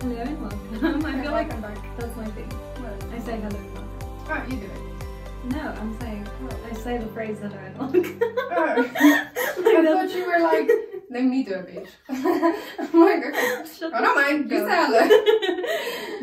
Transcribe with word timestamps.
Hello 0.00 0.16
and 0.16 0.40
welcome. 0.40 1.04
I 1.06 1.22
feel 1.22 1.32
like 1.32 1.52
I'm 1.52 1.60
back. 1.60 1.96
that's 1.98 2.16
my 2.16 2.24
thing. 2.26 2.48
What? 2.50 3.12
I 3.12 3.18
say 3.18 3.36
hello 3.40 3.56
and 3.56 3.74
welcome. 3.74 3.98
Oh, 4.28 4.44
you 4.48 4.56
do 4.56 4.66
it. 4.66 5.54
No, 5.54 5.60
I'm 5.60 5.98
saying 6.00 6.26
I 6.70 6.74
say 6.74 6.98
the 6.98 7.06
phrase 7.08 7.38
hello 7.40 7.56
and 7.56 7.78
welcome. 7.78 8.20
Oh. 8.22 9.26
Like 9.60 9.76
I 9.76 9.84
thought 9.84 10.10
you 10.14 10.24
were 10.26 10.38
like, 10.38 10.70
let 11.10 11.24
me 11.24 11.42
do 11.44 11.52
it, 11.54 11.66
bitch. 11.68 11.88
I'm 12.08 13.00
like, 13.00 13.24
okay. 13.26 13.64
Shut 13.78 13.92
Oh, 13.94 14.00
don't 14.00 14.14
mind. 14.16 14.50
You 14.50 14.58
say 14.58 14.76
hello. 14.86 15.00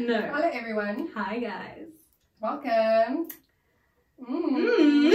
no. 0.07 0.21
Hello, 0.33 0.49
everyone. 0.51 1.09
Hi 1.15 1.37
guys. 1.39 1.87
Welcome. 2.41 3.27
Mm. 4.19 4.27
Mm. 4.27 5.13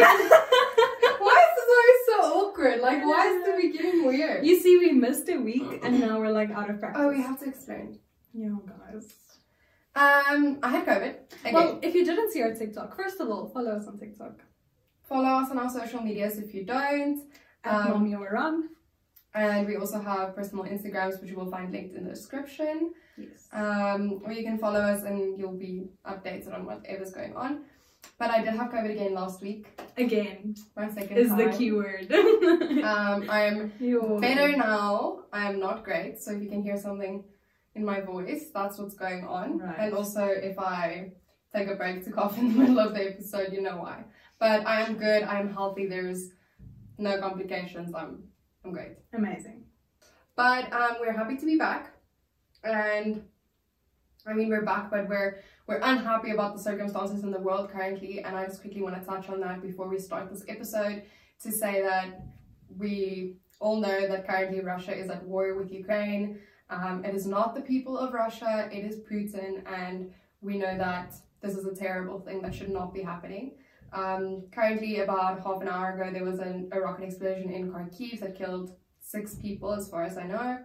why 1.19 1.37
is 1.43 1.53
this 1.57 1.69
always 1.75 2.01
so 2.07 2.17
awkward? 2.47 2.81
Like, 2.81 3.03
why 3.05 3.27
is 3.27 3.45
the 3.45 3.61
beginning 3.61 4.07
weird? 4.07 4.47
you 4.47 4.61
see, 4.61 4.79
we 4.79 4.93
missed 4.93 5.29
a 5.29 5.37
week 5.39 5.81
and 5.83 5.99
now 5.99 6.21
we're 6.21 6.31
like 6.31 6.51
out 6.53 6.71
of 6.71 6.79
practice. 6.79 7.03
Oh, 7.05 7.09
we 7.09 7.21
have 7.21 7.41
to 7.41 7.49
explain. 7.49 7.99
Yeah, 8.35 8.57
guys. 8.67 9.13
Um, 9.95 10.59
I 10.63 10.69
had 10.71 10.87
COVID. 10.87 11.15
Again. 11.43 11.55
Well, 11.55 11.79
if 11.83 11.95
you 11.95 12.05
didn't 12.05 12.33
see 12.33 12.43
our 12.43 12.55
TikTok, 12.55 12.97
first 12.97 13.21
of 13.21 13.29
all, 13.29 13.49
follow 13.49 13.73
us 13.73 13.87
on 13.87 13.99
TikTok 13.99 14.41
Follow 15.09 15.29
us 15.43 15.51
on 15.51 15.59
our 15.59 15.69
social 15.69 16.01
medias 16.01 16.39
if 16.39 16.55
you 16.55 16.65
don't. 16.65 17.23
at 17.65 17.75
Um, 17.75 17.91
Mommy 17.91 18.15
Run. 18.15 18.71
And 19.35 19.67
we 19.67 19.77
also 19.77 19.99
have 20.01 20.35
personal 20.35 20.65
Instagrams, 20.65 21.21
which 21.21 21.31
you 21.31 21.37
will 21.37 21.51
find 21.51 21.71
linked 21.73 21.95
in 21.95 22.05
the 22.05 22.11
description. 22.11 22.93
Yes. 23.19 23.49
Um, 23.53 24.23
or 24.25 24.33
you 24.33 24.43
can 24.43 24.57
follow 24.59 24.81
us 24.81 25.03
and 25.05 25.39
you'll 25.39 25.57
be 25.59 25.89
updated 26.07 26.55
on 26.55 26.65
whatever's 26.65 27.11
going 27.13 27.35
on. 27.37 27.65
But 28.19 28.31
I 28.31 28.43
did 28.43 28.55
have 28.55 28.71
COVID 28.71 28.91
again 28.93 29.13
last 29.15 29.43
week. 29.43 29.81
Again 29.99 30.55
My 30.77 30.89
second 30.91 31.17
is 31.19 31.29
time. 31.29 31.39
the 31.39 31.57
keyword. 31.57 32.11
Um, 32.13 33.29
I'm 33.29 33.73
You're 33.81 34.19
better 34.21 34.57
now. 34.57 35.21
I 35.33 35.51
am 35.51 35.61
not 35.61 35.85
great. 35.85 36.21
So 36.23 36.33
if 36.33 36.43
you 36.43 36.49
can 36.49 36.63
hear 36.63 36.77
something 36.79 37.23
in 37.75 37.85
my 37.85 38.01
voice, 38.01 38.47
that's 38.53 38.79
what's 38.79 38.95
going 38.95 39.25
on. 39.25 39.59
Right. 39.59 39.77
And 39.79 39.95
also 39.95 40.27
if 40.27 40.59
I 40.59 41.13
take 41.55 41.69
a 41.69 41.75
break 41.75 42.05
to 42.05 42.11
cough 42.11 42.39
in 42.39 42.53
the 42.53 42.59
middle 42.59 42.79
of 42.79 42.95
the 42.95 43.11
episode, 43.11 43.53
you 43.53 43.63
know 43.63 43.77
why. 43.77 44.05
But 44.39 44.67
I 44.67 44.83
am 44.83 44.97
good. 44.97 45.23
I 45.23 45.39
am 45.41 45.53
healthy. 45.53 45.87
There's 45.87 46.31
no 46.99 47.19
complications. 47.19 47.95
I'm 47.95 48.25
I'm 48.65 48.73
great. 48.73 48.93
Amazing. 49.13 49.65
But 50.37 50.73
um, 50.73 50.97
we're 51.01 51.13
happy 51.13 51.37
to 51.37 51.47
be 51.47 51.57
back, 51.57 51.95
and 52.65 53.23
I 54.27 54.33
mean 54.33 54.49
we're 54.49 54.65
back, 54.65 54.91
but 54.91 55.09
we're 55.09 55.43
we're 55.67 55.81
unhappy 55.83 56.31
about 56.31 56.57
the 56.57 56.63
circumstances 56.63 57.23
in 57.23 57.31
the 57.31 57.39
world 57.39 57.71
currently. 57.71 58.21
And 58.21 58.37
I 58.37 58.47
just 58.47 58.61
quickly 58.61 58.83
want 58.83 58.99
to 59.01 59.07
touch 59.07 59.29
on 59.29 59.41
that 59.41 59.63
before 59.63 59.89
we 59.89 59.99
start 59.99 60.31
this 60.31 60.45
episode 60.49 61.03
to 61.43 61.53
say 61.53 61.83
that 61.83 62.27
we 62.77 63.37
all 63.61 63.81
know 63.81 64.09
that 64.09 64.27
currently 64.27 64.61
Russia 64.61 64.97
is 64.97 65.09
at 65.09 65.25
war 65.25 65.55
with 65.55 65.71
Ukraine. 65.71 66.41
Um, 66.73 67.05
it 67.05 67.15
is 67.15 67.27
not 67.27 67.55
the 67.55 67.61
people 67.61 67.99
of 67.99 68.15
Russia; 68.15 68.69
it 68.73 68.85
is 68.85 69.01
Putin, 69.01 69.63
and 69.67 70.11
we 70.41 70.57
know 70.57 70.77
that 70.79 71.15
this 71.43 71.55
is 71.55 71.67
a 71.67 71.75
terrible 71.75 72.19
thing 72.21 72.41
that 72.43 72.55
should 72.55 72.71
not 72.71 72.95
be 72.95 73.03
happening. 73.03 73.53
Um, 73.93 74.45
currently, 74.51 75.01
about 75.01 75.43
half 75.43 75.61
an 75.61 75.69
hour 75.69 75.93
ago, 75.93 76.11
there 76.11 76.25
was 76.25 76.39
an, 76.39 76.71
a 76.73 76.81
rocket 76.81 77.05
explosion 77.05 77.51
in 77.51 77.71
Kharkiv 77.71 78.21
that 78.21 78.39
killed 78.39 78.75
six 79.01 79.35
people, 79.35 79.73
as 79.75 79.89
far 79.91 80.03
as 80.05 80.17
I 80.17 80.25
know. 80.25 80.59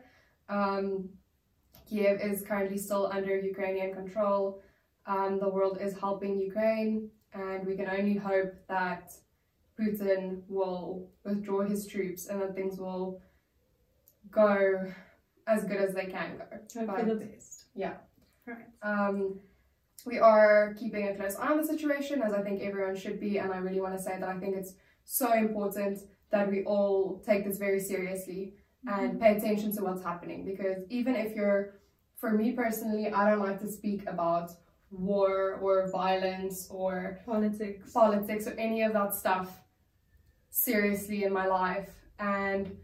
Um, 0.48 1.10
Kiev 1.90 2.22
is 2.22 2.42
currently 2.42 2.78
still 2.78 3.10
under 3.12 3.38
Ukrainian 3.38 3.94
control. 3.94 4.62
Um, 5.06 5.40
the 5.40 5.50
world 5.50 5.80
is 5.82 5.98
helping 5.98 6.40
Ukraine, 6.40 7.10
and 7.34 7.68
we 7.68 7.76
can 7.76 7.90
only 7.90 8.16
hope 8.16 8.54
that 8.70 9.12
Putin 9.80 10.44
will 10.48 11.10
withdraw 11.26 11.64
his 11.66 11.86
troops 11.86 12.28
and 12.28 12.42
that 12.42 12.56
things 12.56 12.80
will 12.80 13.22
go 14.32 14.92
as 15.48 15.64
good 15.64 15.78
as 15.78 15.94
they 15.94 16.06
can 16.06 16.38
go. 16.38 16.46
Hope 16.80 17.00
for 17.00 17.06
the 17.06 17.16
best. 17.16 17.66
Yeah. 17.76 17.94
Right. 18.46 18.68
Um, 18.82 19.40
we 20.06 20.20
are 20.20 20.76
keeping 20.80 21.08
a 21.08 21.16
close 21.16 21.36
eye 21.36 21.48
on 21.48 21.58
the 21.58 21.66
situation, 21.66 22.22
as 22.22 22.34
I 22.34 22.42
think 22.42 22.62
everyone 22.62 22.96
should 22.96 23.20
be, 23.20 23.40
and 23.40 23.52
I 23.52 23.58
really 23.58 23.82
want 23.82 23.96
to 23.98 24.02
say 24.02 24.18
that 24.20 24.30
I 24.30 24.38
think 24.40 24.56
it's 24.56 24.74
so 25.04 25.34
important 25.34 26.00
that 26.30 26.50
we 26.52 26.64
all 26.64 27.22
take 27.26 27.46
this 27.46 27.58
very 27.58 27.80
seriously 27.80 28.54
and 28.88 29.20
pay 29.20 29.36
attention 29.36 29.76
to 29.76 29.84
what's 29.84 30.04
happening 30.04 30.46
because 30.46 30.78
even 30.90 31.14
if 31.16 31.36
you're, 31.36 31.74
for 32.16 32.32
me 32.32 32.52
personally, 32.54 33.12
I 33.12 33.30
don't 33.30 33.40
like 33.40 33.60
to 33.62 33.70
speak 33.70 34.08
about 34.08 34.52
war 34.92 35.56
or 35.62 35.90
violence 35.92 36.68
or 36.70 37.20
Politics. 37.26 37.92
politics 37.92 38.48
or 38.48 38.52
any 38.52 38.84
of 38.84 38.94
that 38.94 39.14
stuff 39.14 39.50
seriously 40.50 41.24
in 41.26 41.34
my 41.34 41.48
life 41.48 41.90
and 42.20 42.78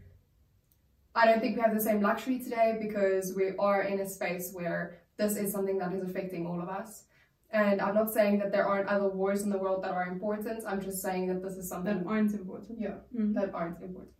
I 1.14 1.26
don't 1.26 1.40
think 1.40 1.56
we 1.56 1.62
have 1.62 1.74
the 1.74 1.80
same 1.80 2.00
luxury 2.00 2.38
today 2.38 2.76
because 2.80 3.34
we 3.36 3.52
are 3.58 3.82
in 3.82 4.00
a 4.00 4.08
space 4.08 4.50
where 4.52 4.98
this 5.16 5.36
is 5.36 5.52
something 5.52 5.78
that 5.78 5.92
is 5.92 6.02
affecting 6.02 6.46
all 6.46 6.60
of 6.60 6.68
us. 6.68 7.04
And 7.50 7.80
I'm 7.80 7.94
not 7.94 8.12
saying 8.12 8.40
that 8.40 8.50
there 8.50 8.66
aren't 8.66 8.88
other 8.88 9.08
wars 9.08 9.42
in 9.42 9.50
the 9.50 9.58
world 9.58 9.84
that 9.84 9.92
are 9.92 10.08
important. 10.08 10.64
I'm 10.66 10.82
just 10.82 11.00
saying 11.00 11.28
that 11.28 11.40
this 11.40 11.54
is 11.54 11.68
something 11.68 11.98
that 11.98 12.06
aren't 12.06 12.34
important. 12.34 12.80
Yeah. 12.80 12.96
Mm. 13.16 13.34
that 13.34 13.54
aren't 13.54 13.80
important. 13.80 14.12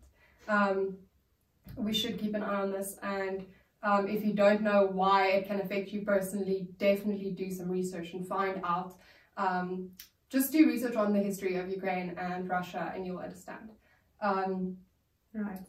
Um, 0.47 0.97
we 1.77 1.93
should 1.93 2.19
keep 2.21 2.35
an 2.35 2.45
eye 2.45 2.61
on 2.61 2.71
this, 2.71 2.97
and 3.03 3.45
um, 3.83 4.07
if 4.07 4.25
you 4.25 4.35
don't 4.35 4.63
know 4.63 4.87
why 4.87 5.29
it 5.29 5.49
can 5.49 5.61
affect 5.61 5.89
you 5.91 6.03
personally, 6.03 6.69
definitely 6.79 7.33
do 7.33 7.51
some 7.51 7.69
research 7.69 8.13
and 8.13 8.29
find 8.29 8.61
out. 8.63 8.95
Um, 9.37 9.91
just 10.31 10.53
do 10.53 10.67
research 10.67 10.95
on 10.95 11.13
the 11.13 11.19
history 11.21 11.57
of 11.57 11.69
Ukraine 11.69 12.15
and 12.17 12.49
Russia, 12.49 12.93
and 12.95 13.05
you'll 13.05 13.19
understand. 13.19 13.71
Um, 14.21 14.77
Right. 15.35 15.67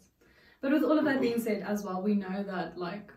But 0.66 0.74
with 0.74 0.84
all 0.84 0.98
of 0.98 1.06
that 1.06 1.22
being 1.22 1.40
said, 1.40 1.62
as 1.62 1.84
well, 1.84 2.02
we 2.02 2.16
know 2.16 2.42
that 2.42 2.76
like 2.76 3.12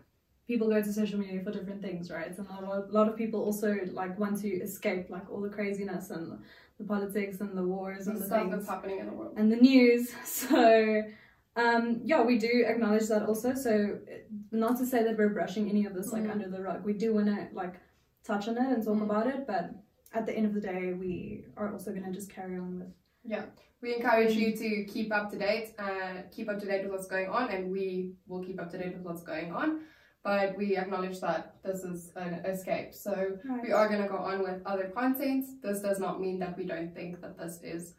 people 0.47 0.67
go 0.69 0.79
to 0.83 0.93
social 0.93 1.17
media 1.17 1.41
for 1.43 1.49
different 1.51 1.81
things, 1.81 2.11
right? 2.11 2.27
And 2.37 2.47
a 2.47 2.61
lot, 2.63 2.89
a 2.89 2.91
lot 2.99 3.07
of 3.07 3.15
people 3.17 3.43
also 3.43 3.75
like 3.91 4.19
want 4.19 4.39
to 4.41 4.49
escape 4.67 5.09
like 5.09 5.27
all 5.31 5.41
the 5.41 5.49
craziness 5.49 6.11
and 6.11 6.37
the 6.77 6.83
politics 6.83 7.41
and 7.41 7.57
the 7.57 7.63
wars 7.63 8.05
the 8.05 8.11
and 8.11 8.21
the 8.21 8.25
stuff 8.27 8.39
things 8.41 8.51
that's 8.53 8.67
happening 8.67 8.99
in 8.99 9.07
the 9.07 9.13
world. 9.13 9.33
and 9.35 9.51
the 9.51 9.55
news. 9.55 10.11
So 10.25 11.01
um, 11.55 12.01
yeah, 12.11 12.21
we 12.21 12.37
do 12.37 12.65
acknowledge 12.67 13.07
that 13.07 13.23
also. 13.23 13.55
So 13.55 13.97
not 14.51 14.77
to 14.77 14.85
say 14.85 15.03
that 15.03 15.17
we're 15.17 15.29
brushing 15.39 15.67
any 15.71 15.87
of 15.87 15.95
this 15.95 16.13
like 16.13 16.25
Mhm. 16.25 16.33
under 16.33 16.49
the 16.49 16.61
rug. 16.61 16.85
We 16.85 16.93
do 16.93 17.15
want 17.15 17.27
to 17.33 17.47
like 17.61 17.75
touch 18.23 18.47
on 18.47 18.57
it 18.63 18.69
and 18.73 18.83
talk 18.83 18.97
Mhm. 18.99 19.09
about 19.09 19.25
it, 19.25 19.47
but 19.47 19.63
at 20.13 20.27
the 20.27 20.33
end 20.37 20.45
of 20.45 20.53
the 20.53 20.61
day, 20.61 20.93
we 20.93 21.45
are 21.57 21.71
also 21.73 21.89
going 21.95 22.05
to 22.09 22.11
just 22.19 22.29
carry 22.29 22.57
on 22.59 22.77
with 22.79 22.93
Yeah, 23.29 23.43
we 23.81 23.95
encourage 23.95 24.33
you 24.33 24.55
to 24.57 24.83
keep 24.85 25.13
up 25.13 25.29
to 25.31 25.37
date, 25.37 25.67
uh, 25.77 26.23
keep 26.35 26.49
up 26.49 26.59
to 26.61 26.65
date 26.65 26.81
with 26.83 26.91
what's 26.91 27.07
going 27.07 27.29
on, 27.29 27.49
and 27.51 27.71
we 27.71 28.13
will 28.27 28.43
keep 28.43 28.59
up 28.61 28.69
to 28.71 28.77
date 28.77 28.93
with 28.95 29.03
what's 29.03 29.21
going 29.21 29.51
on. 29.53 29.81
But 30.23 30.57
we 30.57 30.75
acknowledge 30.75 31.19
that 31.21 31.43
this 31.63 31.79
is 31.83 32.11
an 32.15 32.33
escape. 32.53 32.93
So 32.93 33.37
we 33.63 33.71
are 33.71 33.87
going 33.87 34.01
to 34.01 34.09
go 34.09 34.17
on 34.17 34.41
with 34.43 34.61
other 34.65 34.87
content. 34.99 35.45
This 35.61 35.79
does 35.79 35.99
not 35.99 36.19
mean 36.19 36.39
that 36.39 36.57
we 36.57 36.65
don't 36.65 36.93
think 36.93 37.21
that 37.21 37.37
this 37.37 37.61
is 37.63 37.93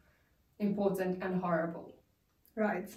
important 0.58 1.22
and 1.22 1.40
horrible. 1.40 1.94
right. 2.56 2.90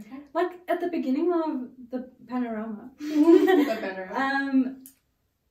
Okay. 0.00 0.18
Like 0.32 0.52
at 0.68 0.80
the 0.80 0.88
beginning 0.88 1.32
of 1.32 1.68
the 1.90 2.08
panorama, 2.28 2.90
The 3.00 3.78
panorama. 3.80 4.14
um, 4.24 4.84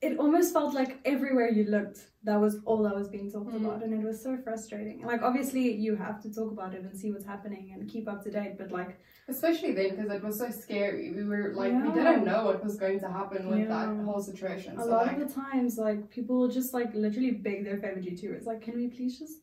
it 0.02 0.18
almost 0.19 0.53
felt 0.53 0.74
like 0.75 1.00
everywhere 1.06 1.50
you 1.50 1.63
looked, 1.66 2.00
that 2.24 2.40
was 2.40 2.59
all 2.66 2.84
that 2.84 2.94
was 2.96 3.08
being 3.08 3.31
talked 3.31 3.52
Mhm. 3.53 3.62
about, 3.66 3.84
and 3.84 3.94
it 3.94 4.02
was 4.06 4.22
so 4.22 4.38
frustrating. 4.38 5.02
Like 5.03 5.22
obviously, 5.24 5.72
you 5.85 5.96
have 5.96 6.22
to 6.24 6.34
talk 6.34 6.52
about 6.52 6.74
it 6.75 6.81
and 6.84 6.96
see 6.96 7.12
what's 7.12 7.25
happening 7.25 7.72
and 7.74 7.90
keep 7.90 8.08
up 8.08 8.24
to 8.24 8.31
date, 8.31 8.58
but 8.58 8.72
like 8.72 8.97
Especially 9.30 9.74
then, 9.74 9.90
because 9.96 10.09
it 10.09 10.24
was 10.24 10.38
so 10.38 10.50
scary. 10.50 11.12
We 11.12 11.24
were 11.25 11.52
like, 11.53 11.74
we 11.84 11.91
didn't 11.91 12.24
know 12.24 12.46
what 12.46 12.63
was 12.63 12.78
going 12.78 13.00
to 13.02 13.09
happen 13.09 13.50
with 13.50 13.59
Yeah. 13.59 13.68
that 13.75 13.90
whole 14.06 14.22
situation. 14.22 14.78
a 14.78 14.84
so, 14.84 14.91
lot 14.91 15.08
like, 15.08 15.18
of 15.18 15.28
the 15.28 15.34
times, 15.41 15.78
like 15.78 16.09
people 16.09 16.38
will 16.40 16.47
just 16.59 16.74
like 16.74 16.94
literally 16.94 17.31
beg 17.31 17.66
their 17.66 17.75
favorite 17.78 18.06
YouTubers, 18.06 18.46
like, 18.46 18.62
can 18.62 18.75
we 18.75 18.88
please 18.88 19.19
just 19.19 19.41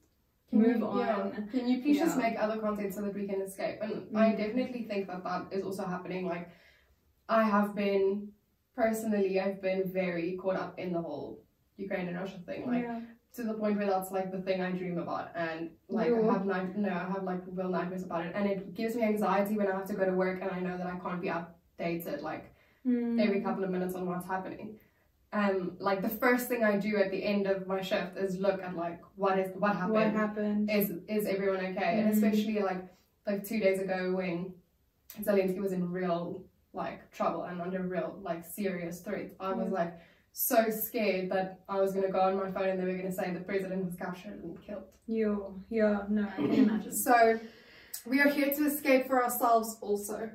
Can 0.49 0.61
move 0.63 0.79
you, 0.79 0.99
yeah. 1.01 1.17
on? 1.21 1.49
Can 1.53 1.69
you 1.69 1.83
please 1.83 1.99
just 1.99 2.17
make 2.17 2.35
other 2.41 2.59
content 2.67 2.95
so 2.95 3.03
that 3.03 3.15
we 3.15 3.27
can 3.27 3.43
escape? 3.43 3.79
And 3.83 4.17
I 4.17 4.27
Mhm. 4.33 4.37
definitely 4.39 4.85
think 4.85 5.07
that 5.09 5.23
that 5.25 5.43
is 5.53 5.63
also 5.65 5.85
happening. 5.85 6.25
Like, 6.35 6.49
I 7.29 7.43
have 7.43 7.75
been 7.75 8.33
personally, 8.77 9.41
I've 9.41 9.61
been 9.63 9.91
very 9.93 10.37
caught 10.41 10.57
up 10.57 10.79
in 10.79 10.93
the 10.93 11.01
whole 11.01 11.41
Ukraine 11.77 12.09
and 12.09 12.19
Russia 12.19 12.39
thing. 12.47 12.67
Like, 12.67 12.83
yeah. 12.85 13.01
to 13.37 13.43
the 13.43 13.55
point 13.55 13.77
where 13.79 13.87
that's 13.87 14.11
like 14.11 14.31
the 14.31 14.41
thing 14.41 14.61
I 14.63 14.71
dream 14.73 14.99
about, 14.99 15.31
and 15.35 15.71
like 15.89 16.09
Ew. 16.09 16.29
I 16.29 16.33
have 16.33 16.47
night, 16.47 16.77
no, 16.77 16.89
I 16.89 17.11
have 17.13 17.25
like 17.25 17.41
real 17.47 17.69
nightmares 17.69 18.05
about 18.05 18.27
it, 18.27 18.33
and 18.35 18.47
it 18.49 18.75
gives 18.75 18.95
me 18.97 19.03
anxiety 19.03 19.57
when 19.57 19.69
I 19.71 19.75
have 19.75 19.87
to 19.89 19.95
go 19.95 20.05
to 20.05 20.13
work 20.13 20.41
and 20.43 20.51
I 20.51 20.61
know 20.61 20.77
that 20.77 20.87
I 20.87 20.97
can't 20.99 21.21
be 21.21 21.29
updated 21.29 22.23
like 22.23 22.51
Mm. 22.87 23.19
every 23.19 23.41
couple 23.41 23.65
of 23.65 23.71
minutes 23.71 23.95
on 23.95 24.05
what's 24.07 24.27
happening. 24.27 24.79
Um, 25.33 25.73
like 25.79 26.03
the 26.03 26.11
first 26.11 26.49
thing 26.49 26.63
I 26.63 26.77
do 26.77 26.99
at 26.99 27.11
the 27.11 27.25
end 27.25 27.47
of 27.47 27.67
my 27.67 27.81
shift 27.81 28.19
is 28.19 28.39
look 28.39 28.63
at 28.63 28.77
like 28.77 29.01
what 29.17 29.39
is 29.39 29.51
what 29.59 29.75
happened 29.75 29.93
what 29.95 30.11
happened? 30.13 30.71
is 30.71 30.91
is 31.09 31.25
everyone 31.27 31.61
okay? 31.71 32.01
And 32.01 32.09
Mm. 32.11 32.13
especially 32.13 32.61
like 32.61 32.83
like 33.27 33.43
two 33.49 33.59
days 33.59 33.81
ago 33.81 34.13
when 34.15 34.53
Zelensky 35.23 35.61
was 35.61 35.73
in 35.73 35.91
real 35.91 36.45
like 36.75 37.11
trouble 37.13 37.45
and 37.45 37.63
under 37.63 37.83
real 37.83 38.19
like 38.23 38.45
serious 38.45 39.01
threat, 39.01 39.33
I 39.41 39.53
was 39.53 39.71
like 39.71 39.95
so 40.33 40.69
scared 40.71 41.31
that 41.31 41.61
I 41.69 41.81
was 41.81 41.95
gonna 41.95 42.11
go 42.11 42.21
on 42.21 42.37
my 42.37 42.51
phone 42.51 42.69
and 42.69 42.81
they 42.81 42.85
were 42.85 42.97
gonna 42.97 43.13
say 43.13 43.33
the 43.33 43.41
president 43.41 43.85
was 43.85 43.95
captured 43.95 44.43
and 44.43 44.61
killed. 44.61 44.85
You, 45.07 45.63
yeah, 45.71 46.03
no, 46.09 46.27
I 46.27 46.37
can 46.37 46.53
imagine. 46.53 46.93
So 46.93 47.39
we 48.07 48.21
are 48.21 48.29
here 48.29 48.53
to 48.53 48.67
escape 48.67 49.07
for 49.07 49.23
ourselves 49.23 49.79
also, 49.81 50.31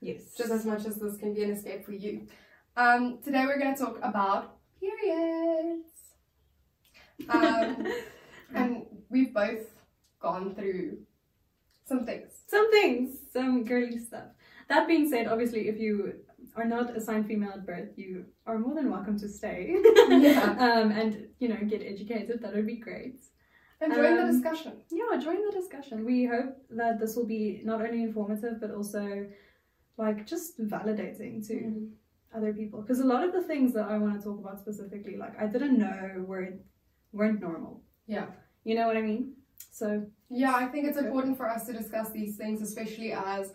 yes. 0.00 0.34
just 0.36 0.50
as 0.50 0.66
much 0.66 0.84
as 0.84 0.96
this 0.96 1.16
can 1.16 1.34
be 1.34 1.42
an 1.42 1.50
escape 1.52 1.84
for 1.84 1.92
you. 1.92 2.26
Um, 2.76 3.18
today 3.22 3.46
we're 3.46 3.58
going 3.58 3.74
to 3.74 3.80
talk 3.80 3.98
about 4.02 4.56
periods. 4.80 5.88
Um, 7.28 7.86
and 8.54 8.82
we've 9.08 9.32
both 9.32 9.70
gone 10.20 10.54
through 10.54 10.98
some 11.86 12.04
things. 12.04 12.30
Some 12.48 12.70
things, 12.70 13.16
some 13.32 13.64
girly 13.64 13.98
stuff. 13.98 14.33
That 14.68 14.88
being 14.88 15.08
said, 15.08 15.26
obviously, 15.26 15.68
if 15.68 15.78
you 15.78 16.14
are 16.56 16.64
not 16.64 16.96
assigned 16.96 17.26
female 17.26 17.50
at 17.50 17.66
birth, 17.66 17.90
you 17.96 18.24
are 18.46 18.58
more 18.58 18.74
than 18.74 18.90
welcome 18.90 19.18
to 19.18 19.28
stay. 19.28 19.76
Yeah. 20.08 20.56
um, 20.66 20.90
and 20.92 21.26
you 21.38 21.48
know, 21.48 21.56
get 21.68 21.82
educated. 21.82 22.40
That 22.42 22.54
would 22.54 22.66
be 22.66 22.76
great. 22.76 23.20
And 23.80 23.92
join 23.92 24.16
the 24.16 24.22
Um, 24.24 24.32
discussion. 24.32 24.72
Yeah, 24.90 25.18
join 25.18 25.44
the 25.44 25.52
discussion. 25.52 26.04
We 26.04 26.24
hope 26.26 26.56
that 26.70 26.98
this 27.00 27.16
will 27.16 27.26
be 27.26 27.60
not 27.64 27.80
only 27.84 28.02
informative 28.02 28.60
but 28.60 28.70
also 28.70 29.26
like 29.98 30.26
just 30.26 30.58
validating 30.60 31.46
to 31.48 31.54
Mm-hmm. 31.54 32.36
other 32.36 32.52
people. 32.52 32.80
Because 32.82 33.00
a 33.00 33.04
lot 33.14 33.22
of 33.26 33.32
the 33.32 33.42
things 33.42 33.72
that 33.74 33.86
I 33.94 33.96
want 33.98 34.12
to 34.16 34.20
talk 34.26 34.38
about 34.38 34.58
specifically, 34.60 35.16
like 35.16 35.34
I 35.40 35.46
didn't 35.46 35.78
know 35.78 36.24
were 36.30 36.48
weren't 37.12 37.40
normal. 37.40 37.82
Yeah. 38.06 38.26
You 38.64 38.74
know 38.76 38.86
what 38.88 38.96
I 38.96 39.02
mean? 39.02 39.22
So 39.80 39.86
Yeah, 40.30 40.54
I 40.54 40.66
think 40.66 40.82
it's 40.88 40.98
important 41.06 41.36
for 41.36 41.46
us 41.54 41.66
to 41.66 41.72
discuss 41.72 42.08
these 42.10 42.36
things, 42.36 42.58
especially 42.62 43.12
as, 43.12 43.52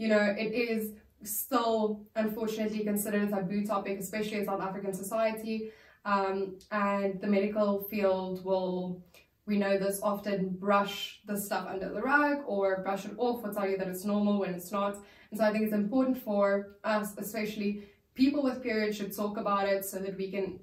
you 0.00 0.08
know, 0.08 0.34
it 0.44 0.52
is 0.54 0.92
still 1.24 2.06
unfortunately 2.16 2.82
considered 2.84 3.28
a 3.28 3.30
taboo 3.30 3.66
topic, 3.66 3.98
especially 3.98 4.38
in 4.38 4.46
South 4.46 4.62
African 4.62 4.94
society. 4.94 5.72
Um, 6.06 6.56
and 6.70 7.20
the 7.20 7.26
medical 7.26 7.82
field 7.90 8.42
will, 8.42 9.04
we 9.44 9.58
know 9.58 9.76
this, 9.76 10.00
often 10.02 10.56
brush 10.58 11.20
the 11.26 11.36
stuff 11.36 11.66
under 11.68 11.90
the 11.90 12.00
rug 12.00 12.38
or 12.46 12.82
brush 12.82 13.04
it 13.04 13.12
off 13.18 13.44
or 13.44 13.52
tell 13.52 13.68
you 13.68 13.76
that 13.76 13.88
it's 13.88 14.06
normal 14.06 14.40
when 14.40 14.54
it's 14.54 14.72
not. 14.72 14.96
And 15.30 15.38
so 15.38 15.44
I 15.44 15.52
think 15.52 15.64
it's 15.64 15.74
important 15.74 16.16
for 16.22 16.78
us, 16.82 17.14
especially 17.18 17.84
people 18.14 18.42
with 18.42 18.62
periods, 18.62 18.96
should 18.96 19.14
talk 19.14 19.36
about 19.36 19.68
it 19.68 19.84
so 19.84 19.98
that 19.98 20.16
we 20.16 20.30
can 20.30 20.60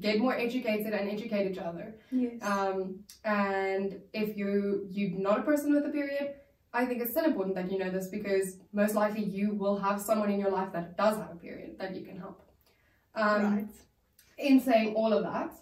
get 0.00 0.18
more 0.18 0.34
educated 0.34 0.94
and 0.94 1.10
educate 1.10 1.50
each 1.50 1.58
other. 1.58 1.94
yes. 2.10 2.40
Um, 2.40 3.00
and 3.24 4.00
if 4.14 4.34
you 4.34 4.86
you're 4.90 5.18
not 5.18 5.40
a 5.40 5.42
person 5.42 5.74
with 5.74 5.84
a 5.84 5.90
period, 5.90 6.36
I 6.72 6.84
think 6.84 7.00
it's 7.02 7.12
still 7.12 7.24
important 7.24 7.56
that 7.56 7.70
you 7.72 7.78
know 7.78 7.90
this 7.90 8.08
because 8.08 8.58
most 8.72 8.94
likely 8.94 9.24
you 9.24 9.54
will 9.54 9.78
have 9.78 10.00
someone 10.00 10.30
in 10.30 10.38
your 10.38 10.50
life 10.50 10.72
that 10.72 10.96
does 10.96 11.16
have 11.16 11.30
a 11.32 11.36
period 11.36 11.78
that 11.78 11.94
you 11.96 12.04
can 12.04 12.18
help. 12.18 12.42
Um, 13.14 13.56
right. 13.56 13.68
In 14.36 14.60
saying 14.60 14.94
all 14.94 15.12
of 15.12 15.24
that, 15.24 15.52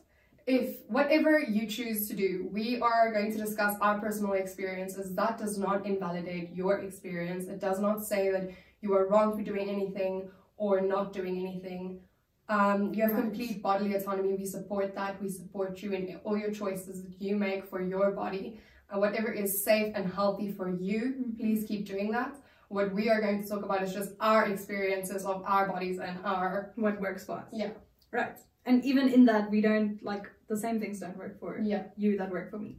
if 0.47 0.76
whatever 0.88 1.38
you 1.41 1.67
choose 1.67 2.08
to 2.08 2.14
do, 2.14 2.49
we 2.53 2.81
are 2.81 3.12
going 3.12 3.32
to 3.32 3.38
discuss 3.38 3.75
our 3.81 3.99
personal 3.99 4.35
experiences. 4.35 5.14
That 5.14 5.38
does 5.38 5.58
not 5.58 5.87
invalidate 5.87 6.55
your 6.55 6.81
experience. 6.81 7.47
It 7.49 7.61
does 7.61 7.81
not 7.81 8.05
say 8.05 8.31
that 8.31 8.50
you 8.81 8.93
are 8.94 9.08
wrong 9.08 9.37
for 9.37 9.43
doing 9.43 9.69
anything 9.70 10.29
or 10.56 10.81
not 10.81 11.12
doing 11.12 11.38
anything. 11.38 12.00
Um, 12.49 12.94
you 12.94 13.03
have 13.03 13.12
Right. 13.12 13.23
complete 13.23 13.62
bodily 13.62 13.94
autonomy. 13.94 14.35
We 14.35 14.44
support 14.47 14.94
that. 14.94 15.20
We 15.20 15.29
support 15.31 15.82
you 15.82 15.93
in 15.93 16.20
all 16.23 16.37
your 16.37 16.53
choices 16.53 17.03
that 17.03 17.20
you 17.20 17.37
make 17.37 17.64
for 17.69 17.81
your 17.82 18.12
body. 18.12 18.61
Whatever 18.93 19.31
is 19.33 19.62
safe 19.65 19.93
and 19.94 20.06
healthy 20.12 20.53
for 20.53 20.69
you, 20.69 21.00
Mhm. 21.19 21.38
please 21.38 21.65
keep 21.67 21.87
doing 21.87 22.11
that. 22.12 22.35
What 22.69 22.93
we 22.93 23.09
are 23.09 23.21
going 23.21 23.43
to 23.43 23.49
talk 23.49 23.62
about 23.65 23.83
is 23.83 23.93
just 23.93 24.11
our 24.21 24.47
experiences 24.47 25.25
of 25.25 25.43
our 25.44 25.69
bodies 25.69 25.99
and 25.99 26.19
our 26.25 26.73
What 26.77 27.00
works 27.00 27.25
for 27.25 27.38
us. 27.38 27.49
Yeah. 27.53 27.71
Right. 28.12 28.37
And 28.65 28.85
even 28.85 29.09
in 29.09 29.25
that, 29.27 29.50
we 29.50 29.61
don't 29.61 30.03
like 30.03 30.27
the 30.49 30.56
same 30.56 30.81
things 30.81 31.00
don't 31.00 31.17
work 31.17 31.38
for 31.38 31.59
yeah. 31.59 31.85
you 31.97 32.17
that 32.19 32.31
work 32.31 32.50
for 32.50 32.59
me. 32.59 32.77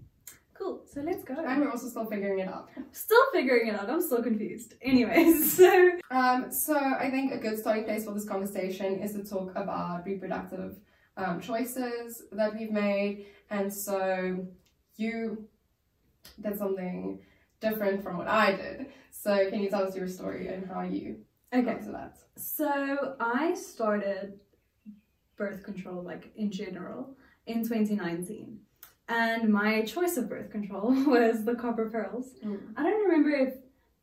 Cool. 0.53 0.81
So 0.91 1.01
let's 1.01 1.23
go. 1.23 1.35
And 1.35 1.61
we're 1.61 1.69
also 1.69 1.87
still 1.87 2.05
figuring 2.05 2.39
it 2.39 2.47
out. 2.49 2.69
still 2.91 3.23
figuring 3.31 3.67
it 3.67 3.75
out. 3.79 3.89
I'm 3.89 4.01
still 4.01 4.23
confused. 4.23 4.73
Anyways, 4.81 5.53
so 5.57 5.91
Um, 6.09 6.51
so 6.51 6.75
I 6.75 7.09
think 7.11 7.31
a 7.31 7.37
good 7.37 7.57
starting 7.59 7.83
place 7.85 8.05
for 8.05 8.13
this 8.13 8.27
conversation 8.27 8.99
is 9.01 9.13
to 9.13 9.23
talk 9.23 9.51
about 9.55 10.05
reproductive 10.05 10.79
um, 11.15 11.39
choices 11.41 12.23
that 12.31 12.53
we've 12.55 12.71
made. 12.71 13.27
And 13.49 13.71
so 13.71 14.45
you 14.97 15.47
did 16.41 16.57
something 16.57 17.19
different 17.59 18.03
from 18.03 18.17
what 18.17 18.27
I 18.27 18.55
did. 18.55 18.87
So 19.11 19.49
can 19.49 19.61
you 19.61 19.69
tell 19.69 19.83
us 19.83 19.95
your 19.95 20.07
story 20.07 20.47
and 20.47 20.67
how 20.67 20.81
you 20.81 21.17
okay. 21.53 21.63
got 21.63 21.81
to 21.83 21.91
that? 21.91 22.17
So 22.35 23.15
I 23.19 23.53
started 23.55 24.39
birth 25.35 25.63
control, 25.63 26.03
like 26.03 26.31
in 26.35 26.51
general, 26.51 27.15
in 27.45 27.63
2019. 27.63 28.59
And 29.09 29.49
my 29.49 29.83
choice 29.83 30.17
of 30.17 30.29
birth 30.29 30.51
control 30.51 30.91
was 31.05 31.45
the 31.45 31.55
copper 31.55 31.89
pearls. 31.89 32.33
Mm. 32.45 32.73
I 32.75 32.83
don't 32.83 33.05
remember 33.05 33.31
if 33.31 33.53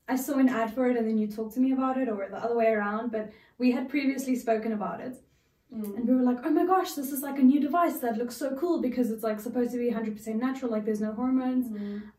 I 0.08 0.16
saw 0.16 0.38
an 0.38 0.48
ad 0.48 0.74
for 0.74 0.88
it 0.90 0.96
and 0.96 1.06
then 1.06 1.18
you 1.18 1.26
talked 1.26 1.54
to 1.54 1.60
me 1.60 1.72
about 1.72 1.98
it 1.98 2.08
or 2.08 2.26
the 2.30 2.36
other 2.36 2.56
way 2.56 2.68
around, 2.68 3.12
but 3.12 3.30
we 3.58 3.70
had 3.70 3.88
previously 3.88 4.36
spoken 4.36 4.72
about 4.72 5.00
it. 5.00 5.16
Mm. 5.72 5.96
And 5.96 6.08
we 6.08 6.14
were 6.14 6.22
like, 6.22 6.38
oh 6.44 6.50
my 6.50 6.66
gosh, 6.66 6.92
this 6.92 7.12
is 7.12 7.22
like 7.22 7.38
a 7.38 7.42
new 7.42 7.60
device 7.60 7.98
that 7.98 8.16
looks 8.16 8.36
so 8.36 8.56
cool 8.56 8.80
because 8.80 9.10
it's 9.10 9.22
like 9.22 9.40
supposed 9.40 9.72
to 9.72 9.78
be 9.78 9.90
100% 9.90 10.26
natural, 10.36 10.70
like 10.70 10.84
there's 10.84 11.00
no 11.00 11.12
hormones. 11.12 11.66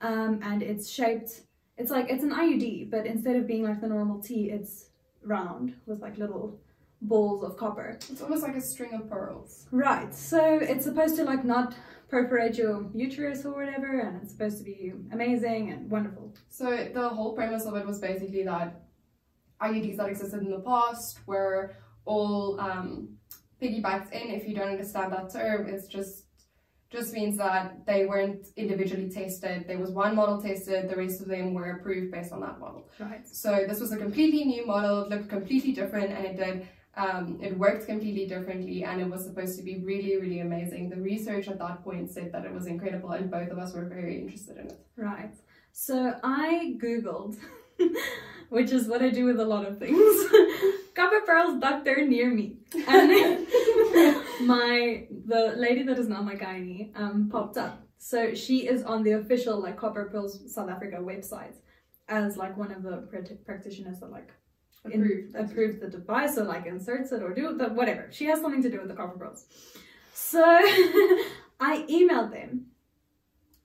Um, 0.02 0.40
and 0.44 0.62
it's 0.62 0.90
shaped, 0.90 1.42
it's 1.78 1.92
like, 1.92 2.08
it's 2.10 2.24
an 2.24 2.32
IUD, 2.32 2.90
but 2.92 3.06
instead 3.06 3.36
of 3.36 3.48
being 3.48 3.64
like 3.64 3.82
the 3.82 3.88
normal 3.88 4.22
T, 4.22 4.50
it's 4.50 4.90
round 5.24 5.76
with 5.86 6.02
like 6.02 6.18
little 6.18 6.60
balls 7.02 7.44
of 7.44 7.58
copper. 7.58 7.98
It's 8.10 8.22
almost 8.22 8.44
like 8.44 8.56
a 8.56 8.62
string 8.62 8.94
of 8.94 9.10
pearls. 9.10 9.68
Right. 9.72 10.14
So 10.14 10.60
it's 10.62 10.86
supposed 10.86 11.16
to 11.18 11.24
like 11.24 11.44
not 11.44 11.76
perforate 12.10 12.56
your 12.58 12.86
uterus 12.94 13.46
or 13.46 13.54
whatever, 13.54 14.00
and 14.00 14.22
it's 14.22 14.32
supposed 14.32 14.58
to 14.60 14.64
be 14.64 14.94
amazing 15.12 15.72
and 15.72 15.90
wonderful. 15.90 16.34
So 16.50 16.90
the 16.94 17.10
whole 17.10 17.34
premise 17.34 17.66
of 17.66 17.76
it 17.76 17.86
was 17.86 18.00
basically 18.00 18.44
that 18.44 18.82
IUDs 19.62 19.98
that 19.98 20.10
existed 20.10 20.42
in 20.42 20.52
the 20.52 20.60
past 20.60 21.20
were 21.26 21.76
all 22.06 22.60
um, 22.60 23.18
piggybacked 23.62 24.12
in. 24.12 24.30
If 24.32 24.48
you 24.48 24.56
don't 24.56 24.70
understand 24.70 25.12
that 25.14 25.32
term, 25.32 25.68
it's 25.68 25.88
just 25.88 26.26
just 26.92 27.14
means 27.14 27.38
that 27.38 27.86
they 27.86 28.06
weren't 28.06 28.48
individually 28.56 29.10
tested. 29.10 29.66
There 29.68 29.80
was 29.80 29.92
one 29.92 30.16
model 30.16 30.42
tested, 30.42 30.90
the 30.90 30.96
rest 30.96 31.20
of 31.22 31.28
them 31.28 31.54
were 31.54 31.72
approved 31.72 32.12
based 32.12 32.32
on 32.32 32.42
that 32.42 32.60
model. 32.60 32.90
Right. 33.00 33.28
So 33.28 33.66
this 33.68 33.80
was 33.80 33.92
a 33.92 33.98
completely 33.98 34.46
new 34.46 34.66
model. 34.66 35.04
It 35.04 35.10
looked 35.10 35.30
completely 35.30 35.74
different, 35.74 36.12
and 36.12 36.26
it 36.26 36.38
did. 36.38 36.68
Um, 36.98 37.40
it 37.42 37.58
worked 37.58 37.88
completely 37.88 38.26
differently, 38.26 38.86
and 38.86 39.02
it 39.02 39.10
was 39.10 39.26
supposed 39.26 39.58
to 39.58 39.64
be 39.64 39.84
really, 39.84 40.16
really 40.16 40.40
amazing. 40.40 40.90
The 40.90 41.02
research 41.02 41.50
at 41.50 41.60
that 41.60 41.84
point 41.84 42.10
said 42.10 42.32
that 42.32 42.46
it 42.46 42.54
was 42.54 42.68
incredible, 42.68 43.12
and 43.12 43.30
both 43.30 43.50
of 43.50 43.58
us 43.58 43.74
were 43.74 43.86
very 43.86 44.22
interested 44.22 44.56
in 44.58 44.68
it. 44.68 44.80
Right. 44.96 45.34
So 45.74 46.14
I 46.24 46.76
googled, 46.82 47.36
which 48.56 48.72
is 48.72 48.88
what 48.88 49.02
I 49.02 49.10
do 49.10 49.26
with 49.26 49.40
a 49.40 49.46
lot 49.54 49.66
of 49.70 49.80
things. 49.80 50.16
Copper 50.96 51.22
pearls 51.28 51.60
doctor 51.60 51.96
near 52.14 52.30
me, 52.40 52.48
and 52.88 53.10
my 54.54 55.08
the 55.34 55.42
lady 55.58 55.84
that 55.84 56.00
is 56.00 56.08
now 56.08 56.22
my 56.22 56.36
gynae 56.36 56.92
um 57.02 57.30
popped 57.30 57.58
up. 57.58 57.76
So 57.98 58.34
she 58.34 58.58
is 58.74 58.82
on 58.84 59.04
the 59.04 59.14
official 59.22 59.62
like 59.62 59.78
Copper 59.78 60.06
Pearls 60.12 60.34
South 60.56 60.70
Africa 60.70 60.98
website 61.12 61.56
as 62.08 62.38
like 62.38 62.56
one 62.64 62.72
of 62.72 62.82
the 62.84 62.98
prac- 63.12 63.44
practitioners 63.46 64.00
that 64.00 64.12
like 64.12 64.30
Approved. 64.86 65.36
approves 65.36 65.80
the 65.80 65.90
device 65.98 66.38
or 66.38 66.46
like 66.46 66.66
inserts 66.68 67.12
it 67.12 67.24
or 67.24 67.34
do 67.34 67.58
the 67.58 67.68
whatever. 67.80 68.04
She 68.12 68.26
has 68.26 68.40
something 68.40 68.62
to 68.62 68.70
do 68.70 68.80
with 68.80 68.90
the 68.92 68.96
copper 68.96 69.18
pearls. 69.18 69.46
So 70.14 70.44
I 71.72 71.86
emailed 71.90 72.32
them. 72.32 72.68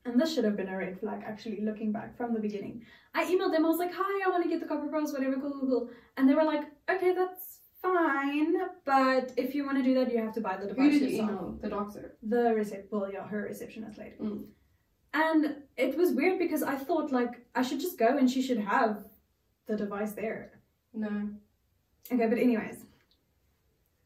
And 0.04 0.19
this 0.19 0.35
should 0.35 0.45
have 0.45 0.57
been 0.57 0.69
a 0.69 0.76
red 0.76 0.99
flag 0.99 1.23
actually 1.26 1.61
looking 1.61 1.92
back 1.92 2.16
from 2.16 2.33
the 2.33 2.40
beginning. 2.40 2.83
I 3.14 3.25
emailed 3.25 3.52
them, 3.52 3.66
I 3.66 3.69
was 3.69 3.78
like, 3.78 3.92
hi, 3.95 4.26
I 4.26 4.30
want 4.30 4.42
to 4.42 4.49
get 4.49 4.61
the 4.61 4.66
copper 4.66 4.88
pearls, 4.88 5.12
whatever, 5.12 5.35
cool, 5.35 5.52
cool, 5.52 5.69
cool. 5.69 5.90
And 6.16 6.28
they 6.28 6.35
were 6.35 6.45
like, 6.45 6.62
okay, 6.90 7.14
that's 7.14 7.59
fine, 7.83 8.57
but 8.85 9.33
if 9.37 9.54
you 9.54 9.64
want 9.64 9.78
to 9.78 9.85
do 9.85 9.95
that, 9.95 10.11
you 10.12 10.19
have 10.19 10.35
to 10.35 10.40
buy 10.40 10.57
the 10.57 10.62
Who 10.69 10.75
device 10.75 10.99
did 10.99 11.11
you 11.11 11.23
email? 11.23 11.59
The 11.61 11.69
doctor. 11.69 12.16
The 12.23 12.37
recep 12.37 12.85
well, 12.90 13.11
yeah, 13.12 13.26
her 13.26 13.42
receptionist 13.42 13.99
lady. 13.99 14.16
Mm. 14.21 14.45
And 15.12 15.57
it 15.76 15.97
was 15.97 16.12
weird 16.12 16.38
because 16.38 16.62
I 16.62 16.76
thought 16.76 17.11
like 17.11 17.45
I 17.54 17.62
should 17.62 17.80
just 17.80 17.99
go 17.99 18.16
and 18.16 18.30
she 18.30 18.42
should 18.42 18.59
have 18.59 19.04
the 19.66 19.76
device 19.76 20.12
there. 20.12 20.61
No. 20.95 21.30
Okay, 22.12 22.26
but 22.26 22.38
anyways, 22.38 22.85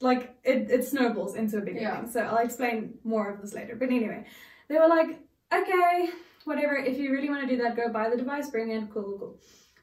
like 0.01 0.35
it, 0.45 0.71
it 0.71 0.85
snowballs 0.85 1.35
into 1.35 1.59
a 1.59 1.61
bigger 1.61 1.81
Yeah. 1.81 2.01
thing. 2.01 2.11
So 2.11 2.21
I'll 2.21 2.45
explain 2.45 2.95
more 3.05 3.31
of 3.31 3.43
this 3.43 3.55
later. 3.55 3.77
But 3.77 3.91
anyway, 3.91 4.25
they 4.69 4.79
were 4.79 4.89
like, 4.89 5.19
okay, 5.63 6.11
whatever. 6.45 6.77
If 6.77 6.99
you 6.99 7.13
really 7.13 7.29
want 7.29 7.43
to 7.43 7.57
do 7.57 7.63
that, 7.63 7.77
go 7.77 7.89
buy 7.89 8.11
the 8.11 8.17
device, 8.17 8.51
bring 8.51 8.71
it. 8.71 8.91
Cool, 8.93 9.03
cool, 9.03 9.19
cool. 9.19 9.39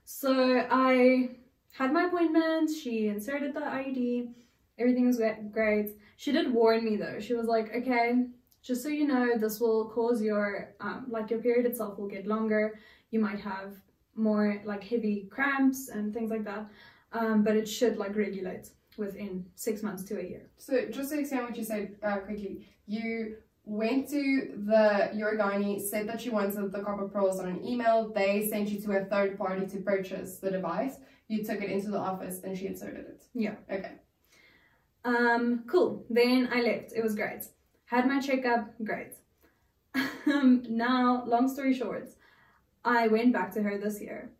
So 0.05 0.65
I 0.69 1.29
had 1.73 1.93
my 1.93 2.05
appointment. 2.05 2.69
She 2.69 3.07
inserted 3.07 3.53
the 3.53 3.61
IUD. 3.61 4.33
Everything 4.77 5.07
was 5.07 5.21
great. 5.51 5.97
She 6.17 6.31
did 6.31 6.53
warn 6.53 6.83
me 6.83 6.97
though. 6.97 7.19
She 7.19 7.33
was 7.33 7.47
like, 7.47 7.73
okay, 7.75 8.25
just 8.61 8.83
so 8.83 8.89
you 8.89 9.07
know, 9.07 9.37
this 9.37 9.59
will 9.59 9.89
cause 9.89 10.21
your 10.21 10.73
um, 10.79 11.05
like 11.09 11.29
your 11.29 11.39
period 11.39 11.65
itself 11.65 11.97
will 11.97 12.07
get 12.07 12.27
longer. 12.27 12.79
You 13.11 13.19
might 13.19 13.39
have 13.39 13.73
more 14.15 14.61
like 14.65 14.83
heavy 14.83 15.27
cramps 15.31 15.89
and 15.89 16.13
things 16.13 16.29
like 16.29 16.43
that. 16.43 16.65
Um, 17.13 17.43
but 17.43 17.55
it 17.55 17.67
should 17.67 17.97
like 17.97 18.15
regulate 18.15 18.69
within 18.97 19.45
six 19.55 19.83
months 19.83 20.03
to 20.03 20.19
a 20.19 20.23
year. 20.23 20.49
So 20.57 20.85
just 20.89 21.11
to 21.11 21.19
explain 21.19 21.43
what 21.43 21.57
you 21.57 21.63
said 21.63 21.95
uh, 22.03 22.17
quickly, 22.17 22.67
you 22.85 23.37
went 23.65 24.09
to 24.09 24.53
the 24.65 25.11
your 25.13 25.37
gynae, 25.37 25.79
said 25.81 26.07
that 26.09 26.25
you 26.25 26.31
wanted 26.31 26.71
the 26.71 26.81
copper 26.81 27.07
pearls 27.07 27.39
on 27.39 27.47
an 27.47 27.65
email. 27.65 28.11
They 28.13 28.47
sent 28.47 28.69
you 28.69 28.81
to 28.81 28.91
a 28.93 29.05
third 29.05 29.37
party 29.37 29.65
to 29.67 29.77
purchase 29.77 30.37
the 30.37 30.51
device. 30.51 30.95
You 31.27 31.43
took 31.43 31.61
it 31.61 31.69
into 31.69 31.91
the 31.91 31.97
office 31.97 32.41
and 32.43 32.57
she 32.57 32.67
inserted 32.67 33.05
it. 33.05 33.23
Yeah. 33.33 33.55
Okay. 33.71 33.93
Um, 35.05 35.63
cool. 35.67 36.05
Then 36.09 36.49
I 36.51 36.61
left. 36.61 36.93
It 36.93 37.03
was 37.03 37.15
great. 37.15 37.43
Had 37.85 38.07
my 38.07 38.19
checkup. 38.19 38.73
Great. 38.83 39.13
Um, 40.27 40.63
now, 40.69 41.23
long 41.25 41.49
story 41.49 41.73
short, 41.73 42.09
I 42.85 43.07
went 43.07 43.33
back 43.33 43.51
to 43.55 43.63
her 43.63 43.77
this 43.79 43.99
year, 43.99 44.31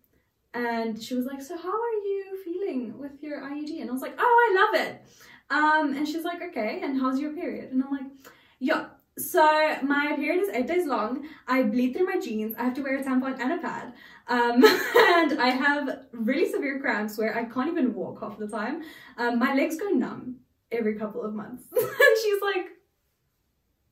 and 0.53 1.01
she 1.01 1.15
was 1.15 1.25
like, 1.25 1.41
"So 1.41 1.57
how 1.57 1.73
are 1.73 1.99
you 2.05 2.39
feeling 2.45 2.97
with 2.99 3.21
your 3.21 3.41
IUD?" 3.41 3.81
And 3.81 3.89
I 3.89 3.93
was 3.93 4.01
like, 4.01 4.15
"Oh, 4.17 4.23
I 4.23 4.49
love 4.61 4.87
it." 4.87 5.01
Um, 5.49 5.97
and 5.97 6.07
she's 6.07 6.23
like, 6.23 6.41
"Okay, 6.41 6.81
and 6.83 7.01
how's 7.01 7.19
your 7.19 7.33
period?" 7.33 7.71
And 7.71 7.83
I'm 7.83 7.91
like, 7.91 8.11
"Yeah." 8.59 8.85
So 9.17 9.75
my 9.83 10.13
period 10.15 10.43
is 10.43 10.49
eight 10.53 10.67
days 10.67 10.85
long. 10.87 11.27
I 11.47 11.63
bleed 11.63 11.93
through 11.93 12.05
my 12.05 12.19
jeans. 12.19 12.55
I 12.57 12.63
have 12.63 12.73
to 12.75 12.81
wear 12.81 12.97
a 12.97 13.03
tampon 13.03 13.39
and 13.39 13.51
a 13.53 13.57
pad. 13.57 13.93
Um, 14.27 14.63
and 14.97 15.39
I 15.39 15.49
have 15.49 16.05
really 16.13 16.49
severe 16.49 16.79
cramps 16.79 17.17
where 17.17 17.35
I 17.35 17.43
can't 17.43 17.67
even 17.67 17.93
walk 17.93 18.21
half 18.21 18.37
the 18.37 18.47
time. 18.47 18.83
Um, 19.17 19.37
my 19.37 19.53
legs 19.53 19.77
go 19.77 19.89
numb 19.89 20.37
every 20.71 20.95
couple 20.95 21.23
of 21.23 21.33
months. 21.33 21.63
and 21.75 22.17
she's 22.23 22.41
like, 22.41 22.67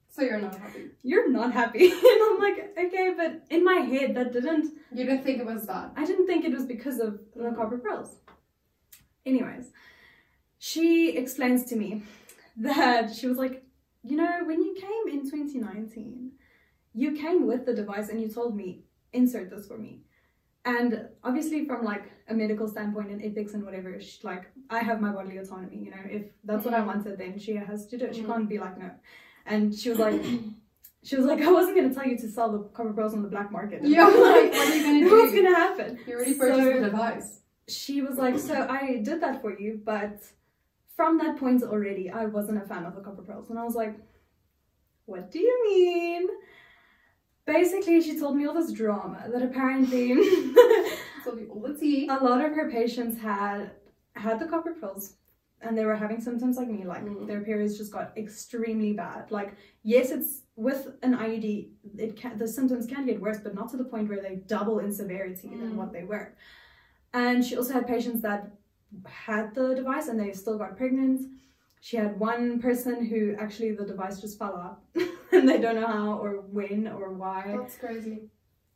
So 0.10 0.22
you're 0.22 0.40
not 0.40 0.56
happy. 0.58 0.92
You're 1.04 1.30
not 1.30 1.52
happy. 1.52 1.92
and 1.92 2.02
I'm 2.04 2.40
like, 2.40 2.74
okay, 2.78 3.14
but 3.18 3.44
in 3.50 3.66
my 3.66 3.82
head, 3.82 4.16
that 4.16 4.32
didn't, 4.32 4.74
You 4.94 5.06
didn't 5.06 5.24
think 5.24 5.40
it 5.40 5.46
was 5.46 5.68
that. 5.68 5.92
I 5.98 6.06
didn't 6.06 6.28
think 6.28 6.46
it 6.46 6.54
was 6.54 6.66
because 6.66 7.00
of 7.00 7.20
the 7.36 7.52
copper 7.52 7.78
pearls. 7.78 8.16
Anyways, 9.26 9.72
she 10.60 11.18
explains 11.18 11.66
to 11.66 11.76
me 11.76 12.04
that 12.56 13.14
she 13.14 13.28
was 13.28 13.38
like, 13.38 13.64
you 14.04 14.16
know, 14.18 14.42
when 14.46 14.64
you 14.64 14.74
came 14.76 15.14
in 15.20 15.30
2019, 15.30 16.32
you 16.94 17.12
came 17.14 17.46
with 17.48 17.66
the 17.66 17.74
device 17.74 18.10
and 18.10 18.22
you 18.22 18.30
told 18.30 18.56
me, 18.56 18.84
insert 19.14 19.50
this 19.50 19.68
for 19.68 19.78
me. 19.78 20.02
And 20.66 21.08
obviously, 21.24 21.66
from 21.66 21.84
like 21.84 22.04
a 22.28 22.34
medical 22.34 22.68
standpoint 22.68 23.10
and 23.10 23.24
ethics 23.24 23.54
and 23.54 23.64
whatever, 23.64 24.00
she, 24.02 24.20
like 24.24 24.52
I 24.70 24.80
have 24.80 25.00
my 25.02 25.12
bodily 25.12 25.38
autonomy. 25.38 25.78
You 25.78 25.92
know, 25.92 26.04
if 26.10 26.24
that's 26.44 26.66
what 26.66 26.74
I 26.74 26.80
Mhm. 26.82 26.86
wanted, 26.88 27.18
then 27.18 27.40
she 27.40 27.54
has 27.56 27.88
to 27.88 27.98
do 27.98 28.06
it. 28.06 28.16
She 28.16 28.24
Mhm. 28.24 28.28
can't 28.28 28.50
be 28.50 28.60
like 28.60 28.78
no. 28.78 28.92
And 29.46 29.74
she 29.74 29.90
was 29.90 30.00
like, 30.00 30.22
she 31.04 31.16
was 31.16 31.26
like, 31.26 31.42
I 31.42 31.52
wasn't 31.52 31.78
gonna 31.78 31.94
tell 31.94 32.06
you 32.06 32.18
to 32.18 32.28
sell 32.30 32.52
the 32.52 32.60
copper 32.76 32.94
pearls 32.94 33.14
on 33.14 33.22
the 33.24 33.30
black 33.30 33.52
market. 33.52 33.84
Yeah, 33.84 34.06
like, 34.08 34.52
what 34.52 34.68
are 34.68 34.76
you 34.76 34.84
gonna 34.84 35.00
do? 35.00 35.12
What's 35.12 35.34
gonna 35.34 35.56
happen? 35.56 36.00
You 36.06 36.14
already 36.16 36.34
purchased 36.36 36.62
So- 36.62 36.74
the 36.74 36.86
device. 36.90 37.42
She 37.68 38.02
was 38.02 38.18
like, 38.18 38.38
so 38.40 38.56
I 38.70 38.98
did 38.98 39.22
that 39.22 39.42
for 39.42 39.58
you, 39.58 39.80
but 39.84 40.24
from 41.00 41.18
that 41.20 41.38
point 41.38 41.64
already, 41.64 42.10
I 42.10 42.26
wasn't 42.26 42.58
a 42.62 42.66
fan 42.72 42.84
of 42.84 42.94
the 42.94 43.00
copper 43.02 43.22
pearls, 43.22 43.50
and 43.50 43.58
I 43.58 43.64
was 43.64 43.74
like, 43.84 43.96
what 45.06 45.32
do 45.32 45.40
you 45.40 45.56
mean? 45.70 46.28
Basically, 47.46 48.02
she 48.02 48.20
told 48.20 48.36
me 48.36 48.46
all 48.46 48.54
this 48.54 48.74
drama 48.74 49.24
that 49.32 49.42
apparently 49.42 50.08
So 51.24 51.32
the 51.38 51.48
all 51.50 51.62
the 51.62 51.74
tea. 51.80 52.08
a 52.10 52.18
lot 52.30 52.44
of 52.46 52.52
her 52.54 52.70
patients 52.70 53.16
had 53.20 53.72
had 54.26 54.40
the 54.42 54.46
copper 54.54 54.74
pearls 54.74 55.16
and 55.62 55.78
they 55.78 55.86
were 55.86 55.96
having 55.96 56.20
symptoms 56.28 56.56
like 56.58 56.70
me 56.78 56.82
like 56.94 57.04
Mm. 57.06 57.28
their 57.30 57.42
periods 57.50 57.78
just 57.78 57.92
got 57.98 58.08
extremely 58.24 58.92
bad 59.04 59.22
like 59.38 59.52
yes 59.94 60.08
it's 60.16 60.32
with 60.68 60.82
an 61.08 61.14
iud 61.28 61.48
it 62.06 62.12
can 62.22 62.38
the 62.38 62.48
symptoms 62.58 62.86
can 62.94 63.06
get 63.10 63.20
worse 63.26 63.40
but 63.46 63.54
not 63.60 63.68
to 63.72 63.78
the 63.82 63.84
point 63.94 64.10
where 64.10 64.22
they 64.26 64.36
double 64.56 64.78
in 64.86 64.92
severity 65.02 65.50
than 65.62 65.72
Mm. 65.74 65.80
what 65.82 65.92
they 65.96 66.04
were 66.14 66.28
and 67.26 67.38
she 67.46 67.54
also 67.60 67.74
had 67.78 67.86
patients 67.96 68.22
that 68.28 68.42
had 69.08 69.54
the 69.56 69.76
device 69.76 70.08
and 70.08 70.20
they 70.20 70.32
still 70.34 70.58
got 70.58 70.76
pregnant 70.78 71.30
she 71.82 71.96
had 71.96 72.20
one 72.20 72.60
person 72.60 73.06
who 73.06 73.36
actually 73.40 73.72
the 73.72 73.86
device 73.86 74.20
just 74.20 74.38
fell 74.38 74.56
out 74.58 74.80
and 75.32 75.48
they 75.48 75.58
don't 75.60 75.76
know 75.76 75.88
how 75.88 76.14
or 76.18 76.42
when 76.42 76.88
or 76.88 77.14
why 77.14 77.56
That's 77.58 77.78
crazy. 77.78 78.24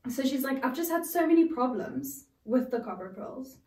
so 0.09 0.23
she's 0.23 0.43
like, 0.43 0.63
I've 0.63 0.75
just 0.75 0.89
had 0.89 1.05
so 1.05 1.27
many 1.27 1.45
problems 1.49 2.25
with 2.45 2.71
the 2.71 2.79
copper 2.79 3.09
pearls. 3.15 3.57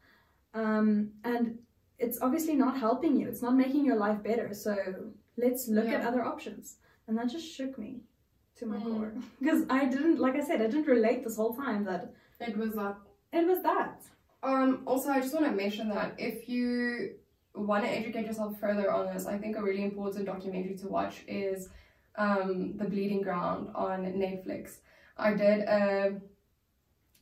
Um, 0.54 1.10
and 1.24 1.58
it's 1.98 2.18
obviously 2.22 2.54
not 2.54 2.78
helping 2.78 3.14
you. 3.18 3.28
It's 3.28 3.42
not 3.42 3.54
making 3.54 3.84
your 3.84 3.96
life 3.96 4.22
better. 4.22 4.54
So 4.54 4.74
let's 5.36 5.68
look 5.68 5.86
at 5.88 6.06
other 6.06 6.22
options. 6.24 6.76
And 7.06 7.16
that 7.18 7.28
just 7.28 7.46
shook 7.46 7.78
me 7.78 8.00
to 8.56 8.64
my 8.66 8.76
Mhm. 8.78 8.82
core. 8.96 9.12
Because 9.38 9.64
I 9.68 9.84
didn't, 9.84 10.18
like 10.18 10.36
I 10.36 10.40
said, 10.44 10.62
I 10.62 10.66
didn't 10.66 10.86
relate 10.86 11.24
this 11.24 11.36
whole 11.36 11.54
time 11.54 11.84
that 11.84 12.14
It 12.40 12.56
was 12.56 12.72
that. 12.74 12.96
it 13.32 13.46
was 13.46 13.62
that. 13.62 14.00
Um, 14.42 14.82
also, 14.86 15.10
I 15.10 15.20
just 15.20 15.34
want 15.34 15.46
to 15.46 15.52
mention 15.52 15.88
that 15.90 16.14
if 16.18 16.48
you 16.48 17.16
want 17.54 17.84
to 17.84 17.90
educate 17.90 18.26
yourself 18.26 18.58
further 18.60 18.90
on 18.92 19.12
this, 19.12 19.26
I 19.26 19.38
think 19.38 19.56
a 19.56 19.62
really 19.62 19.82
important 19.82 20.26
documentary 20.26 20.76
to 20.76 20.88
watch 20.88 21.22
is 21.26 21.68
um, 22.16 22.76
The 22.76 22.84
Bleeding 22.84 23.22
Ground 23.22 23.70
on 23.74 24.04
Netflix. 24.04 24.78
I 25.16 25.34
did 25.34 25.60
a 25.60 26.20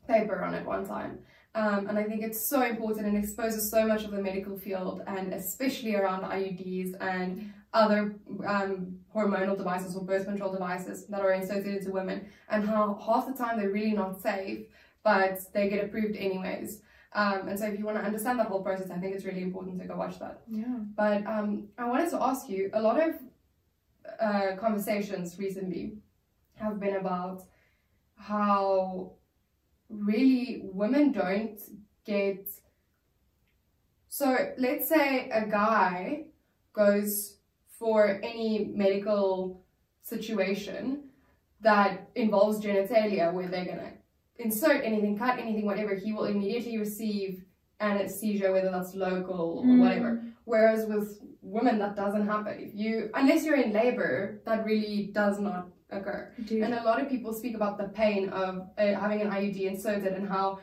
paper 0.06 0.42
on 0.42 0.54
it 0.54 0.66
one 0.66 0.87
time. 0.87 1.21
Um, 1.56 1.87
and 1.87 1.97
I 1.97 2.02
think 2.02 2.23
it's 2.23 2.49
so 2.49 2.62
important 2.62 3.06
and 3.06 3.16
exposes 3.16 3.71
so 3.71 3.87
much 3.87 4.02
of 4.04 4.11
the 4.11 4.21
medical 4.21 4.59
field 4.59 5.02
and 5.06 5.33
especially 5.33 5.94
around 5.94 6.25
IUDs 6.25 6.94
and 7.00 7.52
other 7.73 8.16
um, 8.47 8.99
hormonal 9.14 9.56
devices 9.56 9.94
or 9.94 10.02
birth 10.02 10.25
control 10.25 10.52
devices 10.52 11.06
that 11.06 11.21
are 11.21 11.33
inserted 11.33 11.76
into 11.76 11.92
women 11.92 12.26
and 12.49 12.68
how 12.68 13.00
half 13.06 13.26
the 13.26 13.33
time 13.33 13.59
they're 13.59 13.71
really 13.71 13.92
not 13.92 14.21
safe 14.21 14.66
but 15.04 15.38
they 15.52 15.68
get 15.68 15.85
approved 15.85 16.16
anyways. 16.16 16.80
Um, 17.14 17.49
and 17.49 17.59
so 17.59 17.66
if 17.66 17.78
you 17.78 17.85
want 17.85 17.99
to 17.99 18.04
understand 18.04 18.40
that 18.40 18.49
whole 18.49 18.62
process, 18.62 18.90
I 18.90 18.99
think 18.99 19.14
it's 19.14 19.25
really 19.25 19.42
important 19.42 19.78
to 19.80 19.87
go 19.87 19.97
watch 19.97 20.18
that. 20.18 20.42
Yeah. 20.49 20.78
But 20.97 21.25
um, 21.26 21.68
I 21.78 21.87
wanted 21.87 22.11
to 22.11 22.23
ask 22.23 22.49
you 22.49 22.71
a 22.73 22.83
lot 22.83 23.00
of 23.00 23.14
uh, 24.21 24.56
conversations 24.56 25.38
recently 25.38 25.99
have 26.56 26.80
been 26.80 26.97
about 26.97 27.42
how 28.16 29.12
really 29.88 30.62
women 30.64 31.12
don't 31.12 31.61
get. 32.04 32.49
So 34.09 34.52
let's 34.59 34.88
say 34.88 35.30
a 35.30 35.47
guy 35.47 36.25
goes 36.73 37.37
for 37.78 38.21
any 38.23 38.73
medical 38.75 39.64
situation 40.02 41.04
that 41.61 42.09
involves 42.14 42.64
genitalia 42.64 43.33
where 43.33 43.49
they're 43.49 43.64
gonna 43.64 43.92
insert 44.38 44.84
anything, 44.84 45.16
cut 45.16 45.38
anything, 45.38 45.64
whatever, 45.64 45.94
he 45.94 46.12
will 46.12 46.24
immediately 46.24 46.78
receive 46.78 47.44
anesthesia, 47.80 48.50
whether 48.52 48.70
that's 48.70 48.94
local 48.94 49.58
or 49.58 49.64
Mm. 49.64 49.80
whatever. 49.80 50.22
Whereas 50.44 50.86
with 50.86 51.20
women, 51.42 51.78
that 51.78 51.96
doesn't 51.96 52.26
happen. 52.26 52.58
If 52.58 52.74
you, 52.74 53.10
unless 53.14 53.44
you're 53.44 53.56
in 53.56 53.72
labor, 53.72 54.40
that 54.46 54.64
really 54.64 55.10
does 55.12 55.38
not 55.40 55.68
occur. 55.90 56.32
Do 56.46 56.62
And 56.62 56.74
a 56.74 56.82
lot 56.82 57.00
of 57.00 57.08
people 57.08 57.32
speak 57.32 57.54
about 57.54 57.78
the 57.78 57.88
pain 57.88 58.28
of 58.30 58.68
uh, 58.78 58.94
having 58.94 59.20
an 59.20 59.30
IUD 59.30 59.66
inserted 59.66 60.12
and 60.14 60.28
how 60.28 60.60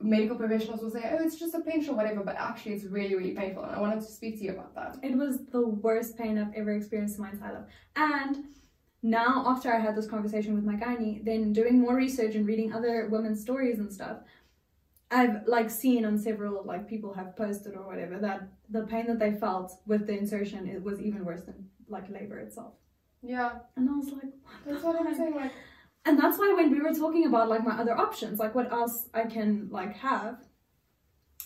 medical 0.00 0.36
professionals 0.36 0.82
will 0.82 0.90
say, 0.90 1.02
oh, 1.10 1.22
it's 1.24 1.36
just 1.36 1.54
a 1.54 1.60
pinch 1.60 1.88
or 1.88 1.94
whatever, 1.94 2.22
but 2.22 2.36
actually 2.36 2.74
it's 2.74 2.84
really, 2.84 3.14
really 3.14 3.32
painful. 3.34 3.64
And 3.64 3.74
I 3.74 3.80
wanted 3.80 4.00
to 4.00 4.06
speak 4.06 4.38
to 4.38 4.44
you 4.44 4.52
about 4.52 4.74
that. 4.74 4.98
It 5.02 5.16
was 5.16 5.46
the 5.46 5.66
worst 5.66 6.18
pain 6.18 6.36
I've 6.38 6.52
ever 6.54 6.72
experienced 6.72 7.16
in 7.16 7.22
my 7.24 7.30
entire 7.30 7.54
life. 7.54 7.64
And 7.96 8.44
now, 9.02 9.44
after 9.46 9.72
I 9.72 9.78
had 9.78 9.94
this 9.94 10.06
conversation 10.06 10.54
with 10.54 10.64
my 10.64 10.74
gynae, 10.74 11.24
then 11.24 11.52
doing 11.52 11.80
more 11.80 11.94
research 11.94 12.34
and 12.34 12.46
reading 12.46 12.72
other 12.72 13.08
women's 13.10 13.40
stories 13.40 13.78
and 13.78 13.92
stuff, 13.92 14.18
I've 15.10 15.46
like 15.46 15.70
seen 15.70 16.04
on 16.04 16.18
several 16.18 16.64
like 16.64 16.88
people 16.88 17.14
have 17.14 17.36
posted 17.36 17.76
or 17.76 17.86
whatever 17.86 18.18
that 18.18 18.48
the 18.68 18.82
pain 18.82 19.06
that 19.06 19.20
they 19.20 19.32
felt 19.32 19.72
with 19.86 20.06
the 20.06 20.18
insertion 20.18 20.66
it 20.66 20.82
was 20.82 21.00
even 21.00 21.24
worse 21.24 21.42
than 21.42 21.68
like 21.88 22.10
labor 22.10 22.38
itself. 22.38 22.74
Yeah, 23.22 23.52
And 23.76 23.88
I 23.88 23.92
was 23.92 24.10
like, 24.10 24.32
that's 24.66 24.82
what 24.82 25.00
I'm 25.00 25.14
saying. 25.14 25.34
Like, 25.34 25.52
and 26.04 26.18
that's 26.18 26.38
why 26.38 26.52
when 26.56 26.70
we 26.70 26.80
were 26.80 26.92
talking 26.92 27.26
about 27.26 27.48
like 27.48 27.64
my 27.64 27.78
other 27.78 27.96
options, 27.96 28.38
like 28.38 28.54
what 28.54 28.72
else 28.72 29.08
I 29.14 29.24
can 29.24 29.68
like 29.70 29.96
have, 29.96 30.38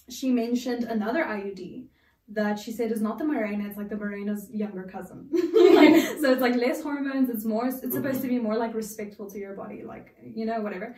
she 0.09 0.31
mentioned 0.31 0.85
another 0.85 1.25
IUD 1.25 1.89
that 2.31 2.59
she 2.59 2.71
said 2.71 2.93
is 2.93 3.03
not 3.03 3.19
the 3.19 3.25
Mirena, 3.25 3.67
it's 3.67 3.77
like 3.77 3.89
the 3.89 3.97
Mirena's 3.97 4.49
younger 4.53 4.85
cousin. 4.85 5.29
Like, 5.33 5.97
so 6.21 6.33
it's 6.33 6.41
like 6.41 6.55
less 6.55 6.83
hormones, 6.83 7.29
it's 7.29 7.45
more 7.45 7.67
it's 7.67 7.93
supposed 7.93 8.23
to 8.23 8.29
be 8.29 8.39
more 8.39 8.57
like 8.57 8.75
respectful 8.75 9.29
to 9.31 9.39
your 9.39 9.55
body, 9.55 9.83
like 9.83 10.15
you 10.23 10.47
know, 10.47 10.61
whatever. 10.61 10.97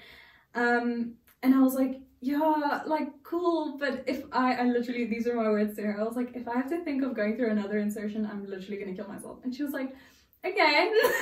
Um 0.54 1.14
and 1.42 1.54
I 1.54 1.60
was 1.60 1.74
like, 1.74 2.00
yeah, 2.20 2.82
like 2.86 3.08
cool, 3.22 3.78
but 3.78 4.04
if 4.06 4.24
I 4.30 4.54
I 4.54 4.64
literally 4.64 5.06
these 5.06 5.26
are 5.26 5.34
my 5.34 5.48
words 5.48 5.74
to 5.76 5.82
her. 5.82 6.00
I 6.00 6.04
was 6.04 6.16
like, 6.16 6.36
if 6.36 6.46
I 6.46 6.54
have 6.54 6.68
to 6.68 6.84
think 6.84 7.02
of 7.02 7.16
going 7.16 7.36
through 7.36 7.50
another 7.50 7.78
insertion, 7.78 8.28
I'm 8.30 8.44
literally 8.46 8.76
gonna 8.76 8.94
kill 8.94 9.08
myself. 9.08 9.38
And 9.42 9.54
she 9.54 9.62
was 9.62 9.72
like, 9.72 9.96
okay. 10.44 10.92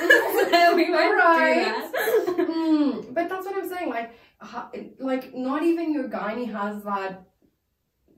so 0.51 0.75
we 0.75 0.91
went 0.91 1.09
through 1.09 1.17
that. 1.17 1.91
mm, 2.37 3.13
but 3.13 3.29
that's 3.29 3.45
what 3.45 3.55
I'm 3.55 3.69
saying. 3.69 3.89
Like, 3.89 4.13
like 4.99 5.33
not 5.33 5.63
even 5.63 5.93
your 5.93 6.09
gynae 6.09 6.51
has 6.51 6.83
that 6.83 7.30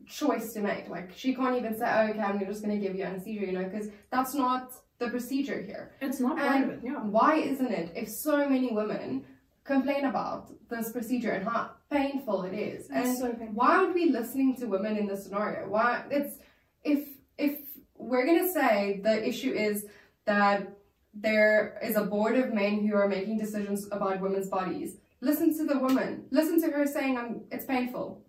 choice 0.08 0.54
to 0.54 0.62
make. 0.62 0.90
Like, 0.90 1.12
she 1.16 1.34
can't 1.36 1.56
even 1.58 1.78
say, 1.78 1.86
oh, 1.86 2.10
okay, 2.10 2.20
I'm 2.20 2.40
just 2.46 2.64
going 2.64 2.80
to 2.80 2.86
give 2.86 2.96
you 2.96 3.04
anesthesia, 3.04 3.46
you 3.46 3.52
know, 3.52 3.64
because 3.64 3.90
that's 4.12 4.34
not 4.34 4.74
the 5.00 5.10
procedure 5.10 5.62
here. 5.62 5.92
It's 6.02 6.20
not 6.20 6.38
part 6.38 6.56
And 6.56 6.64
of 6.66 6.70
it, 6.72 6.80
yeah. 6.84 7.02
Why 7.04 7.36
isn't 7.36 7.72
it? 7.72 7.92
If 7.96 8.10
so 8.10 8.48
many 8.50 8.72
women 8.72 9.26
complain 9.64 10.06
about 10.06 10.52
this 10.70 10.92
procedure 10.92 11.32
and 11.32 11.48
how 11.48 11.72
painful 11.90 12.44
it 12.44 12.54
is, 12.54 12.90
and 12.90 13.18
so 13.18 13.28
why 13.54 13.76
aren't 13.76 13.94
we 13.94 14.10
listening 14.10 14.56
to 14.58 14.66
women 14.66 14.98
in 14.98 15.08
this 15.08 15.24
scenario? 15.24 15.68
Why 15.68 16.04
it's 16.10 16.38
if 16.84 17.08
if 17.38 17.60
we're 17.96 18.26
gonna 18.26 18.52
say 18.52 19.00
the 19.04 19.26
issue 19.28 19.52
is 19.52 19.86
that 20.26 20.68
there 21.14 21.80
is 21.84 21.96
a 21.96 22.04
board 22.04 22.36
of 22.36 22.54
men 22.54 22.86
who 22.86 22.96
are 22.96 23.08
making 23.08 23.38
decisions 23.38 23.88
about 23.92 24.20
women's 24.20 24.50
bodies, 24.50 24.98
listen 25.22 25.56
to 25.58 25.66
the 25.66 25.80
woman. 25.80 26.26
Listen 26.32 26.62
to 26.62 26.72
her 26.72 26.86
saying 26.86 27.18
I'm 27.18 27.42
it's 27.52 27.66
painful. 27.66 28.24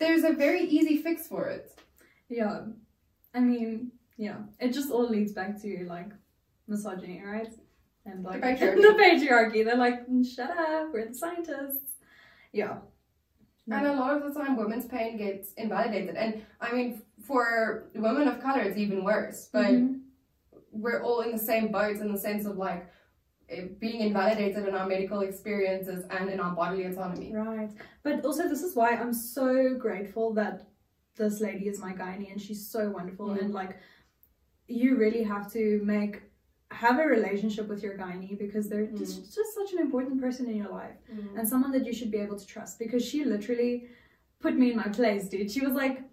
There's 0.00 0.24
a 0.24 0.32
very 0.32 0.62
easy 0.62 0.96
fix 1.02 1.28
for 1.28 1.46
it. 1.46 1.78
Yeah. 2.28 2.62
I 3.34 3.40
mean, 3.40 3.92
yeah, 4.16 4.38
it 4.58 4.72
just 4.72 4.90
all 4.90 5.08
leads 5.08 5.32
back 5.32 5.60
to 5.62 5.86
like 5.88 6.08
misogyny, 6.66 7.22
right? 7.24 7.52
And 8.06 8.24
like 8.24 8.40
patriarchy. 8.46 8.76
the 8.82 8.96
patriarchy. 8.98 9.64
They're 9.64 9.76
like, 9.76 10.08
"Mm, 10.08 10.26
shut 10.26 10.50
up, 10.50 10.88
we're 10.92 11.06
the 11.06 11.14
scientists. 11.14 11.92
Yeah. 12.52 12.78
And 13.70 13.86
a 13.86 13.92
lot 13.92 14.16
of 14.20 14.22
the 14.34 14.40
time, 14.40 14.56
women's 14.56 14.86
pain 14.86 15.16
gets 15.16 15.52
invalidated. 15.52 16.16
And 16.16 16.42
I 16.60 16.72
mean, 16.72 17.02
for 17.24 17.84
women 17.94 18.26
of 18.26 18.40
color, 18.42 18.62
it's 18.62 18.76
even 18.78 19.04
worse. 19.04 19.48
But 19.52 19.66
Mhm. 19.66 20.00
we're 20.72 21.02
all 21.04 21.20
in 21.20 21.30
the 21.30 21.38
same 21.38 21.70
boat 21.70 21.98
in 21.98 22.10
the 22.10 22.18
sense 22.18 22.46
of 22.46 22.56
like 22.56 22.86
being 23.78 24.00
invalidated 24.00 24.68
in 24.68 24.74
our 24.74 24.86
medical 24.86 25.20
experiences 25.20 26.04
and 26.10 26.30
in 26.30 26.38
our 26.40 26.54
bodily 26.54 26.84
autonomy. 26.84 27.32
Right. 27.34 27.70
But 28.02 28.24
also, 28.24 28.48
this 28.48 28.62
is 28.62 28.76
why 28.76 28.90
I'm 28.90 29.12
so 29.12 29.74
grateful 29.74 30.32
that 30.34 30.68
this 31.16 31.40
lady 31.40 31.66
is 31.68 31.80
my 31.80 31.92
gynae 31.92 32.30
and 32.30 32.40
she's 32.40 32.66
so 32.66 32.90
wonderful. 32.90 33.28
Mm. 33.28 33.40
And 33.40 33.54
like, 33.54 33.76
you 34.68 34.96
really 34.96 35.22
have 35.24 35.52
to 35.52 35.80
make 35.84 36.22
have 36.72 37.00
a 37.00 37.04
relationship 37.04 37.66
with 37.66 37.82
your 37.82 37.98
gynae 37.98 38.38
because 38.38 38.68
they're 38.68 38.86
Mm. 38.86 38.98
just, 38.98 39.34
just 39.34 39.54
such 39.54 39.72
an 39.72 39.80
important 39.80 40.20
person 40.20 40.48
in 40.48 40.56
your 40.56 40.68
life 40.70 40.96
and 41.36 41.48
someone 41.48 41.72
that 41.72 41.84
you 41.84 41.92
should 41.92 42.12
be 42.12 42.18
able 42.18 42.38
to 42.38 42.46
trust 42.46 42.78
because 42.78 43.04
she 43.04 43.24
literally 43.24 43.88
put 44.38 44.56
me 44.56 44.70
in 44.70 44.76
my 44.76 44.88
place, 44.88 45.28
dude. 45.28 45.50
She 45.50 45.60
was 45.66 45.74
like, 45.74 46.04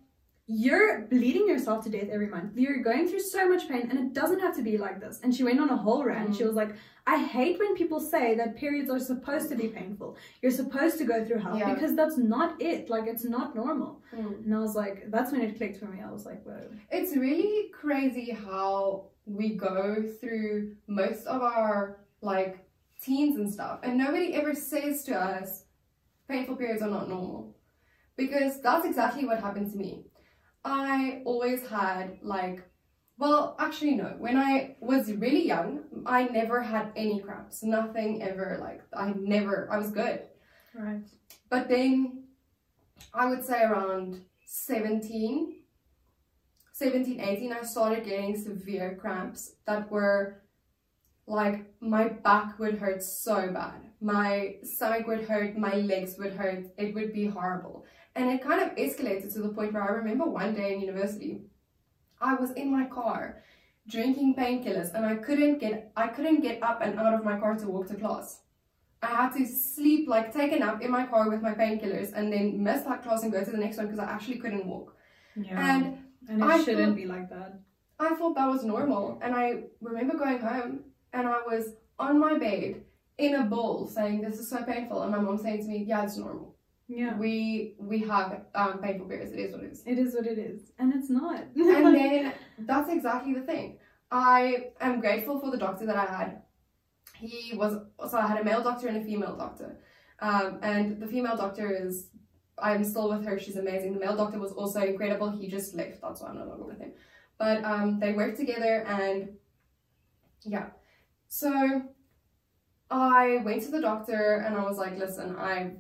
You're 0.50 1.02
bleeding 1.08 1.46
yourself 1.46 1.84
to 1.84 1.90
death 1.90 2.08
every 2.10 2.28
month. 2.28 2.54
You're 2.56 2.82
going 2.82 3.06
through 3.08 3.20
so 3.20 3.50
much 3.50 3.68
pain, 3.68 3.88
and 3.90 4.00
it 4.00 4.14
doesn't 4.14 4.40
have 4.40 4.56
to 4.56 4.62
be 4.62 4.78
like 4.78 5.02
this. 5.02 5.20
And 5.22 5.36
she 5.36 5.44
went 5.44 5.60
on 5.60 5.70
a 5.70 5.76
whole 5.76 6.06
rant. 6.06 6.38
She 6.38 6.46
was 6.46 6.56
like, 6.56 6.74
I 7.06 7.22
hate 7.22 7.60
when 7.60 7.76
people 7.76 8.00
say 8.00 8.34
that 8.36 8.56
periods 8.56 8.90
are 8.90 9.00
supposed 9.00 9.50
to 9.50 9.56
be 9.56 9.68
painful. 9.68 10.16
You're 10.42 10.54
supposed 10.54 10.98
to 11.00 11.04
go 11.06 11.26
through 11.26 11.40
hell 11.40 11.58
Yeah. 11.58 11.74
because 11.74 11.98
that's 11.98 12.18
not 12.18 12.62
it. 12.62 12.90
Like, 12.90 13.08
it's 13.08 13.26
not 13.26 13.56
normal. 13.56 14.02
Mm. 14.16 14.46
And 14.46 14.56
I 14.56 14.60
was 14.60 14.74
like, 14.74 15.12
That's 15.12 15.34
when 15.34 15.42
it 15.42 15.58
clicked 15.58 15.80
for 15.80 15.86
me. 15.88 16.02
I 16.02 16.10
was 16.12 16.26
like, 16.26 16.42
Whoa. 16.44 16.70
It's 16.92 17.16
really 17.18 17.70
crazy 17.72 18.32
how 18.32 19.08
we 19.26 19.56
go 19.56 20.02
through 20.22 20.78
most 20.88 21.26
of 21.28 21.42
our 21.42 22.00
like 22.22 22.66
teens 23.02 23.36
and 23.38 23.52
stuff, 23.54 23.80
and 23.84 23.98
nobody 23.98 24.34
ever 24.34 24.54
says 24.56 25.04
to 25.04 25.14
us, 25.16 25.66
painful 26.30 26.56
periods 26.56 26.82
are 26.82 26.90
not 26.90 27.10
normal. 27.10 27.54
Because 28.16 28.62
that's 28.62 28.86
exactly 28.86 29.26
what 29.26 29.40
happened 29.42 29.72
to 29.72 29.78
me. 29.78 30.06
I 30.68 31.22
always 31.26 31.66
had 31.68 32.20
like, 32.22 32.62
well, 33.18 33.56
actually, 33.60 33.96
no. 33.96 34.16
When 34.20 34.38
I 34.38 34.76
was 34.80 35.12
really 35.12 35.48
young, 35.48 35.80
I 36.06 36.26
never 36.26 36.62
had 36.62 36.92
any 36.96 37.20
cramps. 37.20 37.64
Nothing 37.64 38.22
ever. 38.22 38.58
Like, 38.62 38.82
I 38.94 39.14
never, 39.18 39.70
I 39.72 39.78
was 39.78 39.92
good. 39.92 40.22
Right. 40.76 41.02
But 41.50 41.70
then 41.70 42.26
I 43.14 43.28
would 43.28 43.44
say 43.44 43.64
around 43.64 44.22
17, 44.46 45.56
17, 46.74 47.20
18, 47.20 47.54
I 47.54 47.62
started 47.64 48.06
getting 48.06 48.36
severe 48.38 48.98
cramps 49.00 49.56
that 49.66 49.90
were 49.90 50.44
like 51.28 51.66
my 51.82 52.08
back 52.08 52.58
would 52.58 52.78
hurt 52.78 53.04
so 53.04 53.52
bad. 53.52 53.82
My 54.00 54.56
stomach 54.64 55.08
would 55.08 55.28
hurt, 55.28 55.58
my 55.58 55.76
legs 55.76 56.16
would 56.18 56.34
hurt, 56.34 56.66
it 56.78 56.94
would 56.96 57.14
be 57.14 57.28
horrible. 57.28 57.86
And 58.18 58.30
it 58.34 58.42
kind 58.50 58.62
of 58.66 58.70
escalated 58.76 59.32
to 59.34 59.40
the 59.42 59.50
point 59.50 59.74
where 59.74 59.84
I 59.84 59.92
remember 60.02 60.26
one 60.26 60.54
day 60.60 60.74
in 60.74 60.82
university, 60.82 61.34
I 62.20 62.34
was 62.42 62.52
in 62.62 62.72
my 62.78 62.86
car 62.86 63.44
drinking 63.96 64.36
painkillers 64.36 64.94
and 64.96 65.06
I 65.06 65.16
couldn't 65.16 65.60
get 65.60 65.92
I 65.96 66.08
couldn't 66.16 66.42
get 66.42 66.62
up 66.70 66.80
and 66.82 67.00
out 67.00 67.14
of 67.14 67.24
my 67.24 67.40
car 67.40 67.56
to 67.56 67.68
walk 67.68 67.88
to 67.90 67.96
class. 67.96 68.42
I 69.04 69.08
had 69.20 69.32
to 69.38 69.46
sleep, 69.46 70.10
like 70.10 70.34
take 70.34 70.52
a 70.52 70.60
nap 70.60 70.82
in 70.82 70.90
my 70.90 71.06
car 71.06 71.30
with 71.30 71.42
my 71.44 71.54
painkillers 71.54 72.12
and 72.14 72.34
then 72.34 72.64
miss 72.64 72.82
that 72.90 73.04
class 73.04 73.22
and 73.24 73.32
go 73.32 73.44
to 73.44 73.52
the 73.52 73.58
next 73.66 73.78
one 73.78 73.86
because 73.86 74.00
I 74.00 74.10
actually 74.16 74.40
couldn't 74.40 74.66
walk. 74.66 74.96
Yeah. 75.36 75.76
And 75.76 75.84
And 76.28 76.42
it 76.42 76.46
I 76.46 76.58
shouldn't 76.64 76.88
thought- 76.90 76.96
be 77.04 77.06
like 77.06 77.30
that. 77.30 77.52
I 78.00 78.10
thought 78.16 78.36
that 78.36 78.48
was 78.56 78.64
normal. 78.66 79.20
And 79.24 79.34
I 79.44 79.46
remember 79.82 80.18
going 80.18 80.40
home 80.40 80.72
and 81.14 81.28
I 81.28 81.40
was 81.52 81.64
on 82.00 82.20
my 82.20 82.38
bed 82.38 82.82
in 83.20 83.36
a 83.36 83.44
bowl 83.44 83.88
saying, 83.88 84.22
This 84.22 84.40
is 84.40 84.50
so 84.50 84.64
painful. 84.64 85.04
And 85.04 85.12
my 85.12 85.20
mom 85.20 85.38
saying 85.38 85.62
to 85.64 85.68
me, 85.70 85.78
Yeah, 85.88 86.04
it's 86.04 86.18
normal. 86.18 86.56
Yeah. 86.88 87.18
We 87.18 87.76
we 87.78 88.00
have 88.00 88.46
um, 88.56 88.80
painful 88.80 89.08
periods. 89.08 89.34
It 89.34 89.40
is 89.40 89.52
what 89.54 89.64
it 89.64 89.72
is. 89.72 89.84
It 89.86 90.00
is 90.00 90.14
what 90.16 90.26
it 90.26 90.38
is. 90.38 90.72
And 90.80 90.94
it's 90.94 91.10
not. 91.10 91.44
and 91.56 91.96
then 91.96 92.34
that's 92.60 92.90
exactly 92.90 93.34
the 93.34 93.42
thing. 93.42 93.78
I 94.10 94.72
am 94.80 95.02
grateful 95.02 95.40
for 95.40 95.52
the 95.52 95.58
doctor 95.58 95.86
that 95.86 95.98
I 95.98 96.06
had. 96.06 96.42
He 97.20 97.56
was 97.56 97.74
so 98.10 98.18
I 98.18 98.28
had 98.28 98.40
a 98.40 98.44
male 98.44 98.64
doctor 98.64 98.88
and 98.88 98.98
a 98.98 99.04
female 99.04 99.36
doctor, 99.36 99.80
um, 100.20 100.60
and 100.62 101.02
the 101.02 101.08
female 101.08 101.36
doctor 101.36 101.70
is 101.72 102.10
I'm 102.58 102.84
still 102.84 103.10
with 103.10 103.26
her. 103.26 103.38
She's 103.38 103.58
amazing. 103.58 103.94
The 103.94 104.00
male 104.00 104.16
doctor 104.16 104.40
was 104.40 104.52
also 104.54 104.82
incredible. 104.82 105.32
He 105.32 105.48
just 105.48 105.76
left. 105.76 106.02
That's 106.02 106.22
why 106.22 106.30
I'm 106.30 106.38
no 106.38 106.46
longer 106.46 106.66
with 106.66 106.80
him. 106.80 106.94
But 107.38 107.64
um, 107.66 108.00
they 108.00 108.14
worked 108.14 108.38
together, 108.38 108.84
and 108.88 109.30
yeah. 110.44 110.68
So 111.28 111.82
I 112.90 113.42
went 113.44 113.64
to 113.64 113.72
the 113.72 113.82
doctor 113.82 114.44
and 114.46 114.56
I 114.56 114.64
was 114.64 114.78
like, 114.78 114.98
"Listen, 114.98 115.36
I 115.36 115.74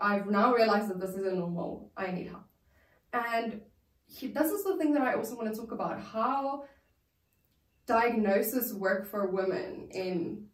I've 0.00 0.28
now 0.28 0.54
realized 0.54 0.88
that 0.90 1.00
this 1.00 1.10
isn't 1.10 1.38
normal. 1.38 1.90
I 1.96 2.10
need 2.10 2.28
help." 2.28 2.44
And 3.12 3.60
he, 4.06 4.28
this 4.28 4.50
is 4.50 4.64
the 4.64 4.76
thing 4.76 4.92
that 4.94 5.02
I 5.02 5.14
also 5.14 5.36
want 5.36 5.52
to 5.52 5.58
talk 5.58 5.72
about 5.72 6.00
how 6.00 6.64
diagnosis 7.86 8.72
work 8.72 9.10
for 9.10 9.28
women 9.28 9.88
in 9.92 10.46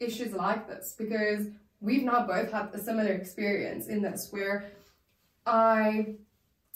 issues 0.00 0.32
like 0.32 0.68
this 0.68 0.94
because 0.96 1.46
we've 1.80 2.04
now 2.04 2.26
both 2.26 2.52
had 2.52 2.70
a 2.74 2.78
similar 2.78 3.12
experience 3.12 3.88
in 3.88 4.02
this 4.02 4.28
where 4.30 4.70
I 5.46 6.16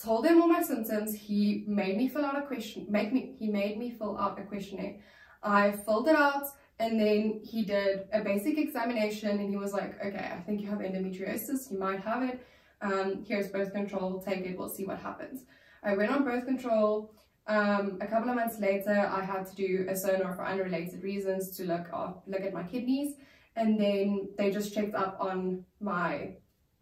told 0.03 0.27
him 0.27 0.41
all 0.41 0.49
my 0.49 0.63
symptoms 0.63 1.15
he 1.15 1.65
made 1.67 1.97
me 1.97 2.09
fill 2.09 2.25
out 2.25 2.39
a 2.39 2.47
question 2.47 2.87
make 2.89 3.13
me 3.13 3.35
he 3.39 3.49
made 3.49 3.79
me 3.79 3.91
fill 3.91 4.17
out 4.19 4.39
a 4.39 4.43
questionnaire 4.45 4.97
I 5.43 5.73
filled 5.73 6.09
it 6.09 6.17
out 6.17 6.45
and 6.81 7.01
then 7.01 7.41
he 7.45 7.65
did 7.65 8.05
a 8.13 8.21
basic 8.21 8.59
examination 8.59 9.31
and 9.31 9.51
he 9.51 9.57
was 9.57 9.73
like 9.73 9.99
okay 10.05 10.31
I 10.33 10.41
think 10.41 10.61
you 10.61 10.69
have 10.69 10.79
endometriosis 10.79 11.71
you 11.71 11.79
might 11.79 12.01
have 12.01 12.23
it 12.23 12.47
um, 12.81 13.25
here's 13.27 13.49
birth 13.49 13.73
control 13.73 14.21
take 14.21 14.47
it 14.47 14.59
we'll 14.59 14.69
see 14.69 14.87
what 14.87 14.99
happens 14.99 15.45
I 15.83 15.95
went 15.95 16.11
on 16.11 16.25
birth 16.25 16.45
control. 16.45 17.15
Um, 17.47 17.99
a 18.01 18.07
couple 18.07 18.29
of 18.29 18.37
months 18.37 18.59
later, 18.59 19.11
I 19.11 19.25
had 19.25 19.47
to 19.47 19.55
do 19.55 19.87
a 19.89 19.97
sonar 19.97 20.35
for 20.35 20.45
unrelated 20.45 21.03
reasons 21.03 21.57
to 21.57 21.65
look 21.65 21.87
up, 21.93 22.23
look 22.27 22.43
at 22.43 22.53
my 22.53 22.63
kidneys, 22.63 23.15
and 23.57 23.81
then 23.81 24.29
they 24.37 24.51
just 24.51 24.75
checked 24.75 24.95
up 24.95 25.17
on 25.21 25.65
my 25.81 26.35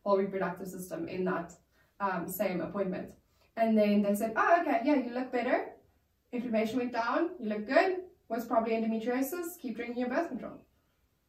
whole 0.03 0.19
reproductive 0.19 0.67
system 0.67 1.09
in 1.09 1.25
that 1.25 1.53
um, 2.01 2.29
same 2.29 2.61
appointment. 2.61 3.11
And 3.57 3.79
then 3.79 4.03
they 4.03 4.15
said, 4.15 4.33
"Oh, 4.37 4.59
okay, 4.61 4.81
yeah, 4.85 4.97
you 4.97 5.15
look 5.15 5.33
better. 5.33 5.73
Inflammation 6.33 6.79
went 6.79 6.93
down. 6.93 7.31
You 7.39 7.49
look 7.49 7.67
good. 7.67 7.99
Was 8.29 8.45
probably 8.47 8.73
endometriosis. 8.75 9.59
Keep 9.61 9.77
drinking 9.77 9.99
your 9.99 10.09
birth 10.09 10.29
control. 10.29 10.65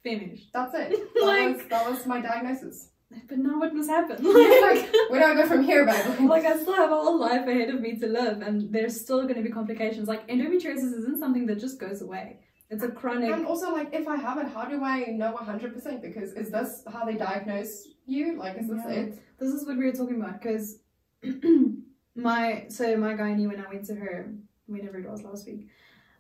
Finished. 0.04 0.50
That's 0.54 0.74
it. 0.76 0.90
That, 1.16 1.24
Like- 1.26 1.58
was, 1.58 1.66
that 1.70 1.90
was 1.90 2.06
my 2.06 2.22
diagnosis. 2.22 2.90
But 3.30 3.38
now 3.38 3.58
what 3.58 3.74
must 3.74 3.90
happen? 3.90 4.18
like, 4.26 4.94
where 5.10 5.22
do 5.22 5.26
I 5.26 5.36
go 5.36 5.46
from 5.48 5.64
here, 5.64 5.86
babe? 5.86 6.30
like 6.30 6.44
I 6.46 6.58
still 6.60 6.74
have 6.74 6.92
a 6.92 6.96
whole 6.96 7.18
life 7.18 7.48
ahead 7.48 7.70
of 7.70 7.80
me 7.80 7.98
to 8.00 8.06
live, 8.06 8.42
and 8.42 8.70
there's 8.74 9.00
still 9.00 9.22
going 9.24 9.36
to 9.36 9.42
be 9.42 9.50
complications. 9.50 10.10
Like 10.10 10.28
endometriosis 10.28 10.92
isn't 11.00 11.18
something 11.18 11.46
that 11.46 11.58
just 11.58 11.80
goes 11.80 12.02
away. 12.02 12.40
It's 12.70 12.84
a 12.84 12.90
chronic. 12.90 13.32
And 13.32 13.46
also, 13.46 13.72
like, 13.72 13.94
if 13.94 14.10
I 14.10 14.18
have 14.18 14.38
it, 14.40 14.48
how 14.50 14.66
do 14.66 14.84
I 14.84 15.06
know 15.06 15.34
100%? 15.42 16.02
Because 16.02 16.34
is 16.34 16.52
this 16.52 16.84
how 16.92 17.06
they 17.06 17.16
diagnose 17.16 17.88
you? 18.06 18.38
Like, 18.38 18.58
is 18.58 18.68
this 18.68 18.82
Yeah. 18.86 18.92
it? 19.04 19.20
This 19.40 19.54
is 19.54 19.66
what 19.66 19.78
we 19.78 19.86
were 19.86 19.94
talking 19.94 20.20
about 20.22 20.42
because 20.42 20.80
my 22.16 22.66
so 22.70 22.98
my 22.98 23.14
gynae 23.14 23.48
when 23.48 23.64
I 23.64 23.68
went 23.70 23.86
to 23.86 23.96
her 23.96 24.34
whenever 24.66 24.98
it 25.00 25.10
was 25.10 25.24
last 25.24 25.46
week, 25.48 25.68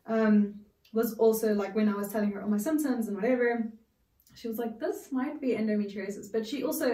um, 0.06 0.62
was 0.97 1.13
also 1.25 1.53
like 1.53 1.73
when 1.75 1.88
I 1.88 1.95
was 2.01 2.10
telling 2.10 2.31
her 2.31 2.41
all 2.41 2.49
my 2.49 2.63
symptoms 2.67 3.07
and 3.07 3.15
whatever, 3.15 3.71
she 4.36 4.47
was 4.51 4.57
like, 4.63 4.73
"This 4.79 4.97
might 5.12 5.39
be 5.39 5.51
endometriosis," 5.62 6.31
but 6.33 6.45
she 6.49 6.63
also. 6.63 6.89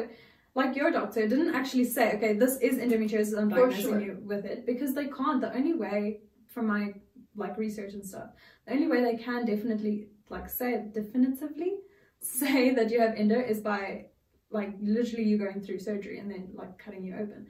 Like 0.56 0.76
your 0.76 0.92
doctor 0.92 1.28
didn't 1.28 1.56
actually 1.56 1.86
say, 1.86 2.14
okay, 2.16 2.34
this 2.34 2.60
is 2.60 2.76
endometriosis. 2.78 3.36
I'm 3.36 3.50
diagnosing 3.50 3.82
sure. 3.82 4.00
you 4.00 4.20
with 4.24 4.46
it 4.46 4.68
because 4.68 4.94
they 4.94 5.08
can't. 5.08 5.42
The 5.42 5.52
only 5.52 5.74
way, 5.74 6.20
from 6.54 6.68
my 6.68 6.94
like 7.36 7.58
research 7.58 7.94
and 7.94 8.06
stuff, 8.06 8.30
the 8.68 8.74
only 8.74 8.86
way 8.86 9.00
they 9.02 9.18
can 9.18 9.48
definitely 9.48 10.10
like 10.30 10.48
say 10.48 10.72
definitively 10.94 11.72
say 12.20 12.72
that 12.78 12.92
you 12.92 13.00
have 13.00 13.16
endo 13.16 13.40
is 13.40 13.62
by 13.62 14.06
like 14.52 14.76
literally 14.80 15.24
you 15.24 15.40
going 15.40 15.60
through 15.60 15.80
surgery 15.80 16.20
and 16.20 16.30
then 16.30 16.50
like 16.54 16.78
cutting 16.78 17.04
you 17.04 17.16
open. 17.16 17.48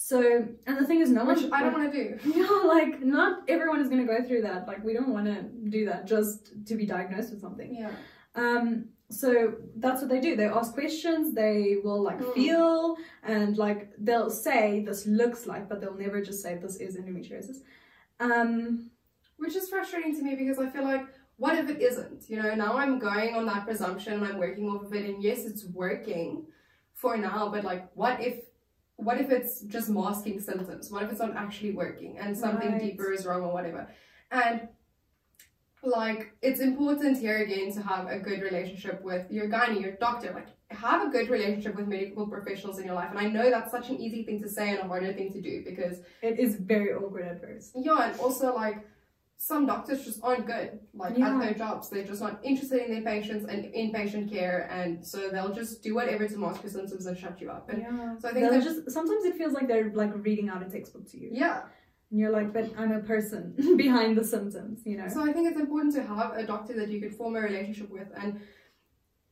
So 0.00 0.46
and 0.68 0.78
the 0.78 0.84
thing 0.86 1.00
is, 1.00 1.10
no 1.10 1.24
Which 1.24 1.42
one. 1.42 1.52
I 1.52 1.60
don't 1.64 1.72
want 1.72 1.92
to 1.92 1.98
do. 2.02 2.30
Yeah, 2.40 2.48
like 2.68 3.02
not 3.02 3.40
everyone 3.48 3.80
is 3.80 3.88
gonna 3.88 4.06
go 4.06 4.22
through 4.22 4.42
that. 4.42 4.68
Like 4.68 4.84
we 4.84 4.92
don't 4.92 5.12
want 5.12 5.26
to 5.26 5.42
do 5.70 5.86
that 5.86 6.06
just 6.06 6.52
to 6.68 6.76
be 6.76 6.86
diagnosed 6.86 7.32
with 7.32 7.40
something. 7.40 7.74
Yeah. 7.74 7.90
Um, 8.36 8.90
so 9.10 9.54
that's 9.76 10.00
what 10.00 10.08
they 10.08 10.20
do. 10.20 10.36
They 10.36 10.44
ask 10.44 10.72
questions. 10.72 11.34
They 11.34 11.78
will 11.82 12.00
like 12.00 12.20
Mm. 12.20 12.32
feel 12.32 12.96
and 13.24 13.58
like 13.58 13.90
they'll 13.98 14.30
say 14.30 14.84
this 14.84 15.04
looks 15.04 15.46
like, 15.48 15.68
but 15.68 15.80
they'll 15.80 15.96
never 16.06 16.22
just 16.22 16.42
say 16.44 16.54
this 16.54 16.76
is 16.76 16.96
endometriosis. 16.96 17.56
Um, 18.20 18.90
Which 19.38 19.56
is 19.56 19.68
frustrating 19.68 20.14
to 20.16 20.22
me 20.22 20.36
because 20.36 20.60
I 20.60 20.68
feel 20.68 20.84
like, 20.84 21.06
what 21.38 21.58
if 21.58 21.68
it 21.70 21.82
isn't? 21.82 22.30
You 22.30 22.40
know, 22.40 22.54
now 22.54 22.76
I'm 22.76 23.00
going 23.00 23.34
on 23.34 23.46
that 23.46 23.64
presumption 23.66 24.12
and 24.12 24.24
I'm 24.24 24.38
working 24.38 24.68
off 24.68 24.84
of 24.84 24.94
it, 24.94 25.04
and 25.10 25.20
yes, 25.22 25.44
it's 25.44 25.64
working 25.64 26.46
for 26.94 27.16
now, 27.16 27.48
but 27.48 27.64
like, 27.64 27.88
what 27.94 28.20
if. 28.20 28.36
What 28.98 29.20
if 29.20 29.30
it's 29.30 29.60
just 29.60 29.88
masking 29.88 30.40
symptoms? 30.40 30.90
What 30.90 31.04
if 31.04 31.10
it's 31.12 31.20
not 31.20 31.36
actually 31.36 31.70
working 31.70 32.18
and 32.18 32.36
something 32.36 32.72
Right. 32.72 32.80
deeper 32.80 33.12
is 33.12 33.24
wrong 33.24 33.42
or 33.42 33.52
whatever? 33.52 33.88
And 34.32 34.68
like 35.84 36.32
it's 36.42 36.60
important 36.60 37.16
here 37.18 37.38
again 37.38 37.72
to 37.74 37.80
have 37.82 38.08
a 38.08 38.18
good 38.18 38.42
relationship 38.42 39.00
with 39.02 39.30
your 39.30 39.46
gynae, 39.48 39.80
your 39.80 39.92
doctor. 39.92 40.32
Like 40.34 40.48
have 40.70 41.06
a 41.06 41.10
good 41.10 41.30
relationship 41.30 41.76
with 41.76 41.86
medical 41.86 42.26
professionals 42.26 42.80
in 42.80 42.86
your 42.86 42.96
life. 42.96 43.10
And 43.10 43.20
I 43.20 43.28
know 43.28 43.48
that's 43.50 43.70
such 43.70 43.88
an 43.88 43.98
easy 44.00 44.24
thing 44.24 44.40
to 44.42 44.48
say 44.48 44.70
and 44.70 44.80
a 44.80 44.88
harder 44.88 45.12
thing 45.12 45.32
to 45.32 45.40
do 45.40 45.62
because 45.64 46.00
it 46.20 46.40
is 46.40 46.56
very 46.56 46.92
awkward 46.92 47.26
at 47.28 47.40
first. 47.40 47.70
Yeah, 47.76 48.10
and 48.10 48.18
also 48.20 48.52
like 48.52 48.84
some 49.40 49.66
doctors 49.66 50.04
just 50.04 50.18
aren't 50.22 50.46
good 50.46 50.80
like 50.94 51.16
Yeah. 51.16 51.32
at 51.34 51.40
their 51.40 51.54
jobs. 51.54 51.88
They're 51.88 52.04
just 52.04 52.20
not 52.20 52.40
interested 52.42 52.82
in 52.84 52.92
their 52.92 53.02
patients 53.14 53.44
and 53.46 53.72
inpatient 53.72 54.28
care, 54.30 54.68
and 54.70 55.04
so 55.06 55.30
they'll 55.30 55.54
just 55.54 55.80
do 55.82 55.94
whatever 55.94 56.26
to 56.26 56.36
mask 56.36 56.64
your 56.64 56.72
symptoms 56.72 57.06
and 57.06 57.16
shut 57.16 57.40
you 57.40 57.48
up. 57.50 57.70
And 57.70 57.78
Yeah. 57.82 58.18
so 58.18 58.28
I 58.28 58.32
think 58.32 58.50
that 58.50 58.62
just 58.64 58.90
sometimes 58.90 59.24
it 59.24 59.36
feels 59.36 59.52
like 59.52 59.68
they're 59.68 59.90
like 59.94 60.12
reading 60.24 60.48
out 60.48 60.62
a 60.66 60.68
textbook 60.68 61.06
to 61.12 61.18
you. 61.20 61.30
yeah. 61.32 61.62
And 62.10 62.18
you're 62.18 62.30
like, 62.30 62.52
but 62.52 62.66
I'm 62.76 62.90
a 62.92 63.00
person 63.00 63.54
behind 63.76 64.16
the 64.18 64.24
symptoms, 64.24 64.84
you 64.86 64.96
know? 64.96 65.08
So 65.08 65.22
I 65.22 65.32
think 65.32 65.46
it's 65.50 65.60
important 65.60 65.94
to 65.94 66.02
have 66.02 66.32
a 66.36 66.44
doctor 66.44 66.72
that 66.80 66.88
you 66.88 67.00
could 67.02 67.14
form 67.14 67.36
a 67.36 67.40
relationship 67.40 67.90
with. 67.90 68.08
And 68.16 68.40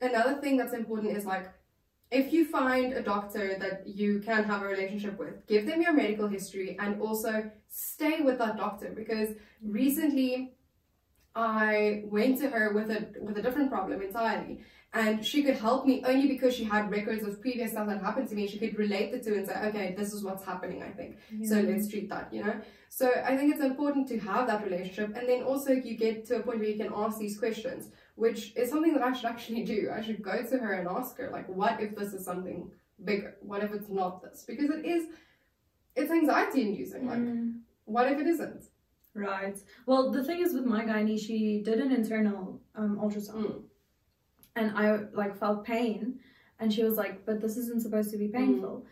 another 0.01 0.35
thing 0.42 0.57
that's 0.57 0.75
important 0.75 1.16
is 1.16 1.25
like 1.25 1.47
if 2.11 2.33
you 2.33 2.47
find 2.47 2.92
a 2.92 3.03
doctor 3.03 3.57
that 3.59 3.87
you 3.87 4.21
can 4.21 4.45
have 4.45 4.62
a 4.62 4.66
relationship 4.66 5.19
with, 5.19 5.47
give 5.47 5.66
them 5.66 5.83
your 5.83 5.92
medical 5.92 6.29
history 6.29 6.77
and 6.79 7.01
also 7.01 7.51
stay 7.69 8.21
with 8.21 8.38
that 8.38 8.57
doctor 8.57 8.92
because 8.95 9.31
recently 9.62 10.53
I 11.35 12.05
went 12.07 12.38
to 12.40 12.49
her 12.49 12.73
with 12.73 12.90
a 12.90 13.07
with 13.21 13.37
a 13.37 13.42
different 13.42 13.71
problem 13.71 14.01
entirely. 14.01 14.61
And 14.95 15.27
she 15.27 15.42
could 15.42 15.57
help 15.57 15.85
me 15.85 16.03
only 16.07 16.27
because 16.27 16.55
she 16.55 16.64
had 16.64 16.90
records 16.90 17.23
of 17.23 17.38
previous 17.42 17.73
stuff 17.73 17.87
that 17.88 18.01
happened 18.01 18.31
to 18.31 18.35
me. 18.35 18.47
She 18.47 18.59
could 18.59 18.79
relate 18.79 19.12
the 19.12 19.19
two 19.19 19.35
and 19.35 19.47
say, 19.47 19.55
okay, 19.66 19.95
this 19.99 20.14
is 20.14 20.25
what's 20.25 20.42
happening, 20.42 20.83
I 20.83 20.88
think. 20.90 21.19
So 21.45 21.61
let's 21.61 21.88
treat 21.88 22.09
that, 22.09 22.33
you 22.33 22.42
know? 22.42 22.55
So 22.88 23.12
I 23.23 23.37
think 23.37 23.53
it's 23.53 23.62
important 23.62 24.09
to 24.09 24.19
have 24.21 24.47
that 24.47 24.64
relationship. 24.64 25.14
And 25.14 25.29
then 25.29 25.42
also 25.42 25.73
you 25.73 25.99
get 25.99 26.25
to 26.29 26.37
a 26.37 26.40
point 26.40 26.61
where 26.61 26.69
you 26.69 26.79
can 26.79 26.90
ask 26.97 27.19
these 27.19 27.38
questions, 27.38 27.90
which 28.16 28.55
is 28.57 28.68
something 28.70 28.92
that 28.94 29.02
I 29.02 29.12
should 29.12 29.26
actually 29.26 29.62
do. 29.64 29.90
I 29.94 30.00
should 30.02 30.22
go 30.22 30.42
to 30.42 30.59
her 30.59 30.72
and 30.72 30.88
ask 30.88 31.16
her, 31.18 31.31
like, 31.31 31.48
what 31.48 31.81
if 31.81 31.94
this 31.94 32.12
is 32.12 32.24
something 32.24 32.70
bigger? 33.05 33.37
What 33.40 33.62
if 33.62 33.72
it's 33.72 33.88
not 33.90 34.22
this? 34.22 34.44
Because 34.46 34.70
it 34.70 34.85
is, 34.85 35.07
it's 35.94 36.11
anxiety 36.11 36.62
inducing. 36.62 37.07
Like, 37.07 37.18
Mm. 37.18 37.61
what 37.85 38.11
if 38.11 38.18
it 38.18 38.26
isn't? 38.26 38.64
Right. 39.14 39.57
Well, 39.87 40.11
the 40.11 40.24
thing 40.24 40.40
is 40.40 40.52
with 40.55 40.64
my 40.64 40.85
gynae, 40.85 41.18
she 41.18 41.62
did 41.62 41.79
an 41.81 41.92
internal 41.92 42.61
um, 42.74 42.96
ultrasound, 42.98 43.44
Mm. 43.46 43.62
and 44.57 44.70
I 44.76 44.85
like 45.14 45.38
felt 45.38 45.64
pain, 45.64 46.18
and 46.59 46.72
she 46.72 46.83
was 46.85 46.96
like, 47.02 47.24
"But 47.26 47.40
this 47.40 47.57
isn't 47.62 47.81
supposed 47.83 48.11
to 48.11 48.18
be 48.18 48.29
painful." 48.29 48.85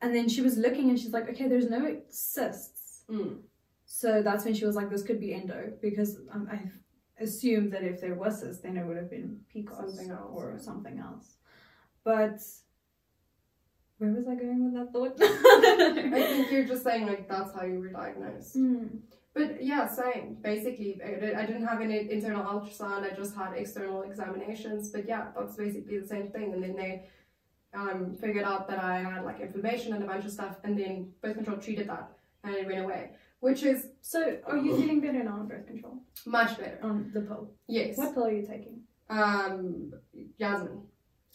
And 0.00 0.14
then 0.14 0.28
she 0.28 0.40
was 0.42 0.56
looking, 0.56 0.88
and 0.90 0.98
she's 0.98 1.12
like, 1.12 1.28
"Okay, 1.30 1.48
there's 1.48 1.68
no 1.70 2.00
cysts." 2.08 3.04
Mm. 3.08 3.38
So 3.86 4.22
that's 4.22 4.44
when 4.44 4.54
she 4.54 4.64
was 4.64 4.76
like, 4.76 4.88
"This 4.90 5.02
could 5.02 5.18
be 5.20 5.34
endo," 5.34 5.72
because 5.80 6.10
um, 6.30 6.48
I 6.50 6.58
assumed 7.20 7.72
that 7.72 7.82
if 7.82 8.00
there 8.00 8.14
was 8.14 8.42
this, 8.42 8.58
then 8.58 8.76
it 8.76 8.86
would 8.86 8.96
have 8.96 9.10
been 9.10 9.40
PCOS 9.54 9.76
Something 9.76 10.10
else, 10.10 10.30
or 10.32 10.58
something 10.58 10.98
else. 10.98 11.36
But 12.04 12.40
where 13.98 14.10
was 14.10 14.26
I 14.26 14.34
going 14.34 14.64
with 14.64 14.74
that 14.74 14.92
thought? 14.92 15.16
I 15.20 16.10
think 16.10 16.50
you're 16.50 16.64
just 16.64 16.82
saying, 16.82 17.06
like, 17.06 17.28
that's 17.28 17.54
how 17.54 17.64
you 17.64 17.78
were 17.78 17.88
diagnosed. 17.88 18.56
Mm. 18.56 18.98
But 19.34 19.64
yeah, 19.64 19.86
same. 19.88 20.36
Basically, 20.42 21.00
I 21.02 21.46
didn't 21.46 21.66
have 21.66 21.80
any 21.80 22.10
internal 22.10 22.44
ultrasound. 22.44 23.10
I 23.10 23.14
just 23.14 23.34
had 23.34 23.54
external 23.54 24.02
examinations. 24.02 24.90
But 24.90 25.08
yeah, 25.08 25.28
that's 25.34 25.56
basically 25.56 25.98
the 25.98 26.06
same 26.06 26.28
thing. 26.28 26.52
And 26.52 26.62
then 26.62 26.76
they 26.76 27.04
um, 27.74 28.14
figured 28.20 28.44
out 28.44 28.68
that 28.68 28.78
I 28.78 29.02
had 29.02 29.24
like 29.24 29.40
inflammation 29.40 29.92
and 29.94 30.02
a 30.02 30.06
bunch 30.06 30.24
of 30.24 30.32
stuff, 30.32 30.56
and 30.64 30.78
then 30.78 31.12
birth 31.20 31.36
control 31.36 31.56
treated 31.56 31.88
that, 31.88 32.10
and 32.44 32.54
it 32.54 32.66
went 32.66 32.80
away, 32.80 33.10
which 33.42 33.64
is 33.64 33.88
So, 34.02 34.20
are 34.46 34.56
you 34.56 34.76
feeling 34.76 35.00
better 35.00 35.22
now 35.24 35.34
on 35.40 35.48
birth 35.48 35.66
control? 35.66 35.94
much 36.24 36.56
better. 36.58 36.78
On 36.82 37.10
the 37.12 37.22
pill? 37.22 37.50
Yes. 37.66 37.98
What 37.98 38.14
pill 38.14 38.26
are 38.26 38.30
you 38.32 38.46
taking? 38.46 38.76
Um, 39.10 39.92
Yasmin, 40.38 40.82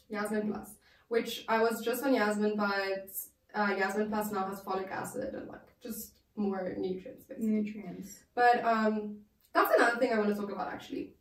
Yasmin 0.09 0.47
Plus, 0.49 0.69
which 1.09 1.43
I 1.49 1.61
was 1.61 1.83
just 1.83 2.03
on 2.03 2.13
Yasmin, 2.13 2.55
but 2.55 3.09
uh, 3.53 3.75
Yasmin 3.77 4.07
Plus 4.09 4.31
now 4.31 4.47
has 4.47 4.61
folic 4.61 4.89
acid 4.89 5.33
and 5.33 5.49
like 5.49 5.67
just 5.83 6.13
more 6.37 6.73
nutrients, 6.77 7.25
basically. 7.25 7.49
Nutrients. 7.49 8.09
But 8.33 8.63
um, 8.63 9.17
that's 9.53 9.73
another 9.77 9.99
thing 9.99 10.13
I 10.13 10.17
want 10.19 10.29
to 10.33 10.39
talk 10.41 10.51
about 10.51 10.71
actually. 10.71 11.13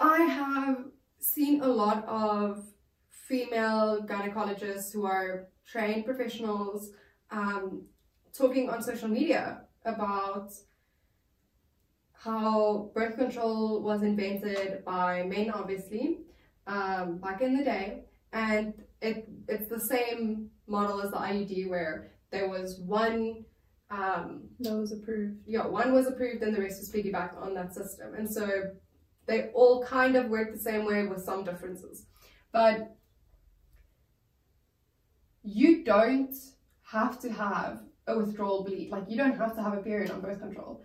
I 0.00 0.18
have 0.22 0.78
seen 1.20 1.60
a 1.60 1.68
lot 1.68 2.04
of 2.08 2.64
female 3.28 4.04
gynecologists 4.04 4.92
who 4.92 5.06
are 5.06 5.46
trained 5.64 6.04
professionals 6.04 6.90
um, 7.30 7.82
talking 8.36 8.68
on 8.68 8.82
social 8.82 9.08
media 9.08 9.62
about 9.84 10.50
how 12.12 12.90
birth 12.94 13.16
control 13.16 13.82
was 13.82 14.02
invented 14.02 14.84
by 14.84 15.22
men, 15.24 15.50
obviously, 15.50 16.20
um, 16.66 17.18
back 17.18 17.42
in 17.42 17.56
the 17.56 17.64
day, 17.64 18.04
and 18.32 18.72
it 19.02 19.28
it's 19.48 19.68
the 19.68 19.80
same 19.80 20.50
model 20.66 21.02
as 21.02 21.10
the 21.10 21.16
IUD 21.16 21.68
where 21.68 22.10
there 22.30 22.48
was 22.48 22.80
one 22.80 23.44
um, 23.90 24.48
That 24.60 24.74
was 24.74 24.92
approved. 24.92 25.42
yeah, 25.46 25.66
one 25.66 25.92
was 25.92 26.06
approved 26.06 26.42
and 26.42 26.54
the 26.56 26.60
rest 26.60 26.80
was 26.80 26.90
piggybacked 26.90 27.40
on 27.40 27.54
that 27.54 27.74
system. 27.74 28.14
And 28.14 28.28
so 28.28 28.72
they 29.26 29.50
all 29.54 29.84
kind 29.84 30.16
of 30.16 30.28
work 30.28 30.52
the 30.52 30.58
same 30.58 30.84
way 30.84 31.06
with 31.06 31.22
some 31.22 31.44
differences. 31.44 32.06
But 32.52 32.96
you 35.42 35.84
don't 35.84 36.34
have 36.82 37.20
to 37.20 37.32
have 37.32 37.82
a 38.06 38.16
withdrawal 38.16 38.64
bleed. 38.64 38.90
Like 38.90 39.04
you 39.08 39.16
don't 39.16 39.36
have 39.36 39.54
to 39.56 39.62
have 39.62 39.74
a 39.74 39.82
period 39.82 40.10
on 40.10 40.20
birth 40.20 40.40
control, 40.40 40.82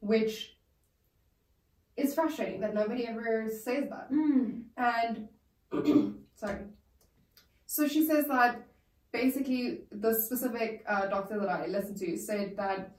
which 0.00 0.56
is 1.96 2.14
frustrating 2.14 2.60
that 2.60 2.74
nobody 2.74 3.06
ever 3.06 3.48
says 3.48 3.88
that. 3.90 4.10
Mm. 4.12 4.64
And 4.76 5.28
sorry. 6.34 6.64
So 7.66 7.88
she 7.88 8.06
says 8.06 8.26
that 8.28 8.66
basically 9.12 9.82
the 9.90 10.14
specific 10.14 10.84
uh, 10.88 11.06
doctor 11.06 11.38
that 11.38 11.48
I 11.48 11.66
listened 11.66 11.98
to 11.98 12.16
said 12.16 12.56
that 12.56 12.96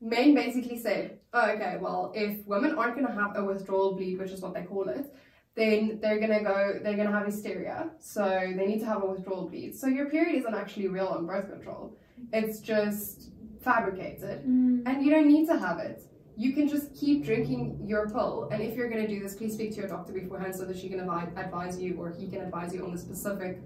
men 0.00 0.34
basically 0.34 0.78
said, 0.78 1.18
oh, 1.32 1.50
okay, 1.50 1.78
well, 1.80 2.12
if 2.14 2.46
women 2.46 2.76
aren't 2.76 2.94
going 2.94 3.06
to 3.06 3.12
have 3.12 3.36
a 3.36 3.44
withdrawal 3.44 3.96
bleed, 3.96 4.18
which 4.18 4.30
is 4.30 4.40
what 4.40 4.54
they 4.54 4.62
call 4.62 4.88
it, 4.88 5.12
then 5.56 5.98
they're 6.00 6.18
going 6.18 6.36
to 6.36 6.44
go, 6.44 6.78
they're 6.82 6.96
going 6.96 7.06
to 7.06 7.12
have 7.12 7.26
hysteria. 7.26 7.90
So 8.00 8.24
they 8.56 8.66
need 8.66 8.80
to 8.80 8.86
have 8.86 9.02
a 9.02 9.06
withdrawal 9.06 9.48
bleed. 9.48 9.74
So 9.74 9.86
your 9.86 10.10
period 10.10 10.36
isn't 10.36 10.54
actually 10.54 10.88
real 10.88 11.06
on 11.06 11.26
birth 11.26 11.48
control. 11.50 11.96
It's 12.32 12.60
just 12.60 13.30
fabricated. 13.62 14.44
Mm. 14.46 14.82
And 14.86 15.04
you 15.04 15.10
don't 15.10 15.28
need 15.28 15.46
to 15.46 15.58
have 15.58 15.78
it. 15.78 16.02
You 16.36 16.52
can 16.52 16.68
just 16.68 16.94
keep 16.94 17.24
drinking 17.24 17.84
your 17.86 18.08
pill. 18.08 18.48
And 18.50 18.60
if 18.60 18.74
you're 18.74 18.90
going 18.90 19.02
to 19.02 19.08
do 19.08 19.20
this, 19.20 19.36
please 19.36 19.54
speak 19.54 19.70
to 19.72 19.76
your 19.76 19.88
doctor 19.88 20.12
beforehand 20.12 20.54
so 20.54 20.64
that 20.64 20.76
she 20.76 20.88
can 20.88 21.00
advise 21.00 21.80
you 21.80 21.96
or 21.96 22.10
he 22.10 22.28
can 22.28 22.40
advise 22.40 22.74
you 22.74 22.84
on 22.84 22.92
the 22.92 22.98
specific 22.98 23.60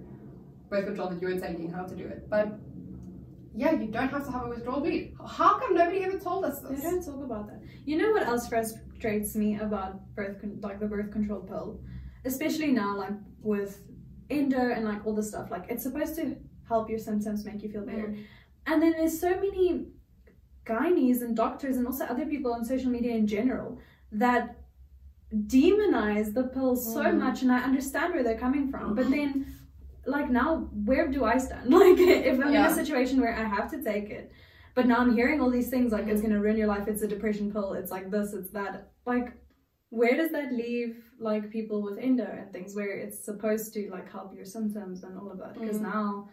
birth 0.69 0.85
control 0.85 1.09
that 1.09 1.19
you're 1.19 1.39
taking, 1.39 1.71
how 1.71 1.85
to 1.85 1.95
do 1.95 2.05
it. 2.05 2.29
But 2.29 2.59
yeah, 3.55 3.71
you 3.71 3.87
don't 3.87 4.09
have 4.09 4.25
to 4.25 4.31
have 4.31 4.45
a 4.45 4.49
withdrawal 4.49 4.81
bleed. 4.81 5.15
How 5.27 5.57
come 5.57 5.75
nobody 5.75 6.03
ever 6.03 6.19
told 6.19 6.45
us 6.45 6.59
this? 6.59 6.81
They 6.81 6.89
don't 6.89 7.03
talk 7.03 7.23
about 7.23 7.47
that. 7.47 7.61
You 7.85 7.97
know 7.97 8.11
what 8.11 8.25
else 8.27 8.47
frustrates 8.47 9.35
me 9.35 9.59
about 9.59 10.13
birth, 10.15 10.39
con- 10.39 10.59
like 10.61 10.79
the 10.79 10.85
birth 10.85 11.11
control 11.11 11.41
pill, 11.41 11.79
especially 12.25 12.71
now, 12.71 12.95
like 12.95 13.13
with 13.41 13.81
endo 14.29 14.71
and 14.71 14.85
like 14.85 15.05
all 15.05 15.15
this 15.15 15.29
stuff. 15.29 15.49
Like 15.49 15.65
it's 15.69 15.83
supposed 15.83 16.15
to 16.17 16.37
help 16.67 16.89
your 16.89 16.99
symptoms, 16.99 17.45
make 17.45 17.63
you 17.63 17.71
feel 17.71 17.85
better, 17.85 18.15
and 18.71 18.81
then 18.81 18.91
there's 18.97 19.19
so 19.19 19.31
many 19.45 19.87
gynaes 20.65 21.21
and 21.21 21.35
doctors 21.35 21.77
and 21.77 21.85
also 21.87 22.05
other 22.05 22.25
people 22.25 22.53
on 22.53 22.63
social 22.63 22.91
media 22.91 23.13
in 23.15 23.25
general 23.27 23.79
that 24.11 24.57
demonize 25.47 26.33
the 26.33 26.43
pill 26.43 26.75
so 26.75 27.03
Mm. 27.03 27.17
much, 27.19 27.41
and 27.43 27.51
I 27.51 27.59
understand 27.63 28.13
where 28.13 28.23
they're 28.23 28.37
coming 28.47 28.69
from, 28.71 28.95
but 28.95 29.09
then. 29.09 29.45
Like 30.05 30.29
now, 30.31 30.69
where 30.85 31.07
do 31.09 31.23
I 31.25 31.37
stand? 31.37 31.69
Like, 31.81 31.99
if 31.99 32.39
I'm 32.39 32.47
in 32.47 32.65
a 32.65 32.73
situation 32.73 33.19
where 33.21 33.35
I 33.35 33.43
have 33.43 33.69
to 33.71 33.83
take 33.83 34.09
it, 34.09 34.31
but 34.73 34.87
now 34.87 34.97
I'm 35.03 35.13
hearing 35.13 35.39
all 35.41 35.51
these 35.51 35.69
things 35.69 35.91
like 35.91 36.07
it's 36.07 36.21
Mhm. 36.21 36.27
gonna 36.29 36.39
ruin 36.39 36.57
your 36.57 36.67
life, 36.67 36.87
it's 36.87 37.03
a 37.03 37.07
depression 37.15 37.51
pill, 37.51 37.73
it's 37.73 37.91
like 37.91 38.09
this, 38.09 38.33
it's 38.33 38.49
that. 38.51 38.73
Like, 39.05 39.27
where 39.89 40.15
does 40.15 40.31
that 40.31 40.49
leave 40.53 40.93
like 41.19 41.51
people 41.51 41.81
with 41.83 41.97
endo 41.99 42.23
and 42.39 42.51
things 42.51 42.75
where 42.75 42.93
it's 43.03 43.19
supposed 43.29 43.73
to 43.75 43.81
like 43.91 44.09
help 44.09 44.33
your 44.33 44.45
symptoms 44.45 45.03
and 45.03 45.13
all 45.19 45.29
of 45.29 45.37
that? 45.43 45.53
Because 45.59 45.79
Mhm. 45.79 45.89
now, 45.93 46.29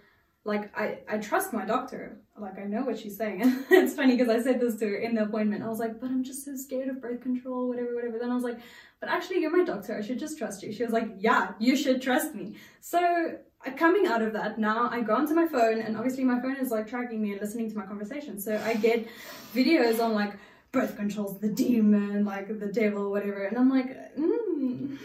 like 0.46 0.76
I 0.78 1.00
I 1.08 1.18
trust 1.18 1.52
my 1.52 1.64
doctor. 1.64 2.18
Like 2.38 2.58
I 2.58 2.64
know 2.64 2.82
what 2.82 2.98
she's 2.98 3.16
saying. 3.16 3.40
it's 3.70 3.94
funny 3.94 4.16
because 4.16 4.28
I 4.28 4.40
said 4.42 4.60
this 4.60 4.76
to 4.76 4.86
her 4.86 4.96
in 4.96 5.14
the 5.14 5.24
appointment. 5.24 5.62
I 5.62 5.68
was 5.68 5.78
like, 5.78 6.00
but 6.00 6.10
I'm 6.10 6.22
just 6.22 6.44
so 6.44 6.54
scared 6.56 6.88
of 6.88 7.00
birth 7.00 7.20
control, 7.20 7.68
whatever, 7.68 7.94
whatever. 7.94 8.18
Then 8.18 8.30
I 8.30 8.34
was 8.34 8.44
like, 8.44 8.58
but 9.00 9.08
actually 9.08 9.40
you're 9.40 9.56
my 9.56 9.64
doctor. 9.64 9.96
I 9.96 10.02
should 10.02 10.18
just 10.18 10.38
trust 10.38 10.62
you. 10.62 10.72
She 10.72 10.84
was 10.84 10.92
like, 10.92 11.08
yeah, 11.18 11.52
you 11.58 11.76
should 11.76 12.00
trust 12.00 12.34
me. 12.34 12.56
So 12.80 13.38
uh, 13.66 13.70
coming 13.72 14.06
out 14.06 14.22
of 14.22 14.32
that 14.34 14.58
now 14.58 14.88
i 14.92 15.00
go 15.00 15.14
onto 15.14 15.34
my 15.34 15.46
phone 15.46 15.80
and 15.80 15.96
obviously 15.96 16.22
my 16.22 16.38
phone 16.40 16.56
is 16.56 16.70
like 16.70 16.86
tracking 16.86 17.22
me 17.22 17.32
and 17.32 17.40
listening 17.40 17.70
to 17.70 17.76
my 17.76 17.86
conversation 17.86 18.38
so 18.38 18.60
i 18.64 18.74
get 18.74 19.08
videos 19.54 19.98
on 19.98 20.12
like 20.12 20.34
birth 20.72 20.94
control's 20.94 21.38
the 21.40 21.48
demon 21.48 22.24
like 22.24 22.48
the 22.60 22.66
devil 22.66 23.10
whatever 23.10 23.44
and 23.44 23.56
i'm 23.56 23.70
like 23.70 24.14
mm. 24.14 24.98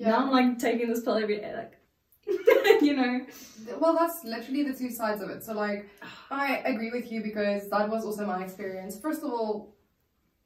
now 0.00 0.16
i'm 0.18 0.30
like 0.30 0.58
taking 0.58 0.88
this 0.88 1.02
pill 1.02 1.16
every 1.16 1.36
day 1.36 1.54
like 1.54 1.79
you 2.80 2.94
know 2.96 3.26
Well, 3.78 3.94
that's 3.94 4.24
literally 4.24 4.62
the 4.64 4.74
two 4.76 4.90
sides 4.90 5.22
of 5.22 5.30
it. 5.30 5.44
So, 5.44 5.52
like, 5.54 5.88
I 6.30 6.58
agree 6.64 6.90
with 6.90 7.10
you 7.12 7.22
because 7.22 7.68
that 7.70 7.88
was 7.88 8.04
also 8.04 8.26
my 8.26 8.42
experience. 8.42 8.98
First 8.98 9.22
of 9.22 9.30
all, 9.30 9.74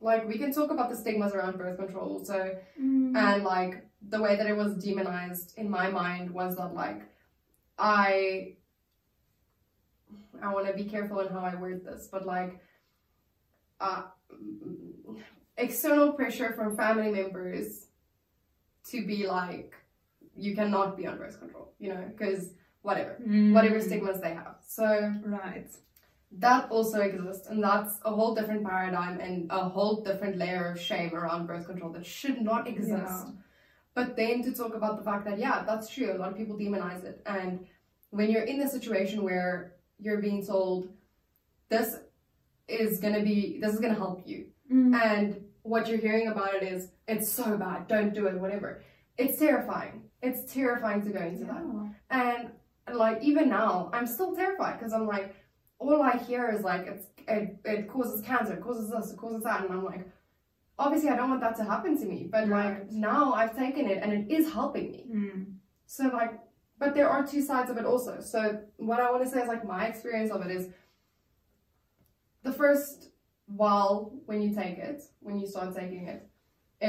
like 0.00 0.26
we 0.28 0.38
can 0.38 0.52
talk 0.52 0.70
about 0.70 0.90
the 0.90 0.96
stigmas 0.96 1.32
around 1.32 1.58
birth 1.58 1.78
control. 1.78 2.24
So 2.24 2.56
Mm. 2.80 3.16
and 3.16 3.44
like 3.44 3.86
the 4.08 4.20
way 4.20 4.36
that 4.36 4.46
it 4.46 4.56
was 4.56 4.74
demonized 4.76 5.56
in 5.56 5.70
my 5.70 5.88
mind 5.88 6.30
was 6.30 6.56
that 6.56 6.74
like 6.74 7.02
I 7.78 8.56
I 10.42 10.52
want 10.52 10.66
to 10.66 10.74
be 10.74 10.84
careful 10.84 11.20
in 11.20 11.28
how 11.32 11.40
I 11.40 11.54
word 11.54 11.84
this, 11.84 12.08
but 12.10 12.26
like 12.26 12.60
uh, 13.80 14.02
external 15.56 16.12
pressure 16.12 16.52
from 16.52 16.76
family 16.76 17.10
members 17.10 17.86
to 18.90 19.06
be 19.06 19.26
like 19.26 19.74
you 20.36 20.54
cannot 20.54 20.96
be 20.96 21.06
on 21.06 21.18
birth 21.18 21.38
control, 21.38 21.63
you 21.78 21.88
know, 21.92 22.04
because 22.16 22.52
whatever, 22.82 23.16
whatever 23.52 23.76
Mm. 23.78 23.82
stigmas 23.82 24.20
they 24.20 24.34
have. 24.34 24.56
So 24.66 24.86
Right. 25.24 25.70
that 26.32 26.70
also 26.70 27.00
exists, 27.00 27.46
and 27.48 27.62
that's 27.62 27.98
a 28.04 28.10
whole 28.10 28.34
different 28.34 28.64
paradigm 28.64 29.20
and 29.20 29.46
a 29.50 29.68
whole 29.68 30.02
different 30.02 30.36
layer 30.36 30.66
of 30.72 30.80
shame 30.80 31.14
around 31.14 31.46
birth 31.46 31.66
control 31.66 31.90
that 31.92 32.04
should 32.06 32.42
not 32.42 32.66
exist. 32.66 32.90
Yeah. 33.26 33.30
But 33.94 34.16
then 34.16 34.42
to 34.42 34.52
talk 34.52 34.74
about 34.74 34.98
the 34.98 35.04
fact 35.04 35.24
that, 35.26 35.38
yeah, 35.38 35.62
that's 35.64 35.88
true, 35.88 36.12
a 36.12 36.18
lot 36.18 36.30
of 36.32 36.36
people 36.36 36.56
demonize 36.56 37.04
it. 37.04 37.22
And 37.26 37.66
when 38.10 38.30
you're 38.30 38.42
in 38.42 38.58
the 38.58 38.68
situation 38.68 39.22
where 39.22 39.74
you're 39.98 40.20
being 40.20 40.44
told, 40.44 40.88
this 41.68 42.00
is 42.68 42.98
gonna 43.00 43.22
be, 43.22 43.58
this 43.60 43.72
is 43.74 43.80
gonna 43.80 43.94
help 43.94 44.26
you, 44.26 44.46
Mm. 44.70 44.94
and 44.94 45.44
what 45.62 45.88
you're 45.88 45.98
hearing 45.98 46.28
about 46.28 46.54
it 46.54 46.62
is, 46.62 46.90
it's 47.06 47.30
so 47.30 47.56
bad, 47.56 47.86
don't 47.86 48.12
do 48.14 48.26
it, 48.26 48.38
whatever. 48.40 48.82
It's 49.18 49.38
terrifying. 49.38 50.02
It's 50.22 50.52
terrifying 50.52 51.02
to 51.04 51.10
go 51.10 51.20
into 51.20 51.44
that. 51.44 51.62
And 52.10 52.50
like, 52.96 53.22
even 53.22 53.48
now, 53.48 53.90
I'm 53.92 54.06
still 54.06 54.34
terrified 54.34 54.78
because 54.78 54.92
I'm 54.92 55.06
like, 55.06 55.34
all 55.78 56.02
I 56.02 56.16
hear 56.16 56.50
is 56.50 56.62
like, 56.62 56.86
it's, 56.86 57.06
it, 57.28 57.56
it 57.64 57.88
causes 57.88 58.24
cancer, 58.24 58.54
it 58.54 58.60
causes 58.62 58.90
this, 58.90 59.10
it 59.12 59.16
causes 59.16 59.42
that. 59.44 59.62
And 59.64 59.72
I'm 59.72 59.84
like, 59.84 60.08
obviously, 60.78 61.10
I 61.10 61.16
don't 61.16 61.30
want 61.30 61.40
that 61.42 61.56
to 61.56 61.64
happen 61.64 61.98
to 61.98 62.06
me. 62.06 62.28
But 62.30 62.48
Right. 62.48 62.78
like, 62.80 62.90
now 62.90 63.32
I've 63.34 63.56
taken 63.56 63.86
it 63.88 63.98
and 64.02 64.12
it 64.12 64.30
is 64.32 64.52
helping 64.52 64.90
me. 64.92 65.06
Mm. 65.10 65.54
So 65.86 66.04
like, 66.08 66.38
but 66.78 66.94
there 66.94 67.08
are 67.08 67.26
two 67.26 67.42
sides 67.42 67.70
of 67.70 67.76
it 67.76 67.84
also. 67.84 68.20
So 68.20 68.60
what 68.76 69.00
I 69.00 69.10
want 69.10 69.22
to 69.24 69.30
say 69.30 69.40
is 69.42 69.48
like 69.48 69.64
my 69.66 69.86
experience 69.86 70.30
of 70.30 70.44
it 70.44 70.50
is 70.50 70.68
the 72.42 72.52
first 72.52 73.10
while 73.46 74.12
when 74.26 74.42
you 74.42 74.54
take 74.54 74.78
it, 74.78 75.02
when 75.20 75.38
you 75.38 75.46
start 75.46 75.74
taking 75.76 76.08
it, 76.08 76.28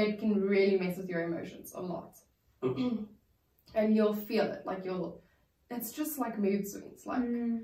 it 0.02 0.18
can 0.18 0.40
really 0.40 0.76
mess 0.78 0.96
with 0.96 1.08
your 1.08 1.22
emotions 1.24 1.72
a 1.74 1.80
lot. 1.80 2.16
and 2.62 3.94
you'll 3.96 4.14
feel 4.14 4.44
it. 4.44 4.62
Like 4.66 4.84
you'll 4.84 5.22
it's 5.70 5.92
just 5.92 6.18
like 6.18 6.38
mood 6.38 6.66
swings. 6.68 7.06
Like 7.06 7.22
Mm. 7.22 7.62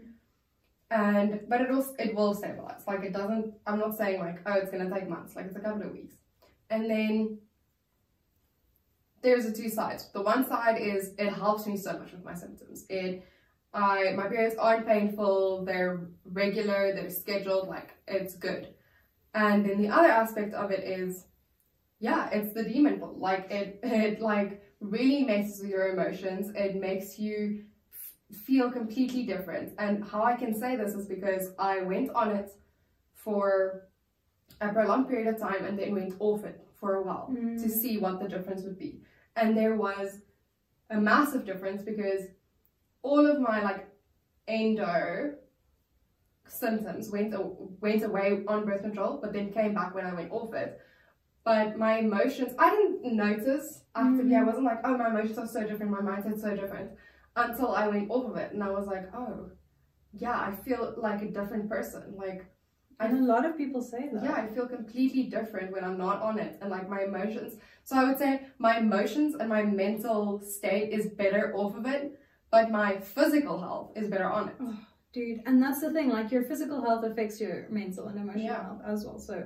and 0.91 1.41
but 1.49 1.61
it 1.61 1.71
will 1.71 1.87
it 1.99 2.15
will 2.15 2.35
stabilize. 2.35 2.83
Like 2.87 3.03
it 3.05 3.13
doesn't 3.13 3.55
I'm 3.67 3.79
not 3.79 3.97
saying 3.97 4.21
like, 4.21 4.41
oh 4.47 4.53
it's 4.55 4.71
gonna 4.71 4.91
take 4.91 5.09
months, 5.09 5.37
like 5.37 5.47
it's 5.47 5.57
a 5.57 5.61
couple 5.61 5.83
of 5.83 5.93
weeks. 5.93 6.15
And 6.71 6.89
then 6.91 7.39
there's 9.23 9.47
the 9.47 9.53
two 9.53 9.69
sides. 9.69 10.11
The 10.13 10.23
one 10.23 10.47
side 10.47 10.81
is 10.81 11.15
it 11.19 11.33
helps 11.33 11.67
me 11.67 11.77
so 11.77 11.99
much 11.99 12.13
with 12.13 12.25
my 12.25 12.35
symptoms. 12.35 12.85
It 12.89 13.25
I 13.75 14.13
my 14.17 14.27
periods 14.29 14.57
aren't 14.57 14.87
painful, 14.87 15.65
they're 15.65 16.09
regular, 16.25 16.93
they're 16.95 17.11
scheduled, 17.11 17.69
like 17.69 17.91
it's 18.07 18.35
good. 18.37 18.75
And 19.35 19.65
then 19.65 19.81
the 19.81 19.89
other 19.89 20.09
aspect 20.11 20.53
of 20.53 20.71
it 20.71 20.81
is 21.01 21.25
yeah, 22.03 22.29
it's 22.31 22.53
the 22.53 22.65
demon. 22.65 23.01
Like 23.29 23.45
it 23.59 23.79
it 23.85 24.21
like 24.21 24.51
really 24.81 25.23
messes 25.25 25.61
with 25.63 25.71
your 25.71 25.87
emotions. 25.95 26.51
It 26.67 26.75
makes 26.89 27.17
you 27.25 27.37
feel 28.47 28.71
completely 28.73 29.23
different. 29.33 29.67
And 29.79 30.05
how 30.11 30.23
I 30.25 30.35
can 30.43 30.53
say 30.63 30.71
this 30.77 30.95
is 30.95 31.07
because 31.07 31.45
I 31.59 31.75
went 31.93 32.11
on 32.23 32.29
it 32.41 32.51
for 33.15 33.85
a 34.61 34.69
prolonged 34.77 35.09
period 35.09 35.29
of 35.33 35.41
time 35.41 35.65
and 35.65 35.79
then 35.79 35.95
went 35.95 36.15
off 36.19 36.45
it 36.45 36.59
for 36.81 36.91
a 36.97 37.03
while 37.07 37.29
Mm. 37.31 37.63
to 37.63 37.69
see 37.81 37.95
what 38.05 38.15
the 38.23 38.29
difference 38.35 38.63
would 38.67 38.79
be. 38.87 38.93
And 39.37 39.57
there 39.57 39.77
was 39.87 40.09
a 40.91 40.99
massive 41.11 41.45
difference 41.51 41.83
because 41.91 42.23
all 43.03 43.25
of 43.33 43.37
my 43.41 43.63
like 43.69 43.83
endo 44.49 45.35
symptoms 46.49 47.11
went 47.15 47.31
went 47.87 48.03
away 48.03 48.29
on 48.49 48.65
birth 48.69 48.83
control, 48.89 49.19
but 49.23 49.33
then 49.33 49.53
came 49.53 49.73
back 49.81 49.95
when 49.95 50.05
I 50.11 50.15
went 50.21 50.33
off 50.33 50.53
it. 50.65 50.81
But 51.45 51.77
my 51.77 51.99
emotions, 51.99 52.53
I 52.59 52.71
didn't 52.71 53.17
notice 53.17 53.85
actively. 53.95 54.37
I 54.37 54.41
Mm. 54.41 54.47
wasn't 54.47 54.65
like, 54.65 54.81
oh, 54.85 54.97
my 54.97 55.09
emotions 55.09 55.39
are 55.39 55.47
so 55.47 55.65
different, 55.67 55.91
my 55.91 56.01
mindset's 56.01 56.43
so 56.43 56.55
different, 56.55 56.93
until 57.37 57.73
I 57.73 57.89
went 57.89 58.11
off 58.11 58.31
of 58.31 58.37
it, 58.37 58.53
and 58.53 58.63
I 58.63 58.71
was 58.71 58.87
like, 58.87 59.13
oh, 59.15 59.51
yeah, 60.13 60.39
I 60.39 60.53
feel 60.53 60.95
like 60.97 61.23
a 61.23 61.31
different 61.31 61.69
person. 61.69 62.15
Like, 62.17 62.47
I 63.01 63.07
And 63.07 63.19
a 63.19 63.23
lot 63.25 63.45
of 63.45 63.57
people 63.57 63.81
say 63.81 64.09
that. 64.13 64.23
yeah, 64.23 64.35
I 64.35 64.47
feel 64.47 64.69
completely 64.69 65.25
different 65.25 65.73
when 65.73 65.83
I'm 65.83 65.99
not 65.99 66.23
on 66.23 66.39
it, 66.39 66.59
and 66.61 66.71
like 66.71 66.89
my 66.89 67.03
emotions. 67.03 67.57
So 67.83 67.97
I 67.97 68.05
would 68.05 68.19
say 68.19 68.47
my 68.59 68.79
emotions 68.79 69.35
and 69.35 69.49
my 69.49 69.63
mental 69.65 70.41
state 70.41 70.93
is 70.93 71.07
better 71.23 71.53
off 71.57 71.75
of 71.77 71.87
it, 71.87 72.21
but 72.51 72.71
my 72.71 72.99
physical 73.01 73.61
health 73.61 73.93
is 73.97 74.09
better 74.09 74.31
on 74.31 74.49
it. 74.51 74.57
Dude, 75.13 75.41
and 75.47 75.63
that's 75.63 75.81
the 75.81 75.93
thing, 75.93 76.09
like 76.11 76.31
your 76.31 76.43
physical 76.45 76.81
health 76.81 77.05
affects 77.05 77.41
your 77.41 77.67
mental 77.71 78.07
and 78.07 78.19
emotional 78.19 78.45
Yeah. 78.45 78.63
health 78.63 78.83
as 78.87 79.05
well. 79.05 79.19
So 79.19 79.45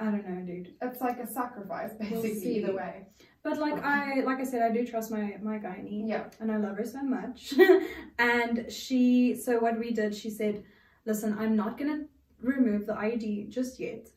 I 0.00 0.04
don't 0.04 0.28
know, 0.28 0.40
dude. 0.46 0.74
It's 0.80 1.00
like 1.00 1.18
a 1.18 1.26
sacrifice, 1.26 1.90
We'll 1.98 2.22
basically, 2.22 2.40
see. 2.40 2.56
either 2.58 2.74
way. 2.74 3.06
But 3.42 3.58
like 3.58 3.82
I 3.84 4.20
like 4.20 4.38
I 4.38 4.44
said, 4.44 4.62
I 4.62 4.72
do 4.72 4.86
trust 4.86 5.10
my 5.10 5.36
my 5.42 5.58
gynae. 5.58 6.08
Yeah. 6.08 6.24
and 6.40 6.50
I 6.52 6.56
love 6.56 6.76
her 6.76 6.84
so 6.84 7.02
much. 7.02 7.54
and 8.18 8.70
she, 8.72 9.34
so 9.34 9.58
what 9.58 9.78
we 9.78 9.92
did, 9.92 10.14
she 10.14 10.30
said, 10.30 10.64
"Listen, 11.06 11.36
I'm 11.38 11.56
not 11.56 11.78
gonna 11.78 12.04
remove 12.40 12.86
the 12.86 12.94
IUD 12.94 13.48
just 13.50 13.80
yet. 13.80 14.08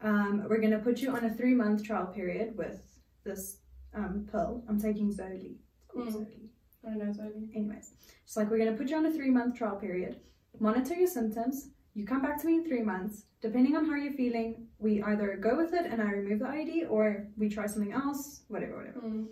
Um, 0.00 0.44
we're 0.48 0.60
gonna 0.60 0.78
put 0.78 1.00
you 1.00 1.10
on 1.10 1.24
a 1.24 1.32
three 1.34 1.54
month 1.54 1.82
trial 1.84 2.06
period 2.06 2.56
with 2.56 2.80
this 3.24 3.58
um, 3.94 4.28
pill. 4.30 4.62
I'm 4.68 4.80
taking 4.80 5.12
Zoely. 5.12 5.56
It's 5.96 6.14
Mm. 6.16 6.20
Zoely. 6.20 6.48
I 6.84 6.90
don't 6.90 6.98
know, 7.06 7.12
Zoe. 7.12 7.48
Anyways, 7.54 7.94
she's 8.24 8.36
like, 8.36 8.50
we're 8.50 8.58
gonna 8.58 8.76
put 8.76 8.90
you 8.90 8.96
on 8.96 9.06
a 9.06 9.12
three 9.12 9.30
month 9.30 9.56
trial 9.56 9.76
period. 9.76 10.20
Monitor 10.60 10.94
your 10.94 11.08
symptoms. 11.08 11.70
You 11.96 12.04
come 12.04 12.20
back 12.20 12.38
to 12.42 12.46
me 12.46 12.56
in 12.56 12.64
three 12.68 12.82
months. 12.82 13.24
Depending 13.40 13.74
on 13.74 13.86
how 13.86 13.94
you're 13.94 14.12
feeling, 14.12 14.66
we 14.78 15.02
either 15.02 15.38
go 15.40 15.56
with 15.56 15.72
it 15.72 15.86
and 15.86 16.02
I 16.02 16.10
remove 16.10 16.40
the 16.40 16.46
ID 16.46 16.84
or 16.84 17.26
we 17.38 17.48
try 17.48 17.66
something 17.66 17.92
else. 17.92 18.42
Whatever, 18.48 18.76
whatever." 18.76 19.00
Mm. 19.00 19.28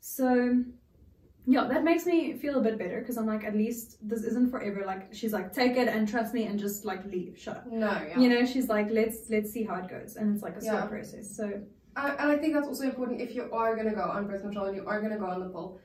So, 0.00 0.64
yeah, 1.46 1.64
that 1.68 1.84
makes 1.84 2.06
me 2.06 2.32
feel 2.38 2.58
a 2.58 2.62
bit 2.62 2.78
better 2.78 3.00
because 3.00 3.18
I'm 3.18 3.26
like, 3.26 3.44
at 3.44 3.54
least 3.54 3.98
this 4.00 4.22
isn't 4.22 4.50
forever. 4.50 4.82
Like, 4.86 5.12
she's 5.12 5.34
like, 5.34 5.52
take 5.52 5.76
it 5.76 5.88
and 5.88 6.08
trust 6.08 6.32
me 6.32 6.44
and 6.44 6.58
just 6.58 6.86
like 6.86 7.04
leave, 7.04 7.38
shut 7.38 7.58
up. 7.58 7.66
No, 7.66 7.92
yeah. 8.08 8.18
You 8.18 8.30
know, 8.30 8.46
she's 8.46 8.70
like, 8.70 8.88
let's 8.90 9.28
let's 9.28 9.52
see 9.52 9.64
how 9.64 9.74
it 9.74 9.88
goes, 9.90 10.16
and 10.16 10.34
it's 10.34 10.42
like 10.42 10.56
a 10.56 10.62
slow 10.62 10.86
process. 10.86 11.36
So, 11.36 11.60
I, 11.96 12.10
and 12.12 12.32
I 12.32 12.36
think 12.38 12.54
that's 12.54 12.66
also 12.66 12.84
important 12.84 13.20
if 13.20 13.34
you 13.34 13.50
are 13.52 13.74
going 13.76 13.90
to 13.90 13.94
go 13.94 14.06
on 14.16 14.26
birth 14.26 14.40
control 14.40 14.64
and 14.64 14.76
you 14.76 14.86
are 14.86 15.00
going 15.00 15.12
to 15.12 15.18
go 15.18 15.26
on 15.26 15.40
the 15.40 15.50
pill, 15.50 15.78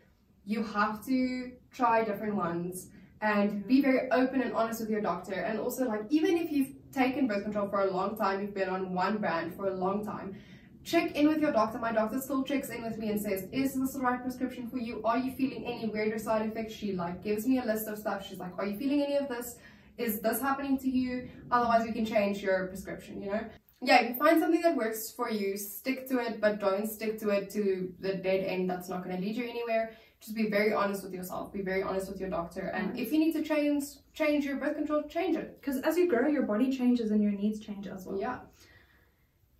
you 0.45 0.63
have 0.63 1.05
to 1.07 1.51
try 1.71 2.05
different 2.05 2.35
ones 2.35 2.87
and 3.21 3.65
be 3.67 3.81
very 3.81 4.09
open 4.11 4.41
and 4.41 4.53
honest 4.53 4.81
with 4.81 4.89
your 4.89 5.01
doctor. 5.01 5.33
And 5.33 5.59
also, 5.59 5.85
like, 5.85 6.01
even 6.09 6.37
if 6.37 6.51
you've 6.51 6.73
taken 6.91 7.27
birth 7.27 7.43
control 7.43 7.69
for 7.69 7.81
a 7.81 7.91
long 7.91 8.17
time, 8.17 8.41
you've 8.41 8.53
been 8.53 8.69
on 8.69 8.93
one 8.93 9.17
brand 9.17 9.55
for 9.55 9.67
a 9.67 9.73
long 9.73 10.03
time, 10.05 10.35
check 10.83 11.15
in 11.15 11.27
with 11.27 11.39
your 11.39 11.51
doctor. 11.51 11.77
My 11.77 11.91
doctor 11.91 12.19
still 12.19 12.43
checks 12.43 12.69
in 12.69 12.83
with 12.83 12.97
me 12.97 13.09
and 13.09 13.21
says, 13.21 13.47
Is 13.51 13.75
this 13.75 13.93
the 13.93 13.99
right 13.99 14.21
prescription 14.21 14.67
for 14.67 14.77
you? 14.77 15.01
Are 15.05 15.17
you 15.17 15.33
feeling 15.33 15.65
any 15.65 15.87
weirder 15.87 16.17
side 16.17 16.47
effects? 16.49 16.73
She, 16.73 16.93
like, 16.93 17.23
gives 17.23 17.45
me 17.45 17.59
a 17.59 17.65
list 17.65 17.87
of 17.87 17.99
stuff. 17.99 18.27
She's 18.27 18.39
like, 18.39 18.57
Are 18.57 18.65
you 18.65 18.77
feeling 18.77 19.03
any 19.03 19.17
of 19.17 19.29
this? 19.29 19.57
Is 19.97 20.19
this 20.21 20.41
happening 20.41 20.79
to 20.79 20.89
you? 20.89 21.29
Otherwise, 21.51 21.85
we 21.85 21.93
can 21.93 22.05
change 22.05 22.41
your 22.41 22.67
prescription, 22.67 23.21
you 23.21 23.31
know? 23.31 23.41
yeah, 23.83 24.01
if 24.01 24.09
you 24.09 24.15
find 24.15 24.39
something 24.39 24.61
that 24.61 24.75
works 24.75 25.11
for 25.11 25.29
you, 25.29 25.57
stick 25.57 26.07
to 26.07 26.19
it, 26.19 26.39
but 26.39 26.59
don't 26.59 26.87
stick 26.87 27.19
to 27.19 27.29
it 27.29 27.49
to 27.51 27.91
the 27.99 28.13
dead 28.13 28.45
end 28.45 28.69
that's 28.69 28.89
not 28.89 29.03
going 29.03 29.15
to 29.15 29.21
lead 29.21 29.35
you 29.35 29.43
anywhere. 29.43 29.95
Just 30.21 30.35
be 30.35 30.49
very 30.49 30.71
honest 30.73 31.03
with 31.03 31.13
yourself. 31.13 31.51
Be 31.51 31.61
very 31.63 31.81
honest 31.81 32.07
with 32.09 32.19
your 32.19 32.29
doctor, 32.29 32.61
and 32.75 32.97
if 32.97 33.11
you 33.11 33.17
need 33.19 33.33
to 33.33 33.41
change 33.43 33.83
change 34.13 34.45
your 34.45 34.57
birth 34.57 34.75
control, 34.75 35.01
change 35.03 35.35
it. 35.35 35.59
because 35.59 35.77
as 35.81 35.97
you 35.97 36.07
grow, 36.07 36.27
your 36.27 36.43
body 36.43 36.71
changes 36.75 37.09
and 37.11 37.23
your 37.23 37.31
needs 37.31 37.59
change 37.59 37.87
as 37.87 38.05
well. 38.05 38.19
Yeah, 38.19 38.39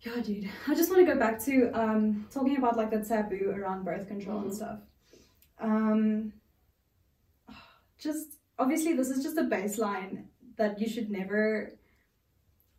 Yeah, 0.02 0.20
dude. 0.22 0.48
I 0.68 0.74
just 0.74 0.88
want 0.90 1.04
to 1.06 1.12
go 1.12 1.18
back 1.18 1.42
to 1.46 1.70
um 1.72 2.26
talking 2.30 2.56
about 2.56 2.76
like 2.76 2.90
the 2.90 3.02
taboo 3.04 3.52
around 3.56 3.84
birth 3.84 4.06
control 4.06 4.38
and 4.38 4.50
Mhm. 4.50 4.54
stuff. 4.54 4.78
Um, 5.58 6.32
just 7.98 8.38
obviously, 8.58 8.92
this 8.94 9.10
is 9.10 9.22
just 9.24 9.38
a 9.38 9.42
baseline 9.44 10.26
that 10.56 10.78
you 10.80 10.88
should 10.88 11.10
never 11.10 11.72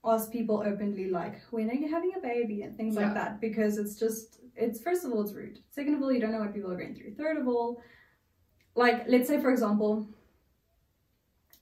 ask 0.05 0.31
people 0.31 0.61
openly, 0.65 1.09
like, 1.09 1.41
when 1.51 1.69
are 1.69 1.73
you 1.73 1.87
having 1.89 2.11
a 2.15 2.19
baby 2.19 2.61
and 2.61 2.75
things 2.77 2.95
Yeah. 2.95 3.03
like 3.05 3.13
that, 3.13 3.39
because 3.41 3.77
it's 3.77 3.97
just, 3.97 4.39
it's 4.55 4.81
first 4.81 5.05
of 5.05 5.11
all, 5.11 5.21
it's 5.21 5.33
rude. 5.33 5.59
Second 5.71 5.95
of 5.95 6.01
all, 6.01 6.11
you 6.11 6.19
don't 6.19 6.31
know 6.31 6.39
what 6.39 6.53
people 6.53 6.71
are 6.71 6.77
going 6.77 6.95
through. 6.95 7.15
Third 7.15 7.37
of 7.37 7.47
all, 7.47 7.81
like, 8.75 9.03
let's 9.07 9.27
say, 9.27 9.39
for 9.39 9.51
example, 9.51 10.07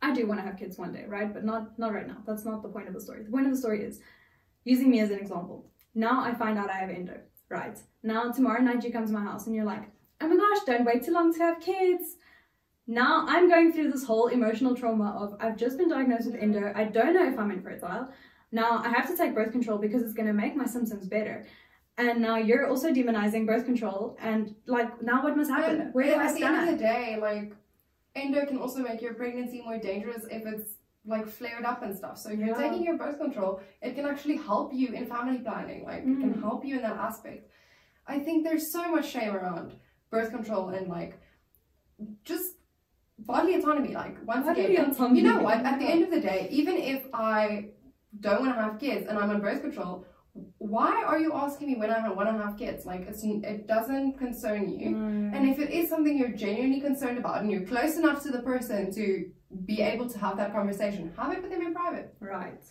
I 0.02 0.14
do 0.14 0.26
want 0.28 0.40
to 0.40 0.46
have 0.46 0.58
kids 0.58 0.78
one 0.78 0.94
day, 0.94 1.06
right? 1.08 1.32
But 1.32 1.44
not 1.44 1.78
not 1.78 1.94
right 1.94 2.08
now. 2.08 2.18
That's 2.26 2.46
not 2.46 2.64
the 2.64 2.70
point 2.70 2.88
of 2.88 2.94
the 2.94 3.02
story. 3.02 3.24
The 3.24 3.32
point 3.32 3.46
of 3.46 3.52
the 3.52 3.58
story 3.58 3.84
is 3.84 4.00
using 4.64 4.90
me 4.90 5.00
as 5.00 5.12
an 5.12 5.20
example. 5.20 5.66
Now 5.94 6.24
I 6.24 6.34
find 6.34 6.58
out 6.58 6.70
I 6.70 6.78
have 6.78 6.90
endo, 6.90 7.20
right? 7.50 7.78
Now 8.04 8.32
tomorrow 8.32 8.62
night 8.62 8.84
you 8.84 8.92
come 8.92 9.06
to 9.06 9.14
my 9.14 9.22
house 9.22 9.46
and 9.46 9.56
you're 9.56 9.66
like, 9.66 9.84
oh 10.22 10.28
my 10.28 10.38
gosh, 10.38 10.64
don't 10.66 10.86
wait 10.86 11.04
too 11.04 11.12
long 11.12 11.34
to 11.34 11.40
have 11.40 11.60
kids. 11.60 12.16
Now 12.88 13.26
I'm 13.28 13.50
going 13.50 13.72
through 13.72 13.92
this 13.92 14.04
whole 14.04 14.28
emotional 14.28 14.76
trauma 14.76 15.16
of 15.20 15.36
I've 15.40 15.58
just 15.58 15.78
been 15.78 15.90
diagnosed 15.90 16.26
with 16.26 16.42
endo. 16.42 16.72
I 16.76 16.86
don't 16.86 17.14
know 17.14 17.28
if 17.28 17.38
I'm 17.38 17.52
infertile. 17.52 18.10
now 18.52 18.82
I 18.84 18.90
have 18.90 19.08
to 19.08 19.16
take 19.16 19.36
birth 19.36 19.52
control 19.52 19.78
because 19.78 20.02
it's 20.02 20.14
going 20.14 20.28
to 20.28 20.34
make 20.34 20.56
my 20.56 20.66
symptoms 20.66 21.08
better. 21.08 21.46
And 21.98 22.22
now 22.22 22.38
you're 22.38 22.68
also 22.68 22.92
demonizing 22.92 23.46
birth 23.46 23.66
control, 23.66 24.18
and 24.20 24.56
like 24.66 25.02
now 25.04 25.24
what 25.24 25.36
must 25.38 25.50
happen? 25.52 25.82
And 25.82 25.94
Where 25.94 26.06
do 26.06 26.14
I 26.14 26.26
at 26.26 26.36
the 26.36 26.44
end 26.44 26.70
of 26.70 26.76
the 26.76 26.82
day, 26.82 27.18
like 27.22 27.54
endo 28.16 28.46
can 28.46 28.58
also 28.58 28.80
make 28.80 29.02
your 29.02 29.14
pregnancy 29.14 29.62
more 29.62 29.78
dangerous 29.78 30.26
if 30.32 30.46
it's 30.46 30.72
like 31.06 31.28
flared 31.28 31.66
up 31.66 31.82
and 31.84 31.96
stuff. 31.96 32.18
So 32.18 32.30
if 32.30 32.40
you're 32.40 32.56
taking 32.56 32.84
your 32.84 32.98
birth 32.98 33.18
control, 33.20 33.62
it 33.82 33.96
can 33.96 34.06
actually 34.06 34.38
help 34.38 34.74
you 34.74 34.90
in 34.94 35.06
family 35.06 35.40
planning. 35.40 35.84
Like 35.84 36.00
it 36.00 36.20
can 36.20 36.34
Mm. 36.36 36.42
help 36.42 36.64
you 36.66 36.76
in 36.78 36.82
that 36.84 36.98
aspect. 36.98 37.50
I 38.08 38.20
think 38.20 38.44
there's 38.44 38.72
so 38.72 38.90
much 38.92 39.10
shame 39.10 39.36
around 39.36 39.74
birth 40.10 40.32
control 40.32 40.70
and 40.70 40.88
like 40.88 41.20
just 42.24 42.56
bodily 43.20 43.56
autonomy. 43.56 43.94
Like 43.94 44.18
once 44.26 44.46
Bodily 44.46 44.76
again, 44.76 44.92
autonomy, 44.92 45.20
you 45.22 45.26
know 45.28 45.40
what? 45.42 45.58
At 45.66 45.80
the 45.80 45.86
end 45.86 46.04
of 46.04 46.12
the 46.12 46.22
day, 46.22 46.48
even 46.52 46.76
if 46.78 47.04
I 47.14 47.70
don't 48.20 48.42
want 48.42 48.56
to 48.56 48.62
have 48.62 48.80
kids 48.80 49.08
and 49.08 49.18
I'm 49.18 49.30
on 49.30 49.42
birth 49.42 49.62
control. 49.62 50.06
Why 50.58 51.04
are 51.04 51.20
you 51.20 51.34
asking 51.34 51.68
me 51.68 51.76
when 51.76 51.92
I 51.92 52.08
want 52.10 52.30
to 52.30 52.44
have 52.44 52.58
kids? 52.58 52.86
Like, 52.86 53.02
it's, 53.02 53.24
it 53.24 53.68
doesn't 53.68 54.18
concern 54.18 54.70
you. 54.70 54.90
Mm. 54.92 55.36
And 55.36 55.50
if 55.50 55.60
it 55.60 55.72
is 55.72 55.90
something 55.90 56.18
you're 56.18 56.30
genuinely 56.30 56.80
concerned 56.80 57.18
about 57.18 57.42
and 57.42 57.52
you're 57.52 57.66
close 57.66 57.98
enough 57.98 58.24
to 58.24 58.32
the 58.32 58.42
person 58.42 58.94
to 58.94 59.30
be 59.66 59.82
able 59.82 60.10
to 60.10 60.18
have 60.18 60.38
that 60.38 60.54
conversation, 60.54 61.12
have 61.18 61.34
it 61.34 61.42
with 61.42 61.52
them 61.52 61.62
in 61.62 61.74
private. 61.74 62.16
Right. 62.20 62.64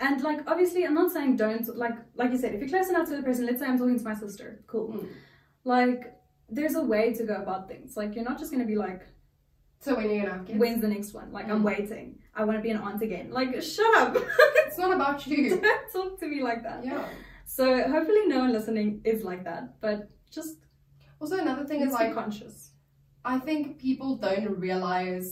And 0.00 0.22
like 0.22 0.40
obviously 0.48 0.84
I'm 0.84 0.94
not 0.94 1.12
saying 1.12 1.36
don't 1.36 1.76
like 1.76 1.94
like 2.16 2.32
you 2.32 2.38
said, 2.38 2.54
if 2.54 2.60
you're 2.60 2.68
close 2.68 2.88
enough 2.88 3.08
to 3.08 3.16
the 3.16 3.22
person, 3.22 3.46
let's 3.46 3.60
say 3.60 3.66
I'm 3.66 3.78
talking 3.78 3.98
to 3.98 4.04
my 4.04 4.14
sister, 4.14 4.64
cool. 4.66 4.88
Mm. 4.88 5.08
Like 5.64 6.14
there's 6.48 6.74
a 6.74 6.82
way 6.82 7.12
to 7.14 7.24
go 7.24 7.34
about 7.34 7.68
things. 7.68 7.96
Like 7.96 8.14
you're 8.14 8.24
not 8.24 8.38
just 8.38 8.50
gonna 8.50 8.66
be 8.66 8.76
like, 8.76 9.02
So 9.84 9.94
when 9.96 10.08
you're 10.10 10.22
gonna 10.22 10.38
have 10.38 10.46
kids, 10.46 10.58
when's 10.58 10.80
the 10.80 10.88
next 10.88 11.12
one? 11.20 11.28
Like 11.32 11.46
I'm 11.50 11.60
Mm. 11.60 11.70
waiting. 11.70 12.18
I 12.34 12.44
wanna 12.44 12.60
be 12.68 12.70
an 12.70 12.78
aunt 12.78 13.02
again. 13.02 13.26
Like 13.38 13.50
shut 13.62 13.94
up. 14.02 14.16
it's 14.66 14.78
not 14.78 14.92
about 14.98 15.26
you. 15.26 15.60
don't 15.60 15.92
talk 15.92 16.18
to 16.20 16.26
me 16.26 16.42
like 16.42 16.62
that. 16.62 16.84
yeah. 16.84 17.04
So 17.44 17.64
hopefully 17.94 18.22
no 18.26 18.38
one 18.44 18.52
listening 18.52 19.00
is 19.04 19.22
like 19.30 19.44
that. 19.44 19.80
But 19.80 19.98
just 20.30 20.52
Also, 21.20 21.36
another 21.38 21.64
thing 21.70 21.80
is 21.86 21.92
like 21.92 22.12
conscious. 22.14 22.56
I 23.24 23.38
think 23.46 23.78
people 23.78 24.10
don't 24.16 24.58
realize. 24.68 25.26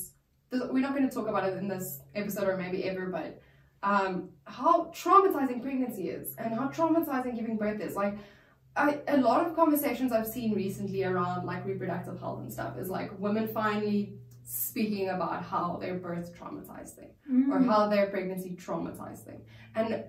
this- 0.51 0.62
We're 0.71 0.81
not 0.87 0.95
going 0.97 1.09
to 1.09 1.15
talk 1.15 1.29
about 1.33 1.45
it 1.49 1.55
in 1.62 1.67
this 1.69 1.87
episode 2.15 2.47
or 2.49 2.57
maybe 2.57 2.79
ever, 2.91 3.07
but 3.19 3.41
um, 3.83 4.12
how 4.59 4.75
traumatizing 5.01 5.61
pregnancy 5.67 6.05
is 6.19 6.27
and 6.41 6.55
how 6.59 6.69
traumatizing 6.69 7.35
giving 7.38 7.57
birth 7.57 7.81
is. 7.81 7.97
Like, 7.97 8.15
I, 8.77 9.01
a 9.09 9.19
lot 9.29 9.45
of 9.47 9.55
conversations 9.57 10.12
I've 10.12 10.27
seen 10.37 10.55
recently 10.55 11.03
around 11.05 11.45
like 11.45 11.67
reproductive 11.67 12.19
health 12.21 12.41
and 12.41 12.51
stuff 12.53 12.79
is 12.79 12.88
like 12.99 13.11
women 13.19 13.49
finally 13.49 14.15
speaking 14.45 15.09
about 15.11 15.43
how 15.45 15.77
their 15.81 15.95
birth 15.95 16.35
traumatized 16.39 16.97
them 16.97 17.11
or 17.53 17.59
Mm. 17.61 17.67
how 17.67 17.89
their 17.89 18.07
pregnancy 18.09 18.57
traumatized 18.57 19.25
them. 19.25 19.41
And 19.75 20.05